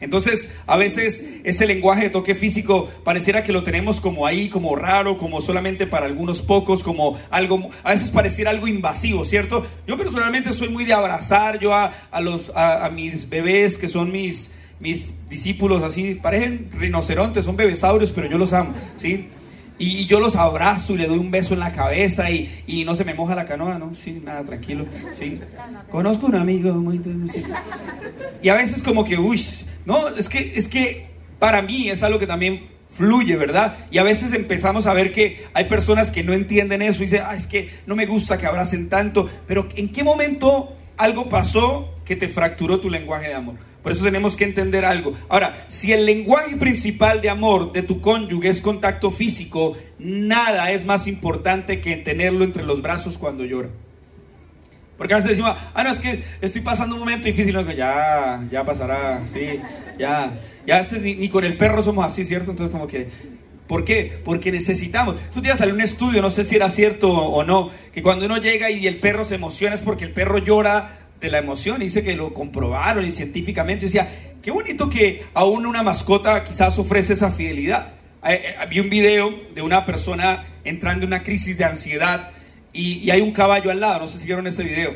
Entonces, 0.00 0.50
a 0.66 0.76
veces 0.76 1.24
ese 1.44 1.66
lenguaje 1.66 2.04
de 2.04 2.10
toque 2.10 2.34
físico 2.34 2.88
pareciera 3.04 3.42
que 3.42 3.52
lo 3.52 3.62
tenemos 3.62 4.00
como 4.00 4.26
ahí, 4.26 4.48
como 4.48 4.74
raro, 4.76 5.18
como 5.18 5.40
solamente 5.40 5.86
para 5.86 6.06
algunos 6.06 6.40
pocos, 6.40 6.82
como 6.82 7.18
algo, 7.30 7.70
a 7.82 7.92
veces 7.92 8.10
pareciera 8.10 8.50
algo 8.50 8.66
invasivo, 8.66 9.24
¿cierto? 9.24 9.66
Yo 9.86 9.98
personalmente 9.98 10.52
soy 10.52 10.70
muy 10.70 10.84
de 10.84 10.94
abrazar, 10.94 11.58
yo 11.58 11.74
a, 11.74 11.92
los, 12.20 12.50
a, 12.54 12.88
mis 12.90 13.28
bebés 13.28 13.76
que 13.76 13.88
son 13.88 14.10
mis, 14.10 14.50
mis 14.78 15.12
discípulos, 15.28 15.82
así, 15.82 16.14
parecen 16.14 16.70
rinocerontes, 16.72 17.44
son 17.44 17.56
bebesaurios, 17.56 18.10
pero 18.12 18.26
yo 18.26 18.38
los 18.38 18.52
amo, 18.52 18.74
¿sí? 18.96 19.28
Y, 19.80 20.04
yo 20.04 20.20
los 20.20 20.36
abrazo 20.36 20.92
y 20.92 20.98
le 20.98 21.06
doy 21.06 21.18
un 21.18 21.30
beso 21.30 21.54
en 21.54 21.60
la 21.60 21.72
cabeza 21.72 22.30
y, 22.30 22.62
y, 22.66 22.84
no 22.84 22.94
se 22.94 23.04
me 23.06 23.14
moja 23.14 23.34
la 23.34 23.46
canoa, 23.46 23.78
¿no? 23.78 23.94
Sí, 23.94 24.20
nada, 24.22 24.44
tranquilo. 24.44 24.84
Sí. 25.18 25.40
Conozco 25.90 26.26
un 26.26 26.34
amigo 26.34 26.74
muy... 26.74 27.00
Y 28.42 28.48
a 28.50 28.54
veces 28.54 28.82
como 28.82 29.04
que, 29.04 29.16
uy, 29.16 29.42
no, 29.86 30.08
es 30.08 30.28
que, 30.28 30.52
es 30.54 30.68
que 30.68 31.06
para 31.38 31.62
mí 31.62 31.88
es 31.88 32.02
algo 32.02 32.18
que 32.18 32.26
también 32.26 32.68
fluye, 32.92 33.36
¿verdad? 33.36 33.78
Y 33.90 33.96
a 33.96 34.02
veces 34.02 34.34
empezamos 34.34 34.84
a 34.84 34.92
ver 34.92 35.12
que 35.12 35.46
hay 35.54 35.64
personas 35.64 36.10
que 36.10 36.22
no 36.22 36.34
entienden 36.34 36.82
eso 36.82 37.02
y 37.02 37.06
dicen, 37.06 37.22
ah, 37.24 37.34
es 37.34 37.46
que 37.46 37.70
no 37.86 37.96
me 37.96 38.04
gusta 38.04 38.36
que 38.36 38.44
abracen 38.44 38.90
tanto, 38.90 39.30
pero 39.46 39.66
¿en 39.76 39.88
qué 39.88 40.04
momento 40.04 40.76
algo 40.98 41.30
pasó 41.30 41.94
que 42.04 42.16
te 42.16 42.28
fracturó 42.28 42.80
tu 42.80 42.90
lenguaje 42.90 43.28
de 43.28 43.34
amor? 43.34 43.69
Por 43.82 43.92
eso 43.92 44.04
tenemos 44.04 44.36
que 44.36 44.44
entender 44.44 44.84
algo. 44.84 45.14
Ahora, 45.28 45.64
si 45.68 45.92
el 45.92 46.04
lenguaje 46.04 46.56
principal 46.56 47.20
de 47.22 47.30
amor 47.30 47.72
de 47.72 47.82
tu 47.82 48.00
cónyuge 48.00 48.48
es 48.48 48.60
contacto 48.60 49.10
físico, 49.10 49.76
nada 49.98 50.70
es 50.70 50.84
más 50.84 51.06
importante 51.06 51.80
que 51.80 51.96
tenerlo 51.96 52.44
entre 52.44 52.62
los 52.62 52.82
brazos 52.82 53.16
cuando 53.16 53.44
llora. 53.44 53.68
Porque 55.00 55.14
a 55.14 55.16
veces 55.16 55.30
decimos, 55.30 55.56
ah, 55.72 55.82
no, 55.82 55.90
es 55.90 55.98
que 55.98 56.22
estoy 56.42 56.60
pasando 56.60 56.94
un 56.94 57.00
momento 57.00 57.26
difícil. 57.26 57.54
No, 57.54 57.62
ya, 57.72 58.46
ya 58.50 58.64
pasará, 58.66 59.26
sí, 59.26 59.58
ya. 59.98 60.38
Ya 60.66 60.86
ni, 61.00 61.26
con 61.30 61.42
el 61.42 61.56
perro 61.56 61.82
somos 61.82 62.04
así, 62.04 62.22
¿cierto? 62.26 62.50
Entonces, 62.50 62.70
como 62.70 62.86
que, 62.86 63.08
¿por 63.66 63.82
qué? 63.82 64.20
Porque 64.22 64.52
necesitamos. 64.52 65.16
Tú 65.32 65.40
días 65.40 65.56
salió 65.56 65.72
un 65.72 65.80
estudio, 65.80 66.20
no 66.20 66.28
sé 66.28 66.44
si 66.44 66.56
era 66.56 66.68
cierto 66.68 67.10
o 67.10 67.42
no, 67.44 67.70
que 67.94 68.02
cuando 68.02 68.26
uno 68.26 68.36
llega 68.36 68.70
y 68.70 68.86
el 68.86 69.00
perro 69.00 69.24
se 69.24 69.36
emociona 69.36 69.74
es 69.74 69.80
porque 69.80 70.04
el 70.04 70.12
perro 70.12 70.36
llora 70.36 70.99
de 71.20 71.30
la 71.30 71.38
emoción. 71.38 71.80
Y 71.80 71.84
dice 71.84 72.02
que 72.02 72.16
lo 72.16 72.32
comprobaron 72.32 73.04
y 73.04 73.10
científicamente. 73.10 73.86
decía, 73.86 74.08
qué 74.42 74.50
bonito 74.50 74.88
que 74.88 75.24
aún 75.34 75.66
una 75.66 75.82
mascota 75.82 76.44
quizás 76.44 76.78
ofrece 76.78 77.12
esa 77.12 77.30
fidelidad. 77.30 77.94
Había 78.58 78.82
un 78.82 78.90
video 78.90 79.34
de 79.54 79.62
una 79.62 79.84
persona 79.84 80.44
entrando 80.64 81.04
en 81.04 81.12
una 81.12 81.22
crisis 81.22 81.56
de 81.56 81.64
ansiedad 81.64 82.30
y, 82.72 83.10
hay 83.10 83.20
un 83.20 83.32
caballo 83.32 83.70
al 83.70 83.80
lado, 83.80 84.00
no 84.00 84.08
sé 84.08 84.18
si 84.18 84.26
vieron 84.26 84.46
ese 84.46 84.62
video. 84.62 84.94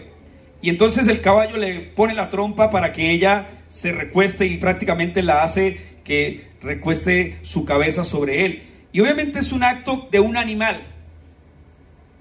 Y 0.62 0.70
entonces 0.70 1.06
el 1.08 1.20
caballo 1.20 1.56
le 1.56 1.80
pone 1.80 2.14
la 2.14 2.28
trompa 2.28 2.70
para 2.70 2.92
que 2.92 3.10
ella 3.10 3.48
se 3.68 3.92
recueste 3.92 4.46
y 4.46 4.56
prácticamente 4.56 5.22
la 5.22 5.42
hace 5.42 5.78
que 6.04 6.44
recueste 6.62 7.38
su 7.42 7.64
cabeza 7.64 8.04
sobre 8.04 8.44
él. 8.44 8.62
Y 8.92 9.00
obviamente 9.00 9.40
es 9.40 9.52
un 9.52 9.64
acto 9.64 10.08
de 10.10 10.20
un 10.20 10.36
animal, 10.36 10.80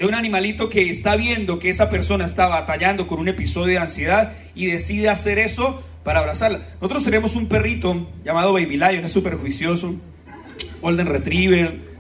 un 0.08 0.16
animalito 0.16 0.70
que 0.70 0.90
está 0.90 1.16
viendo 1.16 1.60
que 1.60 1.70
esa 1.70 1.90
persona 1.90 2.26
está 2.26 2.48
batallando 2.48 3.08
con 3.08 3.20
un 3.20 3.28
episodio 3.28 3.74
de 3.74 3.78
ansiedad 3.80 4.34
y 4.56 4.66
decide 4.68 5.10
hacer 5.10 5.40
eso 5.40 5.84
para 6.04 6.20
abrazarla. 6.20 6.60
Nosotros 6.82 7.04
tenemos 7.04 7.36
un 7.36 7.48
perrito 7.48 8.08
llamado 8.24 8.54
Baby 8.54 8.78
Lion, 8.78 9.06
es 9.06 9.12
súper 9.12 9.36
juicioso, 9.36 9.96
Golden 10.82 11.08
Retriever, 11.08 11.94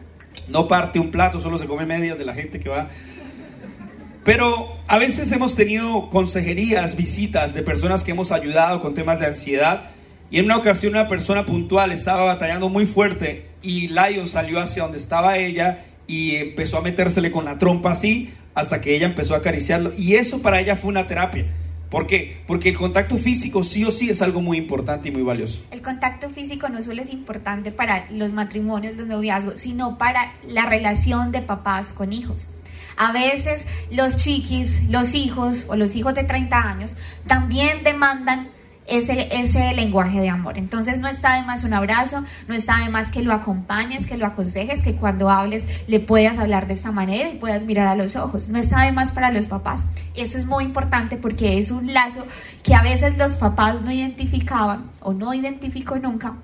No 0.50 0.68
parte 0.68 1.00
un 1.00 1.10
plato, 1.10 1.40
solo 1.40 1.58
se 1.58 1.66
come 1.66 1.86
media 1.86 2.16
de 2.16 2.26
la 2.26 2.34
gente 2.34 2.60
que 2.60 2.68
va. 2.68 2.90
Pero 4.24 4.78
a 4.88 4.98
veces 4.98 5.32
hemos 5.32 5.56
tenido 5.56 6.10
consejerías, 6.10 6.96
visitas 6.96 7.54
de 7.54 7.62
personas 7.62 8.04
que 8.04 8.12
hemos 8.12 8.32
ayudado 8.32 8.80
con 8.80 8.94
temas 8.94 9.20
de 9.20 9.28
ansiedad. 9.28 9.90
Y 10.32 10.40
en 10.40 10.46
una 10.46 10.58
ocasión 10.58 10.94
una 10.94 11.08
persona 11.08 11.46
puntual 11.46 11.92
estaba 11.92 12.24
batallando 12.24 12.68
muy 12.68 12.86
fuerte 12.86 13.50
y 13.62 13.90
Lion 13.90 14.28
salió 14.28 14.60
hacia 14.60 14.84
donde 14.84 14.98
estaba 14.98 15.38
ella 15.38 15.86
y 16.08 16.36
empezó 16.36 16.78
a 16.78 16.82
metérsele 16.82 17.32
con 17.32 17.46
la 17.46 17.58
trompa 17.58 17.92
así 17.92 18.34
hasta 18.56 18.82
que 18.82 18.96
ella 18.96 19.06
empezó 19.06 19.34
a 19.34 19.38
acariciarlo. 19.38 19.94
Y 19.98 20.16
eso 20.16 20.42
para 20.42 20.60
ella 20.60 20.76
fue 20.76 20.90
una 20.90 21.08
terapia. 21.08 21.46
¿Por 21.90 22.08
qué? 22.08 22.42
Porque 22.48 22.70
el 22.70 22.76
contacto 22.76 23.18
físico 23.18 23.64
sí 23.64 23.86
o 23.86 23.92
sí 23.92 24.10
es 24.10 24.24
algo 24.24 24.42
muy 24.42 24.58
importante 24.58 25.10
y 25.10 25.12
muy 25.12 25.22
valioso. 25.22 25.62
El 25.70 25.84
contacto 25.84 26.28
físico 26.28 26.68
no 26.68 26.82
solo 26.82 27.04
es 27.04 27.12
importante 27.12 27.72
para 27.72 28.10
los 28.10 28.34
matrimonios, 28.34 28.98
los 28.98 29.06
noviazgos, 29.06 29.62
sino 29.62 30.00
para 30.00 30.34
la 30.48 30.66
relación 30.66 31.32
de 31.32 31.44
papás 31.44 31.94
con 31.94 32.12
hijos. 32.12 32.48
A 32.98 33.12
veces 33.12 33.68
los 33.92 34.18
chiquis, 34.18 34.90
los 34.90 35.14
hijos 35.14 35.66
o 35.68 35.76
los 35.76 35.96
hijos 35.96 36.16
de 36.16 36.24
30 36.24 36.58
años 36.58 36.96
también 37.28 37.84
demandan 37.84 38.50
ese, 38.88 39.30
ese 39.32 39.74
lenguaje 39.74 40.20
de 40.20 40.30
amor. 40.30 40.58
Entonces 40.58 41.00
no 41.00 41.08
está 41.08 41.36
de 41.36 41.44
más 41.44 41.64
un 41.64 41.74
abrazo, 41.74 42.24
no 42.48 42.54
está 42.54 42.78
de 42.80 42.90
más 42.90 43.10
que 43.10 43.22
lo 43.22 43.34
acompañes, 43.34 44.06
que 44.06 44.18
lo 44.18 44.26
aconsejes, 44.26 44.84
que 44.84 44.96
cuando 44.96 45.30
hables 45.30 45.68
le 45.88 46.00
puedas 46.00 46.38
hablar 46.38 46.68
de 46.68 46.74
esta 46.74 46.92
manera 46.92 47.30
y 47.30 47.38
puedas 47.38 47.66
mirar 47.66 47.88
a 47.88 47.96
los 47.96 48.16
ojos. 48.16 48.50
No 48.50 48.60
está 48.60 48.82
de 48.82 48.92
más 48.92 49.12
para 49.12 49.32
los 49.32 49.48
papás. 49.48 49.86
Eso 50.16 50.38
es 50.38 50.46
muy 50.46 50.64
importante 50.64 51.18
porque 51.18 51.60
es 51.60 51.72
un 51.72 51.94
lazo 51.94 52.26
que 52.64 52.76
a 52.76 52.84
veces 52.84 53.18
los 53.18 53.36
papás 53.36 53.82
no 53.82 53.92
identificaban 53.92 54.90
o 55.02 55.14
no 55.14 55.34
identificó 55.34 55.98
nunca 55.98 56.36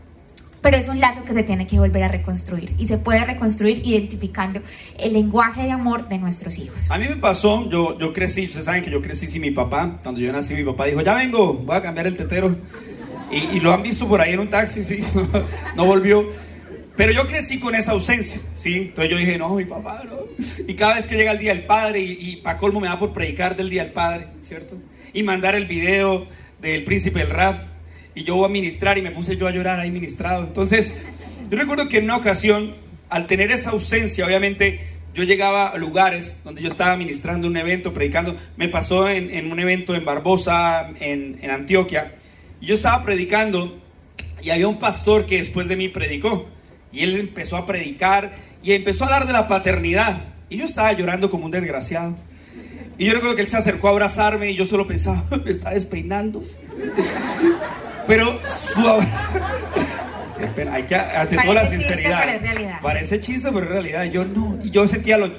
pero 0.62 0.78
es 0.78 0.88
un 0.88 1.00
lazo 1.00 1.24
que 1.24 1.34
se 1.34 1.44
tiene 1.44 1.68
que 1.68 1.80
volver 1.80 2.04
a 2.04 2.08
reconstruir 2.08 2.74
y 2.78 2.88
se 2.88 2.98
puede 2.98 3.24
reconstruir 3.24 3.82
identificando 3.86 4.62
el 4.98 5.14
lenguaje 5.14 5.64
de 5.64 5.72
amor 5.72 6.10
de 6.10 6.18
nuestros 6.18 6.58
hijos. 6.58 6.92
A 6.92 6.98
mí 6.98 7.08
me 7.08 7.16
pasó, 7.16 7.70
yo, 7.70 7.98
yo 7.98 8.14
crecí, 8.14 8.46
ustedes 8.46 8.66
saben 8.66 8.84
que 8.84 8.92
yo 8.92 9.02
crecí 9.02 9.28
sin 9.28 9.42
mi 9.42 9.52
papá, 9.52 10.00
cuando 10.04 10.20
yo 10.20 10.32
nací 10.32 10.54
mi 10.54 10.64
papá 10.64 10.86
dijo, 10.86 11.02
ya 11.02 11.14
vengo, 11.14 11.54
voy 11.54 11.76
a 11.76 11.82
cambiar 11.82 12.08
el 12.08 12.18
tetero. 12.18 12.56
Y, 13.32 13.60
lo 13.60 13.72
han 13.72 13.84
visto 13.84 14.08
por 14.08 14.20
ahí 14.22 14.34
en 14.34 14.40
un 14.40 14.50
taxi, 14.50 14.84
sí, 14.84 15.02
no, 15.76 15.86
volvió. 15.86 16.28
Pero 16.96 17.12
yo 17.14 17.28
crecí 17.28 17.60
con 17.60 17.76
esa 17.76 17.92
ausencia, 17.92 18.42
¿sí? 18.56 18.76
Entonces 18.76 19.12
yo 19.12 19.18
dije, 19.18 19.38
no, 19.38 19.56
mi 19.56 19.66
papá, 19.66 20.04
no. 20.04 20.18
Y 20.68 20.74
cada 20.74 20.96
vez 20.96 21.08
que 21.08 21.16
llega 21.16 21.32
el 21.32 21.38
Día 21.38 21.54
del 21.54 21.66
Padre, 21.66 22.02
y, 22.02 22.42
y 22.44 22.44
colmo 22.60 22.80
me 22.80 22.88
da 22.88 22.98
por 22.98 23.14
predicar 23.14 23.56
del 23.56 23.70
Día 23.70 23.84
del 23.84 23.94
Padre, 23.94 24.28
¿cierto? 24.42 24.78
Y 25.14 25.22
mandar 25.24 25.56
el 25.56 25.68
video 25.68 26.26
del 26.60 26.84
Príncipe 26.84 27.20
del 27.20 27.30
Rap, 27.30 27.62
y 28.16 28.24
yo 28.24 28.36
voy 28.36 28.46
a 28.46 28.50
ministrar 28.50 28.98
y 28.98 29.02
me 29.02 29.12
puse 29.12 29.38
yo 29.38 29.48
a 29.48 29.52
llorar 29.52 29.80
ahí 29.80 29.92
ministrado. 29.92 30.44
Entonces, 30.44 30.96
yo 31.50 31.58
recuerdo 31.58 31.88
que 31.88 31.98
en 31.98 32.06
una 32.06 32.18
ocasión, 32.18 32.76
al 33.10 33.28
tener 33.28 33.52
esa 33.52 33.72
ausencia, 33.72 34.26
obviamente 34.26 34.80
yo 35.14 35.24
llegaba 35.24 35.70
a 35.70 35.78
lugares 35.78 36.38
donde 36.44 36.62
yo 36.62 36.68
estaba 36.68 36.96
ministrando 36.96 37.48
un 37.48 37.58
evento, 37.58 37.94
predicando. 37.94 38.36
Me 38.58 38.70
pasó 38.70 39.10
en, 39.10 39.52
un 39.52 39.60
evento 39.60 39.96
en 39.96 40.06
Barbosa, 40.06 40.90
en, 41.00 41.40
en, 41.42 41.52
Antioquia. 41.52 42.14
Y 42.62 42.68
yo 42.68 42.76
estaba 42.76 43.04
predicando 43.04 43.80
y 44.42 44.52
había 44.52 44.68
un 44.68 44.80
pastor 44.80 45.26
que 45.26 45.38
después 45.38 45.68
de 45.68 45.76
mí 45.76 45.90
predicó. 45.90 46.48
Y 46.92 47.02
él 47.04 47.16
empezó 47.18 47.58
a 47.58 47.66
predicar 47.66 48.32
y 48.64 48.74
empezó 48.74 49.04
a 49.04 49.08
hablar 49.08 49.28
de 49.28 49.34
la 49.34 49.48
paternidad. 49.48 50.18
Y 50.50 50.58
yo 50.58 50.66
estaba 50.66 50.92
llorando 50.94 51.30
como 51.30 51.46
un 51.46 51.52
desgraciado. 51.52 52.16
Y 52.98 53.06
yo 53.06 53.14
recuerdo 53.14 53.36
que 53.36 53.42
él 53.42 53.48
se 53.48 53.58
acercó 53.58 53.88
a 53.88 53.92
abrazarme 53.92 54.52
y 54.52 54.56
yo 54.56 54.66
solo 54.66 54.86
pensaba, 54.86 55.24
me 55.46 55.52
está 55.52 55.72
despeinando. 55.72 56.44
Pero 58.10 58.40
Qué 60.40 60.48
pena, 60.48 60.74
hay 60.74 60.84
que 60.84 60.96
ante 60.96 61.38
toda 61.38 61.54
la 61.54 61.72
sinceridad. 61.72 62.82
Parece 62.82 63.20
chiste, 63.20 63.52
pero 63.52 63.66
es 63.66 63.72
realidad. 63.72 64.04
Yo 64.06 64.26
no, 64.26 64.58
y 64.64 64.72
yo 64.72 64.88
sentía 64.88 65.20
los 65.20 65.30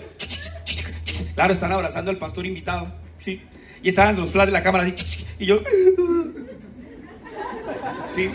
Claro, 1.35 1.53
están 1.53 1.73
abrazando 1.73 2.13
al 2.13 2.19
pastor 2.19 2.47
invitado, 2.47 2.93
sí. 3.19 3.43
Y 3.83 3.89
estaban 3.89 4.17
los 4.17 4.31
flash 4.31 4.47
de 4.47 4.53
la 4.53 4.63
cámara 4.63 4.85
así, 4.85 5.27
y 5.41 5.47
yo 5.47 5.63
Sí. 8.15 8.31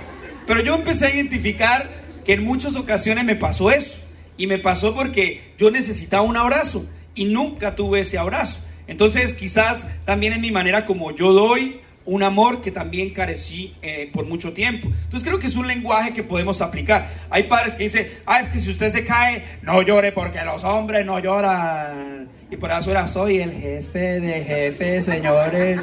Pero 0.46 0.62
yo 0.62 0.76
empecé 0.76 1.06
a 1.06 1.16
identificar 1.16 1.90
que 2.26 2.34
en 2.34 2.44
muchas 2.44 2.76
ocasiones 2.76 3.24
me 3.24 3.38
pasó 3.38 3.72
eso. 3.72 4.00
Y 4.38 4.48
me 4.48 4.58
pasó 4.58 4.94
porque 4.94 5.54
yo 5.58 5.72
necesitaba 5.72 6.24
un 6.24 6.36
abrazo 6.36 6.86
y 7.14 7.24
nunca 7.24 7.76
tuve 7.76 8.02
ese 8.02 8.18
abrazo. 8.18 8.60
Entonces, 8.88 9.34
quizás 9.34 9.88
también 10.04 10.34
en 10.34 10.42
mi 10.42 10.52
manera 10.52 10.86
como 10.86 11.16
yo 11.16 11.32
doy 11.32 11.80
un 12.06 12.24
amor 12.24 12.62
que 12.62 12.72
también 12.72 13.10
carecí 13.10 13.76
eh, 13.82 14.10
por 14.14 14.26
mucho 14.26 14.54
tiempo. 14.54 14.88
Entonces 14.88 15.24
creo 15.24 15.40
que 15.40 15.48
es 15.48 15.56
un 15.56 15.68
lenguaje 15.68 16.14
que 16.14 16.24
podemos 16.24 16.62
aplicar. 16.62 17.10
Hay 17.30 17.44
padres 17.44 17.76
que 17.76 17.84
dicen, 17.84 18.08
ah, 18.26 18.40
es 18.40 18.50
que 18.50 18.60
si 18.60 18.70
usted 18.70 18.90
se 18.92 19.04
cae, 19.04 19.44
no 19.62 19.82
llore 19.82 20.12
porque 20.12 20.44
los 20.44 20.64
hombres 20.64 21.06
no 21.06 21.20
lloran. 21.20 22.30
Y 22.52 22.58
por 22.58 22.72
eso 22.72 22.92
era, 22.92 23.08
soy 23.08 23.40
el 23.40 23.54
jefe 23.54 24.20
de 24.20 24.44
jefes, 24.44 25.06
señores. 25.06 25.82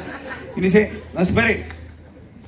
Y 0.55 0.61
dice, 0.61 0.91
no, 1.13 1.21
espere, 1.21 1.65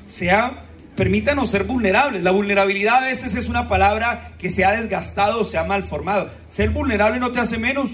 sea, 0.10 0.64
permítanos 0.96 1.50
ser 1.50 1.66
vulnerables. 1.66 2.24
La 2.24 2.32
vulnerabilidad 2.32 3.04
a 3.04 3.08
veces 3.08 3.36
es 3.36 3.50
una 3.50 3.68
palabra 3.68 4.32
que 4.40 4.50
se 4.50 4.64
ha 4.64 4.72
desgastado 4.72 5.44
se 5.44 5.58
ha 5.58 5.66
malformado. 5.66 6.30
Ser 6.50 6.70
vulnerable 6.70 7.20
no 7.20 7.32
te 7.34 7.40
hace 7.42 7.58
menos. 7.58 7.92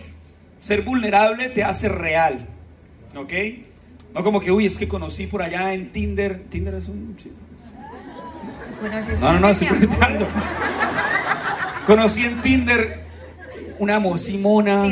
Ser 0.60 0.84
vulnerable 0.84 1.50
te 1.50 1.64
hace 1.64 1.90
real. 1.90 2.46
¿Ok? 3.16 3.34
No 4.14 4.24
como 4.24 4.40
que, 4.40 4.52
uy, 4.52 4.66
es 4.66 4.78
que 4.78 4.88
conocí 4.88 5.28
por 5.28 5.42
allá 5.42 5.74
en 5.74 5.92
Tinder. 5.92 6.44
Tinder 6.50 6.76
es 6.76 6.88
un... 6.88 7.16
No, 9.20 9.34
no, 9.34 9.40
no, 9.40 9.50
estoy 9.50 9.68
preguntando. 9.68 10.28
conocí 11.86 12.26
en 12.26 12.42
Tinder 12.42 13.02
una 13.82 14.00
mocimona 14.00 14.84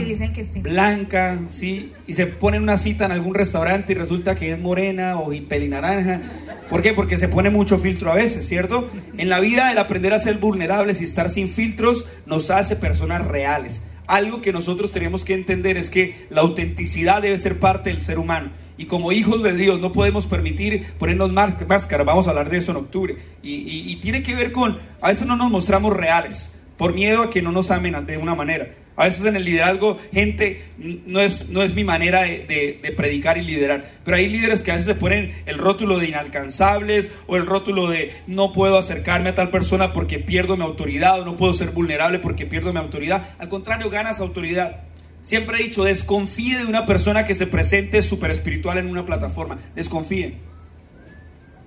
blanca, 0.62 1.38
¿sí? 1.52 1.92
Y 2.08 2.14
se 2.14 2.26
pone 2.26 2.58
en 2.58 2.64
una 2.64 2.78
cita 2.78 3.06
en 3.06 3.12
algún 3.12 3.36
restaurante 3.36 3.94
y 3.94 3.96
resulta 3.96 4.34
que 4.34 4.52
es 4.52 4.60
morena 4.60 5.18
o 5.18 5.32
pelinaranja. 5.48 6.22
¿Por 6.70 6.82
qué? 6.82 6.94
Porque 6.94 7.18
se 7.18 7.28
pone 7.28 7.52
mucho 7.52 7.78
filtro 7.78 8.12
a 8.12 8.16
veces, 8.16 8.48
¿cierto? 8.48 8.90
En 9.18 9.30
la 9.30 9.40
vida 9.40 9.72
el 9.72 9.78
aprender 9.78 10.14
a 10.14 10.20
ser 10.20 10.40
vulnerables 10.40 11.02
y 11.02 11.04
estar 11.04 11.30
sin 11.30 11.50
filtros 11.50 12.06
nos 12.26 12.50
hace 12.50 12.76
personas 12.76 13.28
reales. 13.28 13.82
Algo 14.08 14.42
que 14.42 14.52
nosotros 14.52 14.92
tenemos 14.92 15.24
que 15.24 15.36
entender 15.36 15.78
es 15.78 15.92
que 15.92 16.26
la 16.32 16.42
autenticidad 16.42 17.22
debe 17.22 17.38
ser 17.38 17.60
parte 17.60 17.92
del 17.92 18.02
ser 18.02 18.18
humano. 18.18 18.50
Y 18.80 18.86
como 18.86 19.12
hijos 19.12 19.44
de 19.44 19.54
Dios 19.54 19.78
no 19.82 19.92
podemos 19.92 20.26
permitir 20.26 20.94
ponernos 20.98 21.34
máscara, 21.34 22.06
vamos 22.06 22.28
a 22.28 22.30
hablar 22.30 22.50
de 22.50 22.58
eso 22.58 22.72
en 22.72 22.78
octubre. 22.78 23.18
Y, 23.44 23.94
tiene 23.98 24.24
que 24.24 24.34
ver 24.34 24.54
con, 24.54 24.80
a 25.02 25.10
veces 25.10 25.28
no 25.28 25.36
nos 25.36 25.52
mostramos 25.52 25.92
reales, 25.92 26.54
por 26.78 26.94
miedo 26.94 27.24
a 27.24 27.30
que 27.30 27.42
no 27.42 27.52
nos 27.52 27.72
amen 27.72 28.06
de 28.06 28.18
una 28.18 28.36
manera. 28.36 28.70
A 28.96 29.04
veces 29.04 29.26
en 29.26 29.36
el 29.36 29.44
liderazgo, 29.44 29.98
gente, 30.14 30.64
no 30.78 31.20
es, 31.20 31.50
no 31.50 31.62
es 31.62 31.74
mi 31.74 31.84
manera 31.84 32.22
de, 32.22 32.94
predicar 32.96 33.38
y 33.38 33.42
liderar, 33.42 33.84
pero 34.06 34.16
hay 34.16 34.30
líderes 34.30 34.62
que 34.62 34.72
a 34.72 34.76
veces 34.76 34.88
se 34.88 34.96
ponen 34.96 35.34
el 35.46 35.58
rótulo 35.58 36.00
de 36.00 36.08
inalcanzables 36.08 37.12
o 37.28 37.36
el 37.36 37.46
rótulo 37.46 37.90
de 37.90 38.14
no 38.28 38.54
puedo 38.54 38.78
acercarme 38.78 39.32
a 39.32 39.36
tal 39.36 39.50
persona 39.50 39.92
porque 39.92 40.20
pierdo 40.20 40.56
mi 40.56 40.64
autoridad 40.64 41.20
o 41.20 41.26
no 41.26 41.36
puedo 41.36 41.52
ser 41.52 41.72
vulnerable 41.72 42.20
porque 42.20 42.46
pierdo 42.46 42.72
mi 42.72 42.80
autoridad. 42.80 43.36
Al 43.40 43.50
contrario, 43.50 43.90
ganas 43.90 44.22
autoridad. 44.22 44.84
Siempre 45.30 45.60
he 45.60 45.64
dicho, 45.66 45.84
desconfíe 45.84 46.58
de 46.58 46.66
una 46.66 46.88
persona 46.88 47.24
que 47.24 47.36
se 47.36 47.46
presente 47.46 48.02
súper 48.02 48.32
espiritual 48.32 48.80
en 48.80 48.88
una 48.88 49.06
plataforma. 49.06 49.60
Desconfíe. 49.76 50.40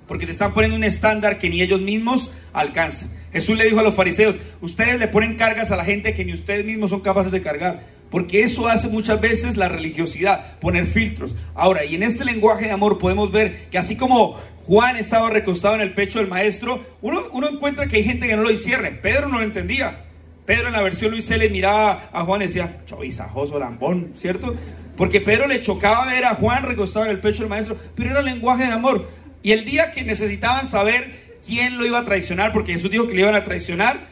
Porque 0.08 0.26
te 0.26 0.32
están 0.32 0.52
poniendo 0.52 0.76
un 0.76 0.82
estándar 0.82 1.38
que 1.38 1.48
ni 1.48 1.62
ellos 1.62 1.80
mismos 1.80 2.32
alcanzan. 2.52 3.12
Jesús 3.32 3.56
le 3.56 3.62
dijo 3.62 3.78
a 3.78 3.84
los 3.84 3.94
fariseos, 3.94 4.34
ustedes 4.62 4.98
le 4.98 5.06
ponen 5.06 5.36
cargas 5.36 5.70
a 5.70 5.76
la 5.76 5.84
gente 5.84 6.12
que 6.12 6.24
ni 6.24 6.32
ustedes 6.32 6.64
mismos 6.64 6.90
son 6.90 7.02
capaces 7.02 7.30
de 7.30 7.40
cargar. 7.40 7.84
Porque 8.10 8.42
eso 8.42 8.66
hace 8.66 8.88
muchas 8.88 9.20
veces 9.20 9.56
la 9.56 9.68
religiosidad, 9.68 10.58
poner 10.58 10.84
filtros. 10.84 11.36
Ahora, 11.54 11.84
y 11.84 11.94
en 11.94 12.02
este 12.02 12.24
lenguaje 12.24 12.64
de 12.64 12.72
amor 12.72 12.98
podemos 12.98 13.30
ver 13.30 13.68
que 13.70 13.78
así 13.78 13.94
como 13.94 14.40
Juan 14.66 14.96
estaba 14.96 15.30
recostado 15.30 15.76
en 15.76 15.82
el 15.82 15.94
pecho 15.94 16.18
del 16.18 16.26
maestro, 16.26 16.84
uno, 17.00 17.30
encuentra 17.48 17.86
que 17.86 17.98
hay 17.98 18.02
gente 18.02 18.26
que 18.26 18.34
no 18.34 18.42
lo 18.42 18.48
discierne. 18.48 18.90
Pedro 18.90 19.28
no 19.28 19.38
lo 19.38 19.44
entendía. 19.44 20.00
Pedro 20.45 20.68
en 20.68 20.72
la 20.72 20.82
versión 20.82 21.11
Luis 21.11 21.24
C 21.24 21.38
le 21.38 21.49
miraba 21.51 22.11
a 22.12 22.24
Juan 22.24 22.43
y 22.43 22.47
decía, 22.47 22.78
chovizajoso 22.86 23.59
lambón, 23.59 24.12
¿cierto? 24.16 24.55
Porque 24.97 25.20
Pedro 25.20 25.47
le 25.47 25.61
chocaba 25.61 26.07
ver 26.07 26.24
a 26.24 26.34
Juan 26.34 26.64
recostado 26.64 27.07
en 27.07 27.12
el 27.12 27.20
pecho 27.20 27.40
del 27.40 27.49
maestro, 27.49 27.76
pero 27.95 28.11
era 28.11 28.22
lenguaje 28.22 28.64
de 28.66 28.72
amor. 28.72 29.09
Y 29.43 29.53
el 29.53 29.64
día 29.64 29.90
que 29.93 30.03
necesitaban 30.03 30.66
saber 30.66 31.38
quién 31.47 31.78
lo 31.78 31.86
iba 31.86 32.01
a 32.01 32.05
traicionar, 32.05 32.53
porque 32.53 32.72
Jesús 32.72 32.90
dijo 32.90 33.07
que 33.07 33.14
le 33.14 33.22
iban 33.22 33.34
a 33.34 33.45
traicionar, 33.45 34.07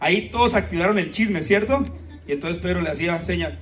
ahí 0.00 0.28
todos 0.30 0.54
activaron 0.54 0.98
el 0.98 1.10
chisme, 1.10 1.42
¿cierto? 1.42 1.84
Y 2.26 2.32
entonces 2.32 2.60
Pedro 2.62 2.80
le 2.80 2.90
hacía 2.90 3.22
señal. 3.22 3.58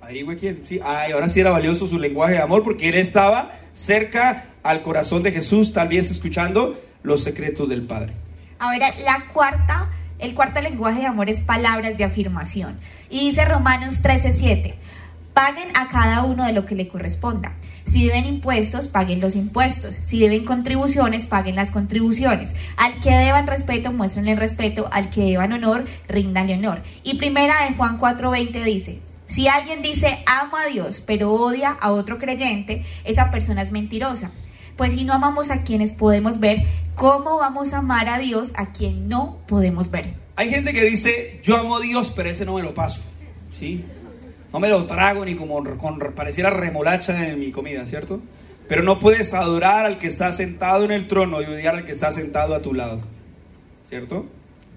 güey, 0.00 0.36
quién. 0.36 0.62
Sí, 0.64 0.80
ahora 0.82 1.28
sí 1.28 1.40
era 1.40 1.50
valioso 1.50 1.86
su 1.86 1.98
lenguaje 1.98 2.34
de 2.34 2.40
amor 2.40 2.62
porque 2.62 2.88
él 2.88 2.96
estaba 2.96 3.52
cerca 3.72 4.46
al 4.62 4.82
corazón 4.82 5.22
de 5.22 5.32
Jesús, 5.32 5.72
tal 5.72 5.88
vez 5.88 6.10
escuchando 6.10 6.80
los 7.02 7.22
secretos 7.22 7.68
del 7.68 7.82
Padre. 7.82 8.14
Ahora, 8.58 8.94
la 9.04 9.26
cuarta 9.32 9.90
el 10.18 10.34
cuarto 10.34 10.60
lenguaje 10.60 11.00
de 11.00 11.06
amor 11.06 11.28
es 11.28 11.40
palabras 11.40 11.96
de 11.96 12.04
afirmación. 12.04 12.76
Y 13.10 13.20
dice 13.20 13.44
Romanos 13.44 14.02
13:7, 14.02 14.74
Paguen 15.34 15.76
a 15.76 15.88
cada 15.88 16.22
uno 16.22 16.44
de 16.44 16.52
lo 16.52 16.64
que 16.64 16.76
le 16.76 16.86
corresponda. 16.86 17.54
Si 17.86 18.06
deben 18.06 18.24
impuestos, 18.24 18.86
paguen 18.86 19.20
los 19.20 19.34
impuestos. 19.34 19.96
Si 19.96 20.20
deben 20.20 20.44
contribuciones, 20.44 21.26
paguen 21.26 21.56
las 21.56 21.72
contribuciones. 21.72 22.54
Al 22.76 23.00
que 23.00 23.10
deban 23.10 23.48
respeto, 23.48 23.92
muéstrenle 23.92 24.36
respeto. 24.36 24.88
Al 24.92 25.10
que 25.10 25.22
deban 25.22 25.52
honor, 25.52 25.84
ríndanle 26.06 26.54
honor. 26.54 26.82
Y 27.02 27.18
primera 27.18 27.54
de 27.68 27.74
Juan 27.74 27.98
4:20 27.98 28.62
dice, 28.62 29.00
si 29.26 29.48
alguien 29.48 29.82
dice 29.82 30.22
amo 30.26 30.56
a 30.56 30.66
Dios, 30.66 31.02
pero 31.04 31.32
odia 31.32 31.70
a 31.80 31.90
otro 31.90 32.18
creyente, 32.18 32.84
esa 33.02 33.32
persona 33.32 33.62
es 33.62 33.72
mentirosa. 33.72 34.30
Pues 34.76 34.94
si 34.94 35.04
no 35.04 35.12
amamos 35.12 35.50
a 35.50 35.62
quienes 35.62 35.92
podemos 35.92 36.40
ver, 36.40 36.62
¿cómo 36.94 37.38
vamos 37.38 37.72
a 37.72 37.78
amar 37.78 38.08
a 38.08 38.18
Dios 38.18 38.52
a 38.56 38.72
quien 38.72 39.08
no 39.08 39.38
podemos 39.46 39.90
ver? 39.90 40.14
Hay 40.36 40.50
gente 40.50 40.72
que 40.72 40.82
dice, 40.82 41.40
yo 41.42 41.56
amo 41.56 41.76
a 41.76 41.80
Dios, 41.80 42.12
pero 42.14 42.28
ese 42.28 42.44
no 42.44 42.54
me 42.54 42.62
lo 42.62 42.74
paso. 42.74 43.02
¿Sí? 43.52 43.84
No 44.52 44.60
me 44.60 44.68
lo 44.68 44.84
trago 44.86 45.24
ni 45.24 45.34
como 45.34 45.62
con, 45.78 45.98
pareciera 46.14 46.50
remolacha 46.50 47.28
en 47.28 47.38
mi 47.38 47.52
comida, 47.52 47.86
¿cierto? 47.86 48.20
Pero 48.68 48.82
no 48.82 48.98
puedes 48.98 49.34
adorar 49.34 49.84
al 49.84 49.98
que 49.98 50.06
está 50.06 50.32
sentado 50.32 50.84
en 50.84 50.90
el 50.90 51.06
trono 51.06 51.42
y 51.42 51.44
odiar 51.44 51.76
al 51.76 51.84
que 51.84 51.92
está 51.92 52.10
sentado 52.10 52.54
a 52.54 52.62
tu 52.62 52.72
lado, 52.72 53.00
¿cierto? 53.88 54.26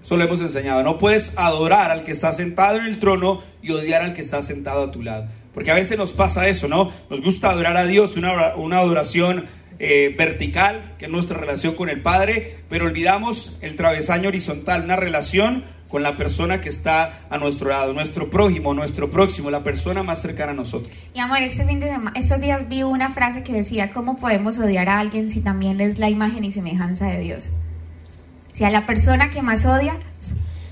Eso 0.02 0.16
lo 0.16 0.24
hemos 0.24 0.40
enseñado. 0.40 0.82
No 0.82 0.98
puedes 0.98 1.32
adorar 1.36 1.90
al 1.90 2.04
que 2.04 2.12
está 2.12 2.32
sentado 2.32 2.78
en 2.78 2.86
el 2.86 2.98
trono 2.98 3.42
y 3.62 3.72
odiar 3.72 4.02
al 4.02 4.14
que 4.14 4.20
está 4.20 4.42
sentado 4.42 4.84
a 4.84 4.90
tu 4.90 5.02
lado. 5.02 5.26
Porque 5.54 5.70
a 5.70 5.74
veces 5.74 5.98
nos 5.98 6.12
pasa 6.12 6.46
eso, 6.48 6.68
¿no? 6.68 6.92
Nos 7.10 7.20
gusta 7.20 7.50
adorar 7.50 7.76
a 7.76 7.86
Dios, 7.86 8.16
una, 8.16 8.54
una 8.56 8.78
adoración 8.78 9.46
eh, 9.78 10.14
vertical, 10.16 10.94
que 10.98 11.06
es 11.06 11.10
nuestra 11.10 11.38
relación 11.38 11.74
con 11.74 11.88
el 11.88 12.02
Padre, 12.02 12.56
pero 12.68 12.86
olvidamos 12.86 13.56
el 13.60 13.76
travesaño 13.76 14.28
horizontal, 14.28 14.82
una 14.84 14.96
relación 14.96 15.64
con 15.88 16.02
la 16.02 16.16
persona 16.16 16.60
que 16.60 16.68
está 16.68 17.26
a 17.30 17.38
nuestro 17.38 17.70
lado, 17.70 17.92
nuestro 17.92 18.28
prójimo, 18.28 18.74
nuestro 18.74 19.10
próximo, 19.10 19.50
la 19.50 19.62
persona 19.62 20.02
más 20.02 20.20
cercana 20.20 20.52
a 20.52 20.54
nosotros. 20.54 20.92
Y 21.14 21.20
amor, 21.20 21.38
este 21.38 21.64
fin 21.64 21.80
de 21.80 21.90
semana, 21.90 22.12
estos 22.14 22.40
días 22.40 22.68
vi 22.68 22.82
una 22.82 23.10
frase 23.10 23.42
que 23.42 23.52
decía, 23.52 23.90
¿cómo 23.92 24.18
podemos 24.18 24.58
odiar 24.58 24.88
a 24.88 24.98
alguien 24.98 25.28
si 25.28 25.40
también 25.40 25.80
es 25.80 25.98
la 25.98 26.10
imagen 26.10 26.44
y 26.44 26.52
semejanza 26.52 27.06
de 27.06 27.20
Dios? 27.20 27.50
Si 28.52 28.64
a 28.64 28.70
la 28.70 28.84
persona 28.86 29.30
que 29.30 29.42
más 29.42 29.64
odia 29.64 29.96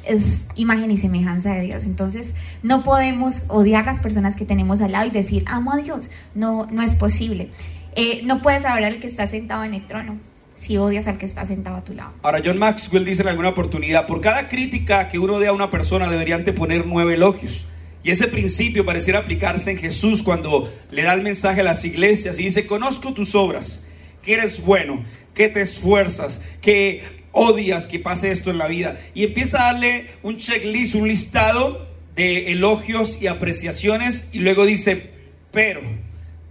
es 0.05 0.45
imagen 0.55 0.91
y 0.91 0.97
semejanza 0.97 1.53
de 1.53 1.63
Dios. 1.63 1.87
Entonces, 1.87 2.33
no 2.63 2.83
podemos 2.83 3.43
odiar 3.49 3.87
las 3.87 4.01
personas 4.01 4.37
que 4.37 4.45
tenemos 4.45 4.81
al 4.81 4.93
lado 4.93 5.07
y 5.07 5.11
decir, 5.11 5.45
amo 5.47 5.73
a 5.73 5.77
Dios. 5.77 6.11
No, 6.35 6.67
no 6.67 6.83
es 6.83 6.95
posible. 6.95 7.51
Eh, 7.97 8.21
no 8.25 8.43
puedes 8.43 8.63
saber 8.63 8.85
al 8.85 8.99
que 8.99 9.07
está 9.07 9.27
sentado 9.27 9.65
en 9.65 9.75
el 9.75 9.87
trono 9.87 10.19
si 10.55 10.79
odias 10.79 11.07
al 11.07 11.19
que 11.19 11.27
está 11.27 11.45
sentado 11.45 11.77
a 11.77 11.83
tu 11.83 11.93
lado. 11.93 12.13
Ahora, 12.23 12.41
John 12.45 12.59
Maxwell 12.59 13.05
dice 13.05 13.23
en 13.23 13.29
alguna 13.29 13.51
oportunidad, 13.51 14.07
por 14.07 14.21
cada 14.21 14.49
crítica 14.49 15.09
que 15.09 15.19
uno 15.19 15.39
dé 15.39 15.49
a 15.49 15.53
una 15.53 15.71
persona 15.71 16.09
debería 16.09 16.35
anteponer 16.35 16.87
nueve 16.87 17.15
elogios. 17.15 17.67
Y 18.03 18.11
ese 18.11 18.29
principio 18.29 18.85
pareciera 18.85 19.19
aplicarse 19.19 19.71
en 19.71 19.79
Jesús 19.79 20.23
cuando 20.23 20.73
le 20.91 21.03
da 21.03 21.13
el 21.13 21.23
mensaje 21.23 21.61
a 21.61 21.65
las 21.65 21.85
iglesias 21.85 22.39
y 22.39 22.45
dice, 22.45 22.67
conozco 22.67 23.13
tus 23.13 23.35
obras, 23.35 23.85
que 24.23 24.35
eres 24.35 24.65
bueno, 24.65 25.03
que 25.35 25.49
te 25.49 25.61
esfuerzas, 25.61 26.41
que 26.63 27.03
odias 27.33 27.85
que 27.85 27.99
pase 27.99 28.31
esto 28.31 28.51
en 28.51 28.59
la 28.59 28.69
vida. 28.69 28.97
Y 29.15 29.25
empieza 29.25 29.61
a 29.61 29.73
darle 29.73 30.07
un 30.23 30.39
checklist, 30.39 30.95
un 30.95 31.09
listado 31.09 31.87
de 32.15 32.53
elogios 32.53 33.19
y 33.21 33.27
apreciaciones 33.27 34.31
y 34.33 34.39
luego 34.39 34.65
dice, 34.65 35.11
pero 35.51 35.83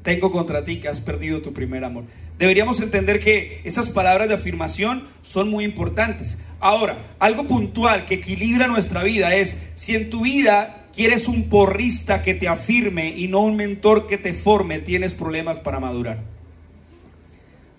tengo 0.06 0.32
contra 0.32 0.64
ti 0.64 0.80
que 0.80 0.88
has 0.88 1.02
perdido 1.02 1.42
tu 1.42 1.52
primer 1.52 1.84
amor. 1.84 2.06
Deberíamos 2.38 2.80
entender 2.80 3.20
que 3.20 3.60
esas 3.66 3.90
palabras 3.90 4.30
de 4.30 4.36
afirmación 4.36 5.06
son 5.24 5.50
muy 5.50 5.66
importantes. 5.66 6.38
Ahora, 6.60 7.16
algo 7.20 7.48
puntual 7.48 8.06
que 8.06 8.16
equilibra 8.16 8.68
nuestra 8.68 9.04
vida 9.04 9.36
es, 9.36 9.58
si 9.74 9.96
en 9.96 10.12
tu 10.12 10.22
vida 10.22 10.86
quieres 10.96 11.28
un 11.28 11.50
porrista 11.50 12.22
que 12.22 12.36
te 12.36 12.48
afirme 12.48 13.10
y 13.18 13.28
no 13.28 13.42
un 13.42 13.56
mentor 13.56 14.06
que 14.06 14.20
te 14.20 14.34
forme, 14.34 14.80
tienes 14.80 15.16
problemas 15.16 15.60
para 15.60 15.80
madurar. 15.80 16.20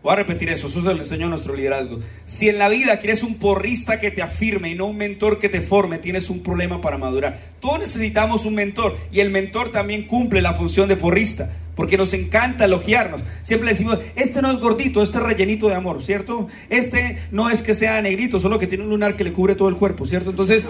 Voy 0.03 0.12
a 0.12 0.16
repetir 0.16 0.51
eso, 0.51 0.66
eso 0.66 0.83
se 0.83 0.95
lo 0.95 1.01
enseño 1.01 1.29
nuestro 1.29 1.55
liderazgo. 1.55 2.01
Si 2.27 2.49
en 2.49 2.59
la 2.59 2.68
vida 2.68 2.99
quieres 2.99 3.22
un 3.22 3.37
porrista 3.37 3.99
que 3.99 4.11
te 4.11 4.22
afirme 4.22 4.70
y 4.70 4.74
no 4.74 4.87
un 4.87 4.97
mentor 4.97 5.39
que 5.39 5.49
te 5.49 5.61
forme, 5.61 5.99
tienes 5.99 6.29
un 6.29 6.41
problema 6.43 6.81
para 6.81 6.99
madurar. 6.99 7.39
Todos 7.61 7.81
necesitamos 7.81 8.45
un 8.45 8.55
mentor 8.55 8.97
y 9.12 9.20
el 9.20 9.31
mentor 9.31 9.70
también 9.70 10.07
cumple 10.07 10.43
la 10.43 10.55
función 10.55 10.89
de 10.89 10.97
porrista 10.97 11.51
porque 11.77 11.97
nos 11.97 12.12
encanta 12.14 12.64
elogiarnos. 12.64 13.22
Siempre 13.43 13.68
decimos, 13.68 13.99
este 14.16 14.43
no 14.43 14.51
es 14.51 14.59
gordito, 14.59 15.03
este 15.03 15.18
es 15.18 15.24
rellenito 15.24 15.68
de 15.68 15.74
amor, 15.74 16.03
¿cierto? 16.03 16.49
Este 16.70 17.18
no 17.31 17.51
es 17.51 17.62
que 17.62 17.74
sea 17.74 18.01
negrito, 18.03 18.41
solo 18.41 18.59
que 18.59 18.66
tiene 18.66 18.83
un 18.83 18.91
lunar 18.91 19.14
que 19.14 19.22
le 19.22 19.33
cubre 19.33 19.55
todo 19.55 19.68
el 19.68 19.77
cuerpo, 19.77 20.07
¿cierto? 20.07 20.31
Entonces, 20.31 20.64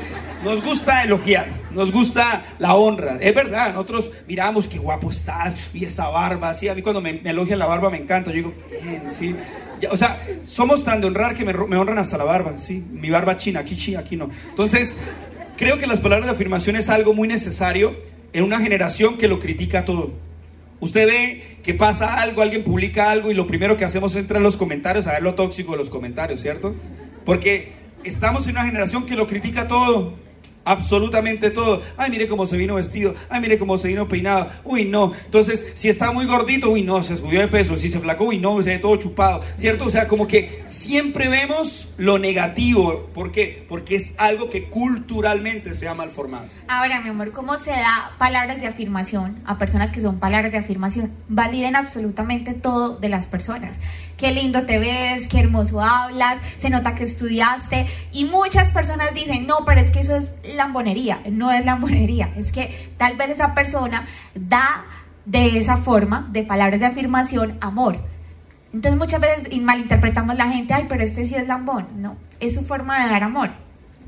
nos 0.44 0.62
gusta 0.62 1.04
elogiar, 1.04 1.46
nos 1.72 1.92
gusta 1.92 2.44
la 2.58 2.74
honra. 2.74 3.18
Es 3.20 3.34
verdad, 3.34 3.70
nosotros 3.72 4.10
miramos 4.26 4.66
qué 4.66 4.78
guapo 4.78 5.10
estás 5.10 5.70
y 5.72 5.84
esa 5.84 6.08
barba, 6.08 6.52
sí, 6.52 6.68
a 6.68 6.74
mí 6.74 6.82
cuando 6.82 7.00
me, 7.00 7.20
elogian 7.24 7.60
la 7.60 7.66
barba 7.66 7.88
me 7.88 7.98
encanta, 7.98 8.30
yo 8.30 8.36
digo, 8.36 8.52
sí. 9.16 9.34
o 9.88 9.96
sea, 9.96 10.18
somos 10.42 10.82
tan 10.82 11.00
de 11.00 11.06
honrar 11.06 11.36
que 11.36 11.44
me, 11.44 11.52
me 11.52 11.76
honran 11.76 11.98
hasta 11.98 12.18
la 12.18 12.24
barba, 12.24 12.58
sí. 12.58 12.82
Mi 12.90 13.10
barba 13.10 13.36
china, 13.36 13.60
aquí 13.60 13.76
sí, 13.76 13.94
aquí 13.94 14.16
no. 14.16 14.28
Entonces, 14.50 14.96
creo 15.56 15.78
que 15.78 15.86
las 15.86 16.00
palabras 16.00 16.26
de 16.26 16.32
afirmación 16.34 16.74
es 16.74 16.88
algo 16.88 17.14
muy 17.14 17.28
necesario 17.28 17.96
en 18.32 18.42
una 18.42 18.58
generación 18.58 19.16
que 19.16 19.28
lo 19.28 19.38
critica 19.38 19.84
todo. 19.84 20.26
Usted 20.80 21.06
ve 21.06 21.58
que 21.62 21.74
pasa 21.74 22.20
algo, 22.20 22.42
alguien 22.42 22.62
publica 22.62 23.10
algo 23.10 23.30
y 23.30 23.34
lo 23.34 23.46
primero 23.46 23.76
que 23.76 23.84
hacemos 23.84 24.12
es 24.14 24.20
entrar 24.20 24.38
en 24.38 24.44
los 24.44 24.56
comentarios 24.56 25.06
a 25.06 25.12
ver 25.12 25.22
lo 25.22 25.34
tóxico 25.34 25.72
de 25.72 25.78
los 25.78 25.88
comentarios, 25.88 26.40
¿cierto? 26.40 26.74
Porque 27.24 27.72
estamos 28.04 28.46
en 28.46 28.52
una 28.52 28.64
generación 28.64 29.06
que 29.06 29.16
lo 29.16 29.26
critica 29.26 29.68
todo 29.68 30.14
absolutamente 30.66 31.50
todo. 31.50 31.80
Ay, 31.96 32.10
mire 32.10 32.26
cómo 32.26 32.44
se 32.44 32.58
vino 32.58 32.74
vestido. 32.74 33.14
Ay, 33.30 33.40
mire 33.40 33.56
cómo 33.56 33.78
se 33.78 33.88
vino 33.88 34.06
peinado. 34.06 34.50
Uy, 34.64 34.84
no. 34.84 35.12
Entonces, 35.24 35.64
si 35.74 35.88
está 35.88 36.12
muy 36.12 36.26
gordito, 36.26 36.68
uy, 36.70 36.82
no, 36.82 37.02
se 37.02 37.16
subió 37.16 37.40
de 37.40 37.48
peso. 37.48 37.76
Si 37.76 37.88
se 37.88 38.00
flacó, 38.00 38.24
uy, 38.24 38.38
no, 38.38 38.62
se 38.62 38.70
ve 38.70 38.78
todo 38.78 38.96
chupado. 38.96 39.40
¿Cierto? 39.56 39.86
O 39.86 39.90
sea, 39.90 40.06
como 40.08 40.26
que 40.26 40.64
siempre 40.66 41.28
vemos 41.28 41.88
lo 41.96 42.18
negativo. 42.18 43.08
¿Por 43.14 43.32
qué? 43.32 43.64
Porque 43.68 43.94
es 43.94 44.12
algo 44.18 44.50
que 44.50 44.64
culturalmente 44.64 45.72
se 45.72 45.88
ha 45.88 45.94
mal 45.94 46.10
formado. 46.10 46.46
Ahora, 46.68 47.00
mi 47.00 47.10
amor, 47.10 47.32
¿cómo 47.32 47.56
se 47.56 47.70
da 47.70 48.12
palabras 48.18 48.60
de 48.60 48.66
afirmación 48.66 49.40
a 49.46 49.58
personas 49.58 49.92
que 49.92 50.00
son 50.00 50.18
palabras 50.18 50.50
de 50.50 50.58
afirmación? 50.58 51.12
Validen 51.28 51.76
absolutamente 51.76 52.54
todo 52.54 52.98
de 52.98 53.08
las 53.08 53.28
personas. 53.28 53.78
Qué 54.16 54.32
lindo 54.32 54.64
te 54.66 54.78
ves, 54.78 55.28
qué 55.28 55.38
hermoso 55.38 55.80
hablas, 55.80 56.38
se 56.58 56.70
nota 56.70 56.94
que 56.94 57.04
estudiaste. 57.04 57.86
Y 58.12 58.24
muchas 58.24 58.72
personas 58.72 59.14
dicen, 59.14 59.46
no, 59.46 59.58
pero 59.64 59.80
es 59.80 59.90
que 59.90 60.00
eso 60.00 60.16
es 60.16 60.32
lambonería, 60.56 61.20
no 61.30 61.50
es 61.52 61.64
lambonería, 61.64 62.30
es 62.36 62.52
que 62.52 62.74
tal 62.96 63.16
vez 63.16 63.30
esa 63.30 63.54
persona 63.54 64.06
da 64.34 64.84
de 65.24 65.58
esa 65.58 65.76
forma, 65.76 66.28
de 66.30 66.42
palabras 66.44 66.80
de 66.80 66.86
afirmación, 66.86 67.58
amor. 67.60 67.98
Entonces 68.72 68.98
muchas 68.98 69.20
veces 69.20 69.60
malinterpretamos 69.60 70.36
la 70.36 70.48
gente, 70.48 70.74
ay, 70.74 70.86
pero 70.88 71.02
este 71.02 71.26
sí 71.26 71.34
es 71.34 71.46
lambón. 71.46 71.86
No, 71.96 72.16
es 72.40 72.54
su 72.54 72.64
forma 72.64 73.02
de 73.02 73.10
dar 73.10 73.22
amor. 73.22 73.50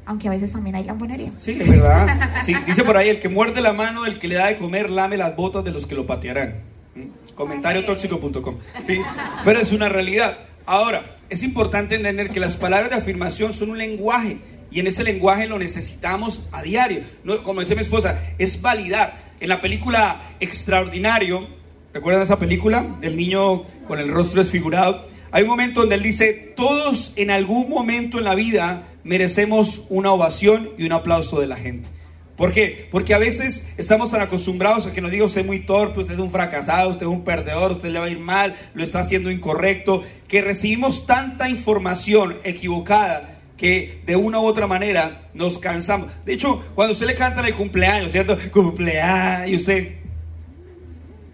Aunque 0.06 0.28
a 0.28 0.30
veces 0.30 0.52
también 0.52 0.76
hay 0.76 0.84
lambonería. 0.84 1.32
Sí, 1.36 1.58
es 1.60 1.68
verdad. 1.68 2.06
Sí, 2.44 2.54
dice 2.66 2.82
por 2.82 2.96
ahí, 2.96 3.08
el 3.08 3.20
que 3.20 3.28
muerde 3.28 3.60
la 3.60 3.72
mano, 3.72 4.06
el 4.06 4.18
que 4.18 4.28
le 4.28 4.36
da 4.36 4.46
de 4.46 4.56
comer, 4.56 4.90
lame 4.90 5.16
las 5.16 5.36
botas 5.36 5.64
de 5.64 5.70
los 5.70 5.86
que 5.86 5.94
lo 5.94 6.06
patearán. 6.06 6.62
¿Mm? 6.94 7.34
Comentariotóxico.com. 7.34 8.56
Sí, 8.86 9.00
pero 9.44 9.60
es 9.60 9.72
una 9.72 9.88
realidad. 9.88 10.38
Ahora, 10.64 11.02
es 11.28 11.42
importante 11.42 11.94
entender 11.94 12.30
que 12.30 12.40
las 12.40 12.56
palabras 12.56 12.90
de 12.90 12.96
afirmación 12.96 13.52
son 13.52 13.70
un 13.70 13.78
lenguaje 13.78 14.38
y 14.70 14.80
en 14.80 14.86
ese 14.86 15.02
lenguaje 15.02 15.46
lo 15.46 15.58
necesitamos 15.58 16.40
a 16.52 16.62
diario. 16.62 17.02
como 17.42 17.60
dice 17.60 17.74
mi 17.74 17.82
esposa, 17.82 18.18
es 18.38 18.60
validar. 18.60 19.28
En 19.40 19.48
la 19.48 19.60
película 19.60 20.20
Extraordinario, 20.40 21.48
¿recuerdan 21.94 22.22
esa 22.22 22.38
película 22.38 22.86
del 23.00 23.16
niño 23.16 23.62
con 23.86 23.98
el 23.98 24.08
rostro 24.08 24.42
desfigurado? 24.42 25.06
Hay 25.30 25.42
un 25.42 25.48
momento 25.48 25.80
donde 25.80 25.94
él 25.94 26.02
dice, 26.02 26.32
todos 26.56 27.12
en 27.16 27.30
algún 27.30 27.68
momento 27.68 28.18
en 28.18 28.24
la 28.24 28.34
vida 28.34 28.84
merecemos 29.04 29.82
una 29.88 30.12
ovación 30.12 30.70
y 30.78 30.84
un 30.84 30.92
aplauso 30.92 31.40
de 31.40 31.46
la 31.46 31.56
gente. 31.56 31.88
¿Por 32.36 32.52
qué? 32.52 32.86
Porque 32.92 33.14
a 33.14 33.18
veces 33.18 33.68
estamos 33.76 34.12
tan 34.12 34.20
acostumbrados 34.20 34.86
a 34.86 34.92
que 34.92 35.00
nos 35.00 35.10
diga 35.10 35.24
usted 35.24 35.40
es 35.40 35.46
muy 35.46 35.58
torpe, 35.58 36.00
usted 36.00 36.14
es 36.14 36.20
un 36.20 36.30
fracasado, 36.30 36.90
usted 36.90 37.04
es 37.04 37.12
un 37.12 37.24
perdedor, 37.24 37.72
usted 37.72 37.90
le 37.90 37.98
va 37.98 38.06
a 38.06 38.10
ir 38.10 38.20
mal, 38.20 38.54
lo 38.74 38.84
está 38.84 39.00
haciendo 39.00 39.30
incorrecto, 39.30 40.02
que 40.28 40.40
recibimos 40.40 41.04
tanta 41.04 41.48
información 41.48 42.36
equivocada 42.44 43.37
que 43.58 44.00
de 44.06 44.16
una 44.16 44.40
u 44.40 44.44
otra 44.44 44.66
manera 44.66 45.28
nos 45.34 45.58
cansamos. 45.58 46.10
De 46.24 46.32
hecho, 46.32 46.64
cuando 46.74 46.92
usted 46.92 47.06
le 47.06 47.14
canta 47.14 47.46
el 47.46 47.54
cumpleaños, 47.54 48.12
¿cierto? 48.12 48.38
Cumpleaños, 48.52 49.50
y 49.50 49.56
usted 49.56 49.94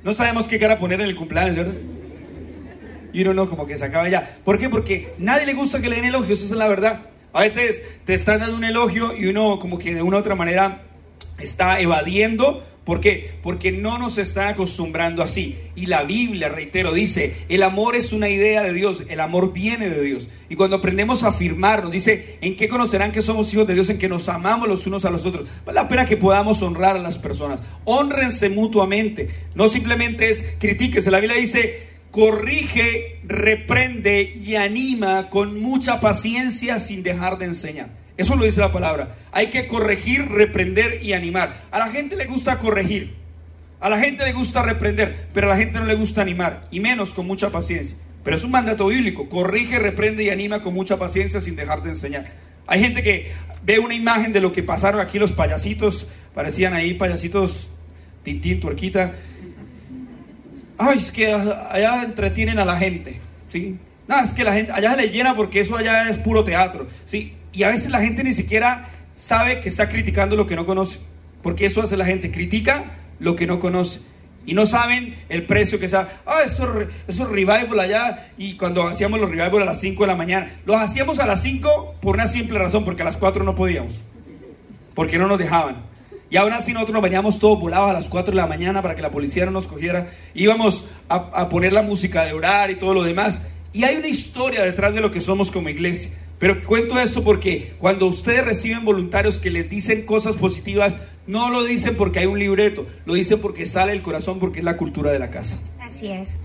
no 0.02 0.12
sabemos 0.12 0.48
qué 0.48 0.58
cara 0.58 0.78
poner 0.78 1.00
en 1.00 1.06
el 1.06 1.14
cumpleaños, 1.14 1.54
¿cierto? 1.54 1.74
Y 3.12 3.20
uno 3.22 3.34
no, 3.34 3.48
como 3.48 3.66
que 3.66 3.76
se 3.76 3.84
acaba 3.84 4.08
ya. 4.08 4.38
¿Por 4.44 4.58
qué? 4.58 4.68
Porque 4.68 5.12
nadie 5.18 5.46
le 5.46 5.52
gusta 5.52 5.80
que 5.80 5.88
le 5.88 5.96
den 5.96 6.06
elogios, 6.06 6.40
esa 6.40 6.54
es 6.54 6.58
la 6.58 6.66
verdad. 6.66 7.02
A 7.32 7.42
veces 7.42 7.82
te 8.04 8.14
están 8.14 8.40
dando 8.40 8.56
un 8.56 8.64
elogio 8.64 9.16
y 9.16 9.26
uno 9.26 9.58
como 9.60 9.78
que 9.78 9.94
de 9.94 10.02
una 10.02 10.16
u 10.16 10.20
otra 10.20 10.34
manera 10.34 10.82
está 11.38 11.78
evadiendo 11.80 12.64
¿Por 12.84 13.00
qué? 13.00 13.30
Porque 13.42 13.72
no 13.72 13.98
nos 13.98 14.18
están 14.18 14.48
acostumbrando 14.48 15.22
así. 15.22 15.56
Y 15.74 15.86
la 15.86 16.02
Biblia, 16.02 16.50
reitero, 16.50 16.92
dice, 16.92 17.34
el 17.48 17.62
amor 17.62 17.96
es 17.96 18.12
una 18.12 18.28
idea 18.28 18.62
de 18.62 18.74
Dios, 18.74 19.02
el 19.08 19.20
amor 19.20 19.54
viene 19.54 19.88
de 19.88 20.02
Dios. 20.02 20.28
Y 20.50 20.56
cuando 20.56 20.76
aprendemos 20.76 21.24
a 21.24 21.28
afirmarnos, 21.28 21.90
dice, 21.90 22.36
¿en 22.42 22.56
qué 22.56 22.68
conocerán 22.68 23.10
que 23.10 23.22
somos 23.22 23.52
hijos 23.54 23.66
de 23.66 23.74
Dios? 23.74 23.88
En 23.88 23.96
que 23.96 24.08
nos 24.08 24.28
amamos 24.28 24.68
los 24.68 24.86
unos 24.86 25.06
a 25.06 25.10
los 25.10 25.24
otros. 25.24 25.48
Vale 25.64 25.80
la 25.80 25.88
pena 25.88 26.04
que 26.04 26.18
podamos 26.18 26.60
honrar 26.60 26.96
a 26.96 27.00
las 27.00 27.16
personas. 27.16 27.60
Honrense 27.84 28.50
mutuamente. 28.50 29.28
No 29.54 29.68
simplemente 29.68 30.30
es 30.30 30.44
critíquese. 30.58 31.10
La 31.10 31.20
Biblia 31.20 31.40
dice, 31.40 31.88
corrige, 32.10 33.20
reprende 33.24 34.22
y 34.44 34.56
anima 34.56 35.30
con 35.30 35.58
mucha 35.58 36.00
paciencia 36.00 36.78
sin 36.78 37.02
dejar 37.02 37.38
de 37.38 37.46
enseñar. 37.46 38.03
Eso 38.16 38.36
lo 38.36 38.44
dice 38.44 38.60
la 38.60 38.72
palabra. 38.72 39.16
Hay 39.32 39.48
que 39.48 39.66
corregir, 39.66 40.28
reprender 40.28 41.00
y 41.02 41.12
animar. 41.12 41.54
A 41.70 41.78
la 41.78 41.90
gente 41.90 42.16
le 42.16 42.26
gusta 42.26 42.58
corregir. 42.58 43.14
A 43.80 43.88
la 43.90 43.98
gente 43.98 44.24
le 44.24 44.32
gusta 44.32 44.62
reprender, 44.62 45.26
pero 45.34 45.48
a 45.48 45.50
la 45.50 45.56
gente 45.58 45.78
no 45.78 45.84
le 45.84 45.94
gusta 45.94 46.22
animar, 46.22 46.66
y 46.70 46.80
menos 46.80 47.12
con 47.12 47.26
mucha 47.26 47.50
paciencia. 47.50 47.98
Pero 48.22 48.36
es 48.36 48.42
un 48.42 48.50
mandato 48.50 48.86
bíblico. 48.86 49.28
Corrige, 49.28 49.78
reprende 49.78 50.24
y 50.24 50.30
anima 50.30 50.62
con 50.62 50.72
mucha 50.72 50.98
paciencia 50.98 51.40
sin 51.40 51.54
dejar 51.54 51.82
de 51.82 51.90
enseñar. 51.90 52.24
Hay 52.66 52.80
gente 52.80 53.02
que 53.02 53.30
ve 53.62 53.78
una 53.78 53.94
imagen 53.94 54.32
de 54.32 54.40
lo 54.40 54.52
que 54.52 54.62
pasaron 54.62 55.00
aquí 55.00 55.18
los 55.18 55.32
payasitos. 55.32 56.06
Parecían 56.34 56.72
ahí 56.72 56.94
payasitos 56.94 57.68
Tintín, 58.22 58.60
Tuerquita. 58.60 59.12
Ay, 60.78 60.98
es 60.98 61.12
que 61.12 61.30
allá 61.30 62.02
entretienen 62.02 62.58
a 62.58 62.64
la 62.64 62.76
gente. 62.76 63.20
¿sí? 63.48 63.76
Nada, 64.08 64.22
es 64.22 64.32
que 64.32 64.44
la 64.44 64.54
gente 64.54 64.72
allá 64.72 64.96
se 64.96 65.02
le 65.02 65.08
llena 65.10 65.36
porque 65.36 65.60
eso 65.60 65.76
allá 65.76 66.08
es 66.08 66.16
puro 66.16 66.42
teatro. 66.42 66.86
¿sí? 67.04 67.34
Y 67.54 67.62
a 67.62 67.68
veces 67.68 67.90
la 67.90 68.00
gente 68.00 68.24
ni 68.24 68.34
siquiera 68.34 68.88
sabe 69.16 69.60
que 69.60 69.68
está 69.68 69.88
criticando 69.88 70.36
lo 70.36 70.46
que 70.46 70.56
no 70.56 70.66
conoce. 70.66 70.98
Porque 71.42 71.66
eso 71.66 71.82
hace 71.82 71.96
la 71.96 72.04
gente, 72.04 72.30
critica 72.30 72.92
lo 73.20 73.36
que 73.36 73.46
no 73.46 73.60
conoce. 73.60 74.00
Y 74.46 74.54
no 74.54 74.66
saben 74.66 75.14
el 75.28 75.44
precio 75.44 75.78
que 75.78 75.88
sea. 75.88 76.22
Ah, 76.26 76.42
esos, 76.44 76.68
esos 77.06 77.28
revival 77.30 77.78
allá. 77.78 78.32
Y 78.36 78.56
cuando 78.56 78.86
hacíamos 78.86 79.20
los 79.20 79.30
revival 79.30 79.62
a 79.62 79.66
las 79.66 79.80
5 79.80 80.02
de 80.02 80.06
la 80.06 80.16
mañana, 80.16 80.50
los 80.66 80.76
hacíamos 80.76 81.18
a 81.18 81.26
las 81.26 81.42
5 81.42 81.96
por 82.00 82.16
una 82.16 82.26
simple 82.26 82.58
razón, 82.58 82.84
porque 82.84 83.02
a 83.02 83.04
las 83.04 83.16
4 83.16 83.44
no 83.44 83.54
podíamos. 83.54 83.94
Porque 84.94 85.16
no 85.16 85.28
nos 85.28 85.38
dejaban. 85.38 85.76
Y 86.30 86.36
aún 86.36 86.52
así 86.52 86.72
nosotros 86.72 86.94
nos 86.94 87.02
veníamos 87.02 87.38
todos 87.38 87.60
volados 87.60 87.90
a 87.90 87.94
las 87.94 88.08
4 88.08 88.32
de 88.32 88.36
la 88.36 88.46
mañana 88.46 88.82
para 88.82 88.94
que 88.94 89.02
la 89.02 89.10
policía 89.10 89.44
no 89.44 89.52
nos 89.52 89.66
cogiera. 89.66 90.08
Íbamos 90.34 90.84
a, 91.08 91.14
a 91.14 91.48
poner 91.48 91.72
la 91.72 91.82
música 91.82 92.24
de 92.24 92.32
orar 92.32 92.70
y 92.70 92.74
todo 92.74 92.92
lo 92.92 93.02
demás. 93.02 93.42
Y 93.72 93.84
hay 93.84 93.96
una 93.96 94.08
historia 94.08 94.62
detrás 94.62 94.94
de 94.94 95.00
lo 95.00 95.10
que 95.10 95.20
somos 95.20 95.50
como 95.50 95.68
iglesia. 95.68 96.10
Pero 96.38 96.60
cuento 96.62 96.98
esto 96.98 97.22
porque 97.22 97.74
cuando 97.78 98.06
ustedes 98.06 98.44
reciben 98.44 98.84
voluntarios 98.84 99.38
que 99.38 99.50
les 99.50 99.68
dicen 99.70 100.04
cosas 100.04 100.36
positivas, 100.36 100.94
no 101.26 101.50
lo 101.50 101.64
dicen 101.64 101.96
porque 101.96 102.20
hay 102.20 102.26
un 102.26 102.38
libreto, 102.38 102.86
lo 103.06 103.14
dicen 103.14 103.40
porque 103.40 103.66
sale 103.66 103.92
el 103.92 104.02
corazón, 104.02 104.38
porque 104.38 104.58
es 104.58 104.64
la 104.64 104.76
cultura 104.76 105.10
de 105.10 105.18
la 105.18 105.30
casa. 105.30 105.58
Así 105.80 106.08
es. 106.08 106.36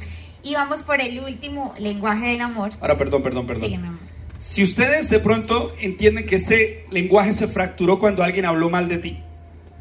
Y 0.42 0.54
vamos 0.54 0.84
por 0.84 1.02
el 1.02 1.20
último 1.20 1.74
lenguaje 1.80 2.28
del 2.28 2.42
amor. 2.42 2.72
Ahora, 2.80 2.98
perdón, 2.98 3.24
perdón, 3.24 3.48
perdón. 3.48 4.00
Si 4.38 4.64
ustedes 4.64 5.10
de 5.10 5.20
pronto 5.20 5.74
entienden 5.82 6.26
que 6.26 6.36
este 6.36 6.86
lenguaje 6.92 7.34
se 7.34 7.48
fracturó 7.48 8.00
cuando 8.00 8.24
alguien 8.24 8.46
habló 8.46 8.70
mal 8.70 8.88
de 8.88 9.00
ti, 9.00 9.18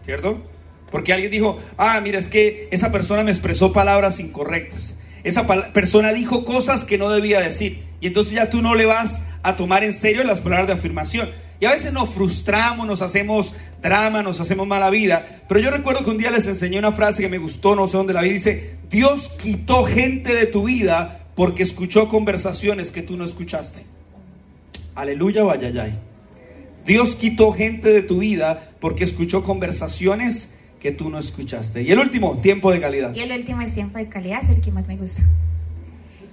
¿cierto? 0.05 0.43
Porque 0.91 1.13
alguien 1.13 1.31
dijo, 1.31 1.59
ah, 1.77 2.01
mira, 2.01 2.19
es 2.19 2.29
que 2.29 2.67
esa 2.73 2.91
persona 2.91 3.23
me 3.23 3.31
expresó 3.31 3.73
palabras 3.73 4.19
incorrectas. 4.19 4.97
Esa 5.23 5.47
persona 5.73 6.13
dijo 6.13 6.45
cosas 6.45 6.85
que 6.85 6.99
no 6.99 7.11
debía 7.11 7.41
decir. 7.41 7.85
Y 8.01 8.09
entonces 8.09 8.33
ya 8.33 8.51
tú 8.51 8.63
no 8.63 8.75
le 8.75 8.87
vas 8.87 9.21
a 9.43 9.57
tomar 9.57 9.85
en 9.85 9.93
serio 9.93 10.25
las 10.25 10.41
palabras 10.41 10.69
de 10.69 10.75
afirmación. 10.75 11.31
Y 11.61 11.67
a 11.67 11.73
veces 11.73 11.93
nos 11.93 12.11
frustramos, 12.11 12.87
nos 12.87 13.03
hacemos 13.03 13.53
drama, 13.83 14.23
nos 14.23 14.41
hacemos 14.41 14.67
mala 14.67 14.91
vida. 14.91 15.43
Pero 15.49 15.61
yo 15.61 15.71
recuerdo 15.71 16.05
que 16.05 16.11
un 16.11 16.19
día 16.19 16.31
les 16.31 16.47
enseñé 16.47 16.79
una 16.79 16.93
frase 16.93 17.23
que 17.23 17.29
me 17.29 17.39
gustó, 17.39 17.75
no 17.75 17.87
sé 17.87 17.97
dónde 17.97 18.13
la 18.13 18.23
vi. 18.23 18.31
Dice, 18.31 18.77
Dios 18.91 19.29
quitó 19.41 19.83
gente 19.85 20.35
de 20.35 20.47
tu 20.47 20.65
vida 20.65 21.27
porque 21.35 21.63
escuchó 21.63 22.09
conversaciones 22.09 22.91
que 22.91 23.03
tú 23.03 23.17
no 23.17 23.25
escuchaste. 23.25 23.85
Aleluya, 24.95 25.43
vaya, 25.45 25.71
Dios 26.85 27.15
quitó 27.15 27.53
gente 27.53 27.93
de 27.93 28.03
tu 28.03 28.19
vida 28.19 28.71
porque 28.81 29.05
escuchó 29.05 29.43
conversaciones 29.43 30.49
que 30.81 30.91
tú 30.93 31.11
no 31.11 31.19
escuchaste. 31.19 31.83
Y 31.83 31.93
el 31.93 31.99
último, 31.99 32.39
tiempo 32.39 32.73
de 32.73 32.81
calidad. 32.81 33.15
Y 33.15 33.21
el 33.21 33.33
último 33.33 33.61
es 33.61 33.75
tiempo 33.75 33.99
de 33.99 34.09
calidad, 34.09 34.43
es 34.43 34.49
el 34.49 34.61
que 34.61 34.71
más 34.71 34.87
me 34.87 34.97
gusta. 34.97 35.23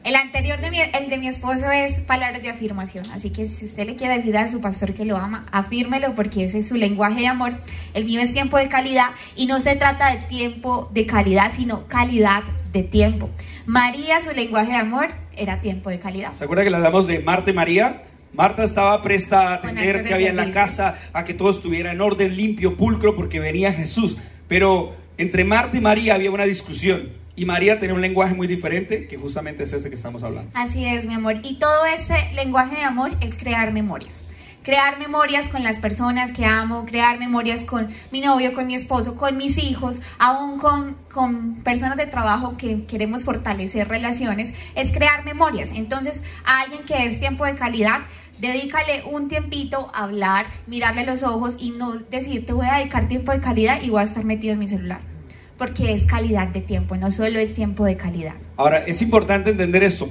El 0.05 0.13
anterior, 0.13 0.61
de 0.61 0.69
mi, 0.69 0.77
el 0.79 1.09
de 1.09 1.17
mi 1.17 1.27
esposo, 1.27 1.71
es 1.71 1.99
palabras 1.99 2.39
de 2.43 2.49
afirmación. 2.49 3.07
Así 3.11 3.31
que 3.31 3.47
si 3.47 3.65
usted 3.65 3.87
le 3.87 3.95
quiere 3.95 4.15
decir 4.15 4.37
a 4.37 4.47
su 4.47 4.61
pastor 4.61 4.93
que 4.93 5.03
lo 5.03 5.17
ama, 5.17 5.47
afírmelo 5.51 6.13
porque 6.13 6.43
ese 6.43 6.59
es 6.59 6.67
su 6.67 6.75
lenguaje 6.75 7.21
de 7.21 7.27
amor. 7.27 7.53
El 7.95 8.05
mío 8.05 8.21
es 8.21 8.31
tiempo 8.31 8.59
de 8.59 8.67
calidad 8.67 9.07
y 9.35 9.47
no 9.47 9.59
se 9.59 9.75
trata 9.75 10.11
de 10.11 10.17
tiempo 10.27 10.91
de 10.93 11.07
calidad, 11.07 11.51
sino 11.55 11.87
calidad 11.87 12.43
de 12.71 12.83
tiempo. 12.83 13.31
María, 13.65 14.21
su 14.21 14.29
lenguaje 14.29 14.73
de 14.73 14.77
amor 14.77 15.07
era 15.35 15.59
tiempo 15.59 15.89
de 15.89 15.97
calidad. 15.97 16.33
¿Se 16.33 16.43
acuerda 16.43 16.63
que 16.63 16.69
le 16.69 16.75
hablamos 16.75 17.07
de 17.07 17.21
Marta 17.21 17.49
y 17.49 17.53
María? 17.53 18.03
Marta 18.31 18.63
estaba 18.63 19.01
presta 19.01 19.49
a 19.49 19.53
atender 19.55 20.03
que 20.03 20.13
había 20.13 20.29
en 20.29 20.35
la 20.35 20.51
casa, 20.51 20.99
a 21.13 21.23
que 21.23 21.33
todo 21.33 21.49
estuviera 21.49 21.91
en 21.91 21.99
orden, 21.99 22.37
limpio, 22.37 22.77
pulcro, 22.77 23.15
porque 23.15 23.39
venía 23.39 23.73
Jesús. 23.73 24.17
Pero 24.47 24.95
entre 25.17 25.43
Marta 25.45 25.77
y 25.77 25.81
María 25.81 26.13
había 26.13 26.29
una 26.29 26.45
discusión. 26.45 27.24
Y 27.37 27.45
María 27.45 27.79
tenía 27.79 27.93
un 27.93 28.01
lenguaje 28.01 28.33
muy 28.33 28.47
diferente, 28.47 29.07
que 29.07 29.17
justamente 29.17 29.63
es 29.63 29.73
ese 29.73 29.89
que 29.89 29.95
estamos 29.95 30.23
hablando. 30.23 30.49
Así 30.53 30.85
es, 30.85 31.05
mi 31.05 31.15
amor. 31.15 31.39
Y 31.43 31.59
todo 31.59 31.85
ese 31.85 32.15
lenguaje 32.33 32.77
de 32.77 32.83
amor 32.83 33.11
es 33.19 33.37
crear 33.37 33.73
memorias. 33.73 34.23
Crear 34.63 34.97
memorias 34.97 35.47
con 35.49 35.61
las 35.61 35.77
personas 35.77 36.31
que 36.31 36.45
amo, 36.45 36.85
crear 36.85 37.19
memorias 37.19 37.65
con 37.65 37.89
mi 38.11 38.21
novio, 38.21 38.53
con 38.53 38.65
mi 38.65 38.73
esposo, 38.73 39.15
con 39.15 39.37
mis 39.37 39.57
hijos, 39.59 40.01
aún 40.17 40.57
con, 40.57 40.95
con 41.13 41.55
personas 41.61 41.97
de 41.97 42.07
trabajo 42.07 42.55
que 42.57 42.85
queremos 42.85 43.25
fortalecer 43.25 43.87
relaciones, 43.87 44.53
es 44.73 44.91
crear 44.91 45.23
memorias. 45.23 45.71
Entonces, 45.75 46.23
a 46.45 46.61
alguien 46.61 46.83
que 46.83 47.05
es 47.05 47.19
tiempo 47.19 47.45
de 47.45 47.53
calidad, 47.53 47.99
dedícale 48.39 49.03
un 49.11 49.27
tiempito 49.27 49.91
a 49.93 50.05
hablar, 50.05 50.47
mirarle 50.67 51.05
los 51.05 51.21
ojos 51.21 51.57
y 51.59 51.71
no 51.71 51.91
decir, 51.91 52.45
te 52.45 52.53
voy 52.53 52.65
a 52.65 52.77
dedicar 52.77 53.07
tiempo 53.07 53.33
de 53.33 53.41
calidad 53.41 53.81
y 53.83 53.89
voy 53.89 54.01
a 54.01 54.05
estar 54.05 54.23
metido 54.23 54.53
en 54.53 54.59
mi 54.59 54.67
celular 54.67 55.14
porque 55.57 55.93
es 55.93 56.05
calidad 56.05 56.47
de 56.49 56.61
tiempo, 56.61 56.97
no 56.97 57.11
solo 57.11 57.39
es 57.39 57.53
tiempo 57.53 57.85
de 57.85 57.95
calidad. 57.97 58.35
Ahora, 58.57 58.79
es 58.79 59.01
importante 59.01 59.51
entender 59.51 59.83
esto. 59.83 60.09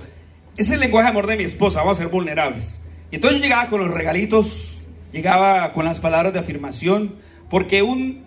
Es 0.57 0.71
el 0.71 0.81
lenguaje 0.81 1.07
de 1.07 1.11
amor 1.11 1.27
de 1.27 1.37
mi 1.37 1.45
esposa, 1.45 1.81
vamos 1.81 1.99
a 1.99 2.03
ser 2.03 2.11
vulnerables. 2.11 2.81
Y 3.11 3.17
entonces 3.17 3.39
yo 3.39 3.45
llegaba 3.45 3.69
con 3.69 3.81
los 3.81 3.91
regalitos, 3.91 4.83
llegaba 5.13 5.73
con 5.73 5.85
las 5.85 6.01
palabras 6.01 6.33
de 6.33 6.39
afirmación, 6.39 7.17
porque 7.51 7.83
un 7.83 8.25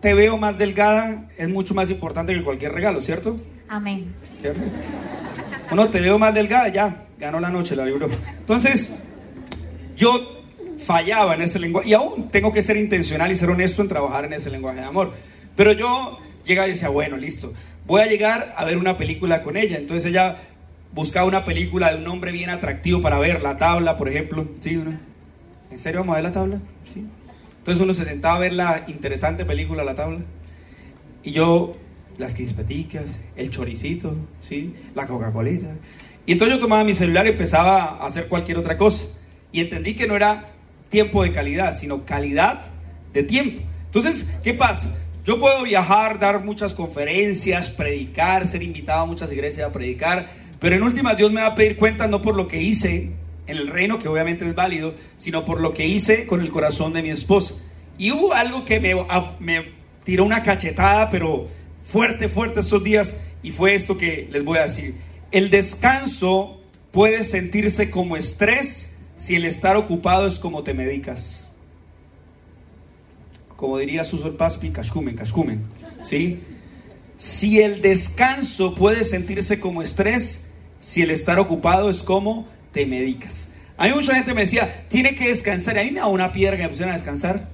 te 0.00 0.14
veo 0.14 0.38
más 0.38 0.56
delgada 0.58 1.28
es 1.36 1.48
mucho 1.48 1.74
más 1.74 1.90
importante 1.90 2.34
que 2.34 2.42
cualquier 2.42 2.72
regalo, 2.72 3.02
¿cierto? 3.02 3.36
Amén. 3.68 4.12
¿Cierto? 4.40 4.60
Uno 5.70 5.88
te 5.90 6.00
veo 6.00 6.18
más 6.18 6.34
delgada, 6.34 6.68
ya, 6.68 7.06
ganó 7.18 7.38
la 7.38 7.50
noche 7.50 7.76
la 7.76 7.84
libro. 7.84 8.08
Entonces, 8.38 8.90
yo 9.96 10.42
fallaba 10.78 11.34
en 11.34 11.42
ese 11.42 11.58
lenguaje, 11.58 11.90
y 11.90 11.94
aún 11.94 12.30
tengo 12.30 12.50
que 12.52 12.62
ser 12.62 12.76
intencional 12.76 13.30
y 13.30 13.36
ser 13.36 13.50
honesto 13.50 13.82
en 13.82 13.88
trabajar 13.88 14.24
en 14.24 14.32
ese 14.32 14.50
lenguaje 14.50 14.80
de 14.80 14.86
amor. 14.86 15.12
Pero 15.54 15.72
yo 15.72 16.18
llega 16.44 16.66
y 16.66 16.70
decía, 16.70 16.88
bueno, 16.88 17.16
listo, 17.16 17.52
voy 17.86 18.02
a 18.02 18.06
llegar 18.06 18.54
a 18.56 18.64
ver 18.64 18.78
una 18.78 18.96
película 18.96 19.42
con 19.42 19.56
ella. 19.56 19.76
Entonces 19.76 20.10
ella 20.10 20.36
buscaba 20.92 21.26
una 21.26 21.44
película 21.44 21.92
de 21.92 22.02
un 22.02 22.08
hombre 22.08 22.32
bien 22.32 22.50
atractivo 22.50 23.00
para 23.00 23.18
ver, 23.18 23.42
La 23.42 23.56
Tabla, 23.56 23.96
por 23.96 24.08
ejemplo. 24.08 24.48
¿Sí, 24.60 24.76
uno? 24.76 24.98
¿En 25.70 25.78
serio 25.78 26.00
vamos 26.00 26.14
a 26.14 26.16
ver 26.16 26.24
La 26.24 26.32
Tabla? 26.32 26.60
Sí. 26.92 27.04
Entonces 27.58 27.82
uno 27.82 27.92
se 27.92 28.04
sentaba 28.04 28.36
a 28.36 28.38
ver 28.38 28.52
la 28.52 28.84
interesante 28.88 29.44
película 29.44 29.84
La 29.84 29.94
Tabla. 29.94 30.20
Y 31.22 31.32
yo, 31.32 31.76
las 32.18 32.34
crispeticas, 32.34 33.04
el 33.36 33.50
choricito, 33.50 34.16
¿sí? 34.40 34.74
La 34.94 35.06
Coca-Colita. 35.06 35.66
Y 36.26 36.32
entonces 36.32 36.56
yo 36.56 36.60
tomaba 36.60 36.84
mi 36.84 36.94
celular 36.94 37.26
y 37.26 37.30
empezaba 37.30 37.98
a 37.98 38.06
hacer 38.06 38.28
cualquier 38.28 38.58
otra 38.58 38.76
cosa. 38.76 39.06
Y 39.52 39.60
entendí 39.60 39.94
que 39.94 40.06
no 40.06 40.16
era 40.16 40.50
tiempo 40.88 41.22
de 41.22 41.32
calidad, 41.32 41.76
sino 41.76 42.04
calidad 42.04 42.62
de 43.12 43.22
tiempo. 43.22 43.60
Entonces, 43.86 44.26
¿qué 44.42 44.54
pasa? 44.54 44.94
Yo 45.24 45.38
puedo 45.38 45.62
viajar, 45.64 46.18
dar 46.18 46.42
muchas 46.42 46.72
conferencias, 46.72 47.68
predicar, 47.68 48.46
ser 48.46 48.62
invitado 48.62 49.00
a 49.00 49.06
muchas 49.06 49.30
iglesias 49.30 49.68
a 49.68 49.72
predicar, 49.72 50.28
pero 50.58 50.76
en 50.76 50.82
última 50.82 51.14
Dios 51.14 51.30
me 51.30 51.42
va 51.42 51.48
a 51.48 51.54
pedir 51.54 51.76
cuenta 51.76 52.08
no 52.08 52.22
por 52.22 52.36
lo 52.36 52.48
que 52.48 52.62
hice 52.62 53.10
en 53.46 53.56
el 53.56 53.68
reino, 53.68 53.98
que 53.98 54.08
obviamente 54.08 54.46
es 54.48 54.54
válido, 54.54 54.94
sino 55.18 55.44
por 55.44 55.60
lo 55.60 55.74
que 55.74 55.86
hice 55.86 56.26
con 56.26 56.40
el 56.40 56.50
corazón 56.50 56.94
de 56.94 57.02
mi 57.02 57.10
esposa. 57.10 57.54
Y 57.98 58.12
hubo 58.12 58.32
algo 58.32 58.64
que 58.64 58.80
me, 58.80 58.94
me 59.40 59.72
tiró 60.04 60.24
una 60.24 60.42
cachetada, 60.42 61.10
pero 61.10 61.48
fuerte, 61.82 62.28
fuerte 62.28 62.60
esos 62.60 62.82
días, 62.82 63.16
y 63.42 63.50
fue 63.50 63.74
esto 63.74 63.98
que 63.98 64.26
les 64.30 64.42
voy 64.42 64.58
a 64.58 64.62
decir. 64.62 64.94
El 65.32 65.50
descanso 65.50 66.60
puede 66.92 67.24
sentirse 67.24 67.90
como 67.90 68.16
estrés 68.16 68.96
si 69.16 69.36
el 69.36 69.44
estar 69.44 69.76
ocupado 69.76 70.26
es 70.26 70.38
como 70.38 70.62
te 70.62 70.72
medicas 70.72 71.39
como 73.60 73.76
diría 73.76 74.04
Suso 74.04 74.34
Paspi, 74.38 74.70
cascumen, 74.70 75.14
cascumen, 75.14 75.60
¿sí? 76.02 76.40
Si 77.18 77.60
el 77.60 77.82
descanso 77.82 78.74
puede 78.74 79.04
sentirse 79.04 79.60
como 79.60 79.82
estrés, 79.82 80.46
si 80.80 81.02
el 81.02 81.10
estar 81.10 81.38
ocupado 81.38 81.90
es 81.90 82.02
como 82.02 82.48
te 82.72 82.86
medicas. 82.86 83.48
A 83.76 83.86
mí 83.86 83.92
mucha 83.92 84.14
gente 84.14 84.32
me 84.32 84.40
decía, 84.40 84.86
tiene 84.88 85.14
que 85.14 85.28
descansar. 85.28 85.76
Y 85.76 85.80
a 85.80 85.84
mí 85.84 85.90
me 85.90 86.00
da 86.00 86.06
una 86.06 86.32
piedra 86.32 86.56
que 86.56 86.62
me 86.62 86.70
pusieron 86.70 86.92
a 86.92 86.94
descansar. 86.94 87.50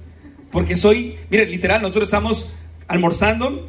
Porque 0.49 0.77
soy, 0.77 1.17
mire, 1.29 1.45
literal, 1.45 1.81
nosotros 1.81 2.05
estamos 2.05 2.47
almorzando 2.87 3.67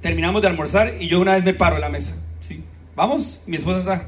Terminamos 0.00 0.42
de 0.42 0.48
almorzar 0.48 0.94
y 1.00 1.08
yo 1.08 1.20
una 1.20 1.34
vez 1.34 1.44
me 1.44 1.54
paro 1.54 1.76
en 1.76 1.82
la 1.82 1.88
mesa. 1.88 2.14
¿sí? 2.40 2.62
Vamos, 2.94 3.40
mi 3.46 3.56
esposa 3.56 3.78
está. 3.78 4.06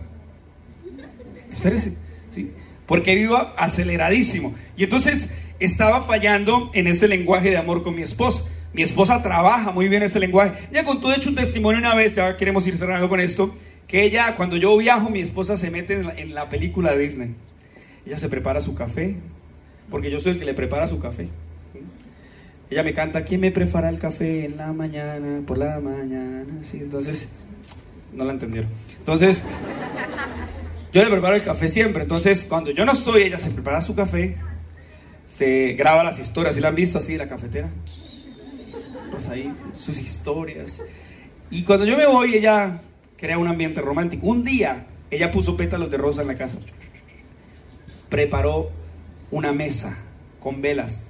Espérese. 1.52 1.94
¿sí? 2.32 2.50
Porque 2.86 3.14
vivo 3.14 3.36
aceleradísimo. 3.56 4.54
Y 4.76 4.84
entonces 4.84 5.30
estaba 5.60 6.00
fallando 6.00 6.70
en 6.74 6.86
ese 6.86 7.06
lenguaje 7.06 7.50
de 7.50 7.58
amor 7.58 7.82
con 7.82 7.94
mi 7.94 8.02
esposa. 8.02 8.44
Mi 8.72 8.82
esposa 8.82 9.20
trabaja 9.22 9.72
muy 9.72 9.88
bien 9.88 10.02
ese 10.02 10.18
lenguaje. 10.18 10.52
Ya 10.72 10.84
contó, 10.84 11.08
de 11.08 11.16
hecho, 11.16 11.28
un 11.28 11.34
testimonio 11.34 11.78
una 11.78 11.94
vez, 11.94 12.14
ya 12.14 12.36
queremos 12.36 12.66
ir 12.66 12.76
cerrando 12.76 13.08
con 13.08 13.20
esto, 13.20 13.54
que 13.86 14.04
ella, 14.04 14.36
cuando 14.36 14.56
yo 14.56 14.76
viajo, 14.76 15.10
mi 15.10 15.20
esposa 15.20 15.56
se 15.56 15.70
mete 15.70 16.00
en 16.16 16.34
la, 16.34 16.48
película 16.48 16.96
Disney. 16.96 17.34
Ella 18.06 18.18
se 18.18 18.28
prepara 18.28 18.60
su 18.60 18.74
café, 18.74 19.16
porque 19.90 20.10
yo 20.10 20.20
soy 20.20 20.32
el 20.32 20.38
que 20.38 20.44
le 20.44 20.54
prepara 20.54 20.86
su 20.86 21.00
café. 21.00 21.28
Ella 22.70 22.84
me 22.84 22.92
canta, 22.92 23.24
¿quién 23.24 23.40
me 23.40 23.50
prepara 23.50 23.88
el 23.88 23.98
café 23.98 24.44
en 24.44 24.56
la 24.56 24.72
mañana, 24.72 25.40
por 25.44 25.58
la 25.58 25.80
mañana? 25.80 26.46
Sí, 26.62 26.78
entonces, 26.80 27.28
no 28.14 28.24
la 28.24 28.32
entendieron. 28.32 28.70
Entonces, 28.98 29.42
yo 30.92 31.02
le 31.02 31.10
preparo 31.10 31.34
el 31.34 31.42
café 31.42 31.68
siempre. 31.68 32.02
Entonces, 32.02 32.44
cuando 32.48 32.70
yo 32.70 32.84
no 32.84 32.92
estoy, 32.92 33.22
ella 33.22 33.40
se 33.40 33.50
prepara 33.50 33.82
su 33.82 33.96
café, 33.96 34.36
se 35.40 35.72
graba 35.72 36.04
las 36.04 36.18
historias, 36.18 36.54
¿sí 36.54 36.60
la 36.60 36.68
han 36.68 36.74
visto 36.74 36.98
así, 36.98 37.16
la 37.16 37.26
cafetera? 37.26 37.70
Pues 39.10 39.30
sus 39.74 39.98
historias. 39.98 40.82
Y 41.50 41.62
cuando 41.64 41.86
yo 41.86 41.96
me 41.96 42.06
voy, 42.06 42.34
ella 42.34 42.82
crea 43.16 43.38
un 43.38 43.48
ambiente 43.48 43.80
romántico. 43.80 44.26
Un 44.26 44.44
día, 44.44 44.84
ella 45.10 45.30
puso 45.30 45.56
pétalos 45.56 45.90
de 45.90 45.96
rosa 45.96 46.20
en 46.20 46.28
la 46.28 46.34
casa. 46.34 46.58
Preparó 48.10 48.70
una 49.30 49.50
mesa 49.54 49.96
con 50.40 50.60
velas 50.60 51.06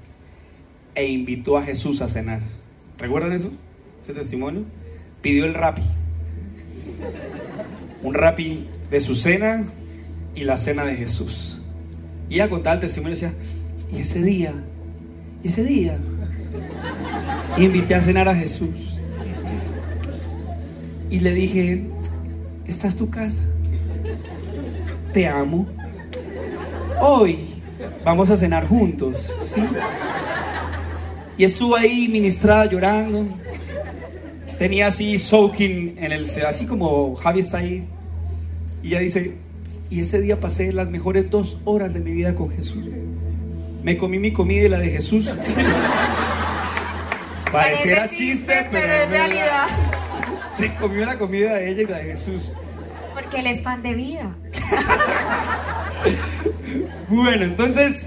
e 0.95 1.09
invitó 1.09 1.59
a 1.59 1.65
Jesús 1.65 2.01
a 2.01 2.07
cenar. 2.07 2.41
¿Recuerdan 2.99 3.33
eso? 3.33 3.51
Ese 4.01 4.15
testimonio. 4.15 4.63
Pidió 5.23 5.45
el 5.45 5.55
rapi. 5.55 5.83
Un 8.05 8.15
rapi 8.15 8.69
de 8.93 9.01
su 9.01 9.17
cena 9.17 9.67
y 10.37 10.45
la 10.45 10.57
cena 10.57 10.85
de 10.85 10.95
Jesús. 10.95 11.61
Y 12.29 12.35
ella 12.35 12.49
contaba 12.49 12.75
el 12.75 12.81
testimonio 12.81 13.17
y 13.17 13.21
decía, 13.21 13.35
y 13.93 14.01
ese 14.01 14.23
día, 14.23 14.55
y 15.43 15.49
ese 15.49 15.65
día, 15.65 15.99
invité 17.59 17.95
a 17.95 18.01
cenar 18.01 18.29
a 18.29 18.35
Jesús. 18.35 18.99
Y 21.09 21.21
le 21.21 21.35
dije, 21.35 21.85
esta 22.67 22.87
es 22.87 22.97
tu 22.97 23.11
casa. 23.11 23.43
Te 25.13 25.27
amo. 25.27 25.67
Hoy 27.01 27.47
vamos 28.05 28.31
a 28.31 28.37
cenar 28.37 28.67
juntos. 28.69 29.33
¿sí? 29.47 29.61
Y 31.37 31.45
estuvo 31.45 31.75
ahí 31.75 32.07
ministrada 32.09 32.67
llorando. 32.67 33.27
Tenía 34.59 34.89
así 34.89 35.19
soaking 35.19 35.95
en 35.99 36.13
el 36.13 36.27
así 36.47 36.67
como 36.67 37.17
Javi 37.17 37.41
está 37.41 37.59
ahí. 37.59 37.85
Y 38.83 38.89
ella 38.89 39.01
dice, 39.01 39.35
y 39.91 40.01
ese 40.01 40.21
día 40.21 40.39
pasé 40.39 40.71
las 40.71 40.91
mejores 40.91 41.29
dos 41.31 41.59
horas 41.65 41.93
de 41.93 42.01
mi 42.01 42.13
vida 42.13 42.35
con 42.35 42.51
Jesús. 42.51 42.85
Me 43.83 43.97
comí 43.97 44.19
mi 44.19 44.33
comida 44.33 44.65
y 44.65 44.69
la 44.69 44.79
de 44.79 44.91
Jesús. 44.91 45.31
Pareciera 47.53 48.07
chiste, 48.09 48.69
pero 48.71 48.93
es 48.93 49.09
realidad. 49.09 49.67
Se 50.57 50.75
comió 50.75 51.07
la 51.07 51.17
comida 51.19 51.55
de 51.55 51.71
ella 51.71 51.83
y 51.83 51.87
la 51.87 51.97
de 51.99 52.05
Jesús. 52.05 52.53
Porque 53.15 53.41
él 53.41 53.47
es 53.47 53.61
pan 53.61 53.83
de 53.83 53.95
vida. 53.95 54.35
Bueno, 57.09 57.45
entonces 57.45 58.07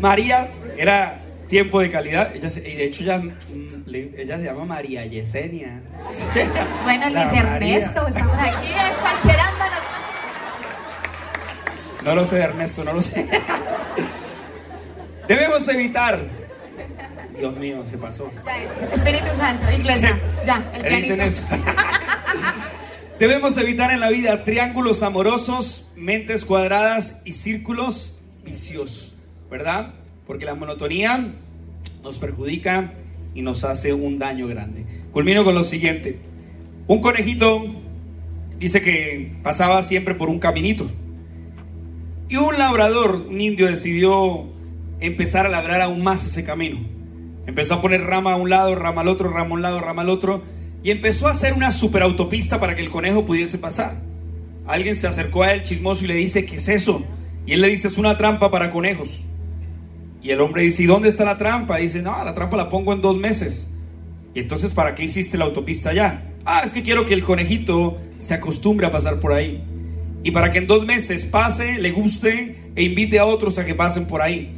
María 0.00 0.48
era 0.76 1.20
tiempo 1.48 1.78
de 1.80 1.88
calidad. 1.90 2.34
Ella 2.34 2.50
se- 2.50 2.68
y 2.68 2.74
de 2.74 2.84
hecho 2.86 3.04
ya, 3.04 3.18
mm, 3.18 3.84
ella 4.16 4.38
se 4.38 4.44
llama 4.44 4.64
María 4.64 5.04
Yesenia. 5.06 5.80
Bueno, 6.82 7.10
Luis. 7.10 7.32
Ernesto, 7.32 8.08
estamos 8.08 8.36
aquí, 8.38 8.66
es. 8.72 8.98
No 12.04 12.14
lo 12.14 12.24
sé, 12.24 12.38
Ernesto, 12.40 12.82
no 12.84 12.92
lo 12.94 13.02
sé. 13.02 13.28
Debemos 15.28 15.68
evitar. 15.68 16.20
Dios 17.38 17.56
mío, 17.56 17.84
se 17.88 17.98
pasó. 17.98 18.30
Ya, 18.44 18.94
Espíritu 18.94 19.34
Santo, 19.34 19.70
iglesia, 19.70 20.18
ya, 20.44 20.70
el 20.74 20.82
pianito. 20.82 21.14
Debemos 23.18 23.56
evitar 23.58 23.90
en 23.90 24.00
la 24.00 24.08
vida 24.08 24.42
triángulos 24.42 25.02
amorosos, 25.02 25.86
mentes 25.96 26.44
cuadradas 26.44 27.20
y 27.24 27.34
círculos 27.34 28.18
viciosos, 28.44 29.14
¿verdad? 29.50 29.94
Porque 30.26 30.46
la 30.46 30.54
monotonía 30.54 31.34
nos 32.02 32.18
perjudica 32.18 32.94
y 33.34 33.42
nos 33.42 33.64
hace 33.64 33.92
un 33.92 34.18
daño 34.18 34.46
grande. 34.46 34.84
Culmino 35.12 35.44
con 35.44 35.54
lo 35.54 35.62
siguiente. 35.62 36.18
Un 36.86 37.00
conejito 37.00 37.66
dice 38.58 38.80
que 38.80 39.32
pasaba 39.42 39.82
siempre 39.82 40.14
por 40.14 40.28
un 40.28 40.38
caminito. 40.38 40.90
Y 42.28 42.36
un 42.36 42.58
labrador, 42.58 43.26
un 43.28 43.40
indio, 43.40 43.66
decidió 43.66 44.46
empezar 45.00 45.46
a 45.46 45.48
labrar 45.48 45.80
aún 45.80 46.02
más 46.02 46.26
ese 46.26 46.44
camino. 46.44 46.80
Empezó 47.46 47.74
a 47.74 47.80
poner 47.80 48.02
rama 48.02 48.32
a 48.32 48.36
un 48.36 48.50
lado, 48.50 48.74
rama 48.74 49.00
al 49.00 49.08
otro, 49.08 49.30
rama 49.30 49.50
a 49.50 49.54
un 49.54 49.62
lado, 49.62 49.80
rama 49.80 50.02
al 50.02 50.10
otro. 50.10 50.42
Y 50.82 50.90
empezó 50.90 51.28
a 51.28 51.30
hacer 51.30 51.54
una 51.54 51.72
superautopista 51.72 52.60
para 52.60 52.74
que 52.74 52.82
el 52.82 52.90
conejo 52.90 53.24
pudiese 53.24 53.58
pasar. 53.58 54.00
Alguien 54.66 54.94
se 54.94 55.06
acercó 55.06 55.42
a 55.42 55.52
él 55.52 55.62
chismoso 55.62 56.04
y 56.04 56.08
le 56.08 56.14
dice, 56.14 56.44
¿qué 56.44 56.56
es 56.56 56.68
eso? 56.68 57.02
Y 57.46 57.54
él 57.54 57.62
le 57.62 57.68
dice, 57.68 57.88
es 57.88 57.96
una 57.96 58.18
trampa 58.18 58.50
para 58.50 58.70
conejos. 58.70 59.20
Y 60.22 60.30
el 60.30 60.40
hombre 60.40 60.62
dice, 60.62 60.82
¿y 60.82 60.86
dónde 60.86 61.08
está 61.08 61.24
la 61.24 61.38
trampa? 61.38 61.80
Y 61.80 61.84
dice, 61.84 62.02
no, 62.02 62.22
la 62.22 62.34
trampa 62.34 62.56
la 62.56 62.68
pongo 62.68 62.92
en 62.92 63.00
dos 63.00 63.16
meses. 63.16 63.70
Y 64.34 64.40
entonces, 64.40 64.74
¿para 64.74 64.94
qué 64.94 65.04
hiciste 65.04 65.38
la 65.38 65.46
autopista 65.46 65.94
ya? 65.94 66.30
Ah, 66.44 66.60
es 66.64 66.72
que 66.72 66.82
quiero 66.82 67.04
que 67.04 67.14
el 67.14 67.24
conejito 67.24 67.96
se 68.18 68.34
acostumbre 68.34 68.86
a 68.86 68.90
pasar 68.90 69.20
por 69.20 69.32
ahí. 69.32 69.62
Y 70.22 70.32
para 70.32 70.50
que 70.50 70.58
en 70.58 70.66
dos 70.66 70.84
meses 70.84 71.24
pase, 71.24 71.78
le 71.78 71.90
guste 71.92 72.72
e 72.76 72.82
invite 72.82 73.18
a 73.18 73.24
otros 73.24 73.58
a 73.58 73.64
que 73.64 73.74
pasen 73.74 74.06
por 74.06 74.20
ahí. 74.20 74.57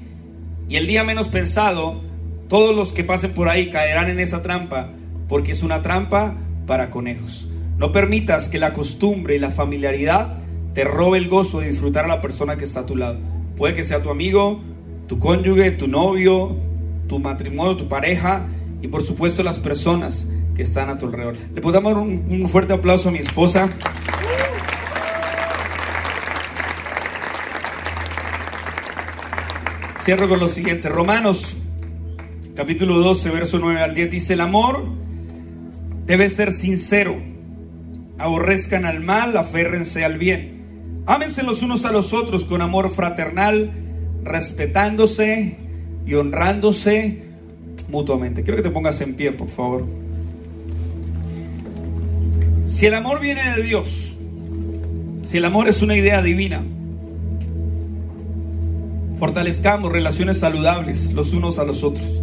Y 0.70 0.76
el 0.76 0.86
día 0.86 1.02
menos 1.02 1.26
pensado, 1.26 2.00
todos 2.48 2.76
los 2.76 2.92
que 2.92 3.02
pasen 3.02 3.32
por 3.32 3.48
ahí 3.48 3.70
caerán 3.70 4.08
en 4.08 4.20
esa 4.20 4.40
trampa, 4.40 4.90
porque 5.28 5.50
es 5.50 5.64
una 5.64 5.82
trampa 5.82 6.36
para 6.68 6.90
conejos. 6.90 7.48
No 7.76 7.90
permitas 7.90 8.48
que 8.48 8.60
la 8.60 8.72
costumbre 8.72 9.34
y 9.34 9.40
la 9.40 9.50
familiaridad 9.50 10.38
te 10.72 10.84
robe 10.84 11.18
el 11.18 11.28
gozo 11.28 11.58
de 11.58 11.70
disfrutar 11.70 12.04
a 12.04 12.08
la 12.08 12.20
persona 12.20 12.56
que 12.56 12.66
está 12.66 12.80
a 12.80 12.86
tu 12.86 12.94
lado. 12.94 13.18
Puede 13.56 13.74
que 13.74 13.82
sea 13.82 14.00
tu 14.00 14.10
amigo, 14.10 14.60
tu 15.08 15.18
cónyuge, 15.18 15.72
tu 15.72 15.88
novio, 15.88 16.54
tu 17.08 17.18
matrimonio, 17.18 17.76
tu 17.76 17.88
pareja 17.88 18.46
y 18.80 18.86
por 18.86 19.02
supuesto 19.02 19.42
las 19.42 19.58
personas 19.58 20.30
que 20.54 20.62
están 20.62 20.88
a 20.88 20.98
tu 20.98 21.06
alrededor. 21.06 21.34
Le 21.52 21.60
podemos 21.60 21.92
dar 21.92 22.00
un, 22.00 22.24
un 22.30 22.48
fuerte 22.48 22.74
aplauso 22.74 23.08
a 23.08 23.12
mi 23.12 23.18
esposa. 23.18 23.68
Cierro 30.04 30.30
con 30.30 30.40
lo 30.40 30.48
siguiente. 30.48 30.88
Romanos, 30.88 31.54
capítulo 32.54 32.98
12, 32.98 33.30
verso 33.30 33.58
9 33.58 33.82
al 33.82 33.94
10, 33.94 34.10
dice, 34.10 34.32
el 34.32 34.40
amor 34.40 34.86
debe 36.06 36.30
ser 36.30 36.54
sincero. 36.54 37.16
Aborrezcan 38.18 38.86
al 38.86 39.00
mal, 39.00 39.36
aférrense 39.36 40.04
al 40.04 40.16
bien. 40.16 41.02
Ámense 41.06 41.42
los 41.42 41.60
unos 41.60 41.84
a 41.84 41.92
los 41.92 42.14
otros 42.14 42.46
con 42.46 42.62
amor 42.62 42.90
fraternal, 42.90 43.72
respetándose 44.24 45.58
y 46.06 46.14
honrándose 46.14 47.22
mutuamente. 47.88 48.42
Quiero 48.42 48.56
que 48.56 48.62
te 48.62 48.70
pongas 48.70 49.00
en 49.02 49.14
pie, 49.16 49.32
por 49.32 49.48
favor. 49.48 49.86
Si 52.64 52.86
el 52.86 52.94
amor 52.94 53.20
viene 53.20 53.42
de 53.54 53.62
Dios, 53.62 54.14
si 55.24 55.36
el 55.36 55.44
amor 55.44 55.68
es 55.68 55.82
una 55.82 55.94
idea 55.94 56.22
divina, 56.22 56.62
fortalezcamos 59.20 59.92
relaciones 59.92 60.38
saludables 60.38 61.12
los 61.12 61.34
unos 61.34 61.58
a 61.58 61.64
los 61.64 61.84
otros, 61.84 62.22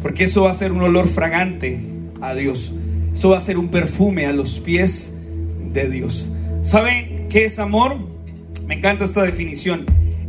porque 0.00 0.24
eso 0.24 0.44
va 0.44 0.50
a 0.50 0.54
ser 0.54 0.72
un 0.72 0.80
olor 0.80 1.06
fragante 1.06 1.78
a 2.22 2.34
Dios, 2.34 2.72
eso 3.12 3.28
va 3.28 3.36
a 3.36 3.42
ser 3.42 3.58
un 3.58 3.68
perfume 3.68 4.24
a 4.24 4.32
los 4.32 4.58
pies 4.58 5.10
de 5.74 5.90
Dios. 5.90 6.30
¿Saben 6.62 7.28
qué 7.28 7.44
es 7.44 7.58
amor? 7.58 7.98
Me 8.66 8.76
encanta 8.76 9.04
esta 9.04 9.22
definición. 9.22 9.84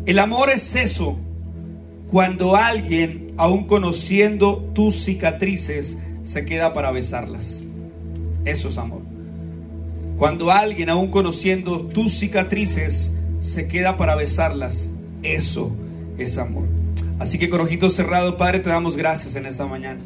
El 0.06 0.20
amor 0.20 0.50
es 0.50 0.76
eso 0.76 1.18
cuando 2.12 2.58
alguien, 2.58 3.34
aún 3.38 3.64
conociendo 3.64 4.58
tus 4.76 5.06
cicatrices, 5.06 5.98
se 6.24 6.44
queda 6.44 6.74
para 6.74 6.92
besarlas. 6.92 7.64
Eso 8.44 8.68
es 8.68 8.78
amor. 8.78 9.04
Cuando 10.18 10.52
alguien, 10.52 10.90
aún 10.90 11.12
conociendo 11.12 11.80
tus 11.80 12.12
cicatrices, 12.12 13.14
se 13.40 13.70
queda 13.70 13.96
para 13.96 14.16
besarlas, 14.16 14.90
eso 15.24 15.72
es 16.18 16.38
amor. 16.38 16.66
Así 17.20 17.38
que 17.38 17.50
con 17.50 17.62
ojitos 17.62 17.96
cerrados, 17.96 18.36
Padre, 18.36 18.60
te 18.60 18.70
damos 18.70 18.98
gracias 18.98 19.36
en 19.36 19.46
esta 19.46 19.66
mañana. 19.66 20.00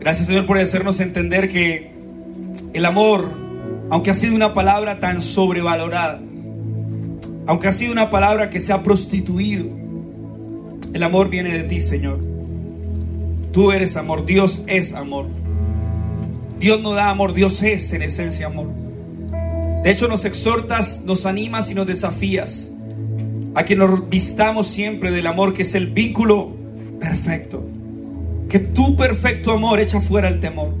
Gracias, 0.00 0.26
Señor, 0.26 0.46
por 0.46 0.58
hacernos 0.58 1.00
entender 1.00 1.48
que 1.48 1.92
el 2.72 2.84
amor, 2.84 3.30
aunque 3.90 4.10
ha 4.10 4.14
sido 4.14 4.34
una 4.34 4.52
palabra 4.52 5.00
tan 5.00 5.20
sobrevalorada, 5.20 6.20
aunque 7.46 7.68
ha 7.68 7.72
sido 7.72 7.92
una 7.92 8.10
palabra 8.10 8.50
que 8.50 8.60
se 8.60 8.72
ha 8.72 8.82
prostituido, 8.82 9.66
el 10.92 11.02
amor 11.02 11.30
viene 11.30 11.56
de 11.56 11.64
ti, 11.64 11.80
Señor. 11.80 12.18
Tú 13.52 13.70
eres 13.70 13.96
amor, 13.96 14.24
Dios 14.24 14.62
es 14.66 14.92
amor. 14.92 15.26
Dios 16.58 16.80
no 16.80 16.92
da 16.92 17.10
amor, 17.10 17.32
Dios 17.32 17.62
es 17.62 17.92
en 17.92 18.02
esencia 18.02 18.46
amor. 18.46 18.68
De 19.82 19.90
hecho, 19.90 20.08
nos 20.08 20.24
exhortas, 20.24 21.02
nos 21.04 21.26
animas 21.26 21.70
y 21.70 21.74
nos 21.74 21.86
desafías 21.86 22.71
a 23.54 23.64
que 23.64 23.76
nos 23.76 24.08
vistamos 24.08 24.66
siempre 24.66 25.10
del 25.10 25.26
amor 25.26 25.52
que 25.52 25.62
es 25.62 25.74
el 25.74 25.88
vínculo 25.88 26.56
perfecto. 26.98 27.64
Que 28.48 28.58
tu 28.58 28.96
perfecto 28.96 29.52
amor 29.52 29.80
echa 29.80 30.00
fuera 30.00 30.28
el 30.28 30.40
temor. 30.40 30.74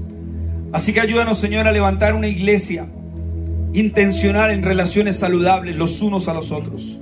Así 0.72 0.92
que 0.92 1.00
ayúdanos, 1.00 1.38
Señor, 1.38 1.66
a 1.66 1.72
levantar 1.72 2.14
una 2.14 2.28
iglesia 2.28 2.86
intencional 3.74 4.50
en 4.50 4.62
relaciones 4.62 5.16
saludables 5.16 5.76
los 5.76 6.00
unos 6.00 6.28
a 6.28 6.34
los 6.34 6.50
otros. 6.50 6.98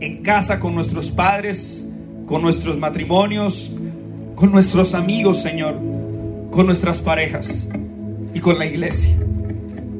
En 0.00 0.22
casa 0.22 0.60
con 0.60 0.74
nuestros 0.74 1.10
padres, 1.10 1.86
con 2.26 2.42
nuestros 2.42 2.78
matrimonios, 2.78 3.72
con 4.34 4.52
nuestros 4.52 4.94
amigos, 4.94 5.40
Señor, 5.40 5.78
con 6.50 6.66
nuestras 6.66 7.00
parejas 7.00 7.68
y 8.34 8.40
con 8.40 8.58
la 8.58 8.66
iglesia. 8.66 9.16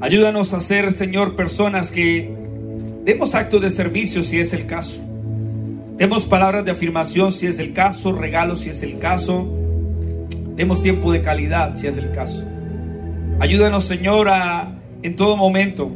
Ayúdanos 0.01 0.53
a 0.53 0.61
ser, 0.61 0.93
Señor, 0.95 1.37
personas 1.37 1.91
que 1.91 2.31
demos 3.05 3.35
actos 3.35 3.63
de 3.63 3.71
servicio 3.71 4.23
si 4.23 4.39
es 4.39 4.53
el 4.53 4.67
caso. 4.67 5.01
Demos 5.97 6.27
palabras 6.27 6.63
de 6.65 6.73
afirmación 6.73 7.33
si 7.33 7.47
es 7.47 7.59
el 7.59 7.73
caso, 7.73 8.13
regalos 8.13 8.61
si 8.61 8.71
es 8.71 8.83
el 8.83 8.99
caso. 8.99 9.47
Demos 10.55 10.83
tiempo 10.83 11.11
de 11.11 11.23
calidad 11.23 11.75
si 11.75 11.87
es 11.87 11.97
el 11.97 12.13
caso. 12.13 12.45
Ayúdanos, 13.41 13.85
Señor, 13.85 14.29
a 14.29 14.73
en 15.03 15.17
todo 15.17 15.37
momento 15.37 15.91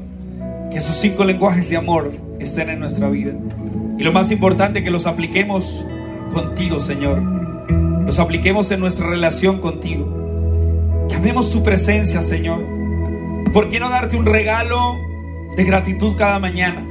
que 0.71 0.79
esos 0.79 0.97
cinco 0.97 1.25
lenguajes 1.25 1.69
de 1.69 1.77
amor 1.77 2.13
estén 2.39 2.71
en 2.71 2.81
nuestra 2.81 3.11
vida. 3.11 3.33
Y 3.99 4.03
lo 4.03 4.13
más 4.13 4.31
importante, 4.31 4.83
que 4.83 4.91
los 4.91 5.07
apliquemos 5.07 5.85
contigo, 6.33 6.81
Señor. 6.81 7.21
Los 8.07 8.19
apliquemos 8.19 8.71
en 8.71 8.81
nuestra 8.81 9.07
relación 9.07 9.59
contigo. 9.59 11.07
Que 11.11 11.17
amemos 11.17 11.51
tu 11.51 11.63
presencia, 11.63 12.23
Señor. 12.23 12.61
¿Por 13.53 13.69
qué 13.69 13.79
no 13.81 13.91
darte 13.91 14.17
un 14.17 14.25
regalo 14.25 14.97
de 15.57 15.65
gratitud 15.65 16.15
cada 16.17 16.39
mañana? 16.39 16.87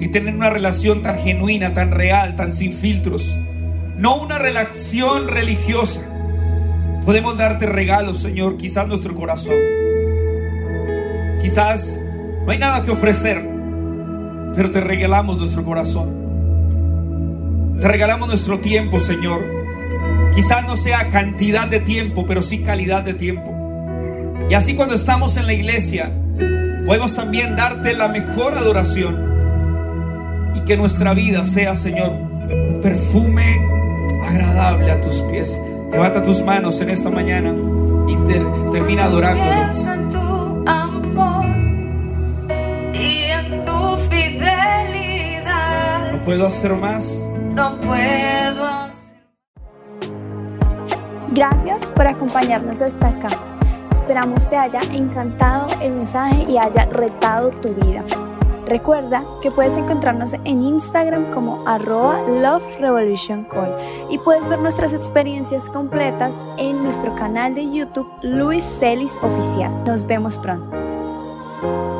Y 0.00 0.08
tener 0.08 0.34
una 0.34 0.50
relación 0.50 1.02
tan 1.02 1.18
genuina, 1.18 1.72
tan 1.74 1.92
real, 1.92 2.34
tan 2.34 2.52
sin 2.52 2.72
filtros. 2.72 3.36
No 3.96 4.16
una 4.16 4.38
relación 4.38 5.28
religiosa. 5.28 6.00
Podemos 7.04 7.38
darte 7.38 7.66
regalos, 7.66 8.18
Señor, 8.18 8.56
quizás 8.56 8.88
nuestro 8.88 9.14
corazón. 9.14 9.54
Quizás 11.42 12.00
no 12.44 12.50
hay 12.50 12.58
nada 12.58 12.82
que 12.82 12.90
ofrecer, 12.90 13.44
pero 14.56 14.70
te 14.70 14.80
regalamos 14.80 15.38
nuestro 15.38 15.64
corazón. 15.64 16.18
Te 17.80 17.88
regalamos 17.88 18.28
nuestro 18.28 18.60
tiempo, 18.60 19.00
Señor. 19.00 19.42
Quizás 20.34 20.66
no 20.66 20.76
sea 20.76 21.08
cantidad 21.10 21.68
de 21.68 21.80
tiempo, 21.80 22.26
pero 22.26 22.42
sí 22.42 22.62
calidad 22.62 23.02
de 23.02 23.14
tiempo. 23.14 23.54
Y 24.50 24.54
así 24.54 24.74
cuando 24.74 24.94
estamos 24.94 25.36
en 25.36 25.46
la 25.46 25.52
iglesia, 25.52 26.12
podemos 26.84 27.14
también 27.14 27.56
darte 27.56 27.94
la 27.94 28.08
mejor 28.08 28.58
adoración. 28.58 29.29
Y 30.54 30.60
que 30.60 30.76
nuestra 30.76 31.14
vida 31.14 31.44
sea, 31.44 31.74
Señor, 31.76 32.10
un 32.10 32.80
perfume 32.82 33.60
agradable 34.26 34.90
a 34.90 35.00
tus 35.00 35.16
pies. 35.22 35.58
Levanta 35.90 36.22
tus 36.22 36.42
manos 36.42 36.80
en 36.80 36.90
esta 36.90 37.10
mañana 37.10 37.52
y 38.06 38.16
termina 38.72 39.04
adorando. 39.04 39.42
en 39.42 40.10
tu 40.10 40.70
amor 40.70 41.46
y 42.94 43.22
en 43.24 43.64
tu 43.64 43.96
fidelidad. 44.08 46.12
No 46.12 46.18
puedo 46.24 46.46
hacer 46.46 46.74
más. 46.74 47.04
No 47.54 47.78
puedo 47.80 48.64
hacer. 48.64 48.90
Gracias 51.32 51.90
por 51.90 52.06
acompañarnos 52.06 52.80
hasta 52.80 53.08
acá. 53.08 53.28
Esperamos 53.92 54.48
te 54.48 54.56
haya 54.56 54.80
encantado 54.92 55.68
el 55.80 55.92
mensaje 55.92 56.44
y 56.48 56.58
haya 56.58 56.86
retado 56.86 57.50
tu 57.50 57.68
vida. 57.74 58.02
Recuerda 58.70 59.24
que 59.42 59.50
puedes 59.50 59.76
encontrarnos 59.76 60.32
en 60.32 60.62
Instagram 60.62 61.32
como 61.32 61.66
arroba 61.66 62.22
Love 62.22 62.78
Call 63.48 63.74
y 64.08 64.18
puedes 64.18 64.48
ver 64.48 64.60
nuestras 64.60 64.92
experiencias 64.92 65.68
completas 65.68 66.32
en 66.56 66.80
nuestro 66.84 67.16
canal 67.16 67.56
de 67.56 67.68
YouTube 67.68 68.08
Luis 68.22 68.64
Celis 68.64 69.16
Oficial. 69.22 69.72
Nos 69.84 70.06
vemos 70.06 70.38
pronto. 70.38 71.99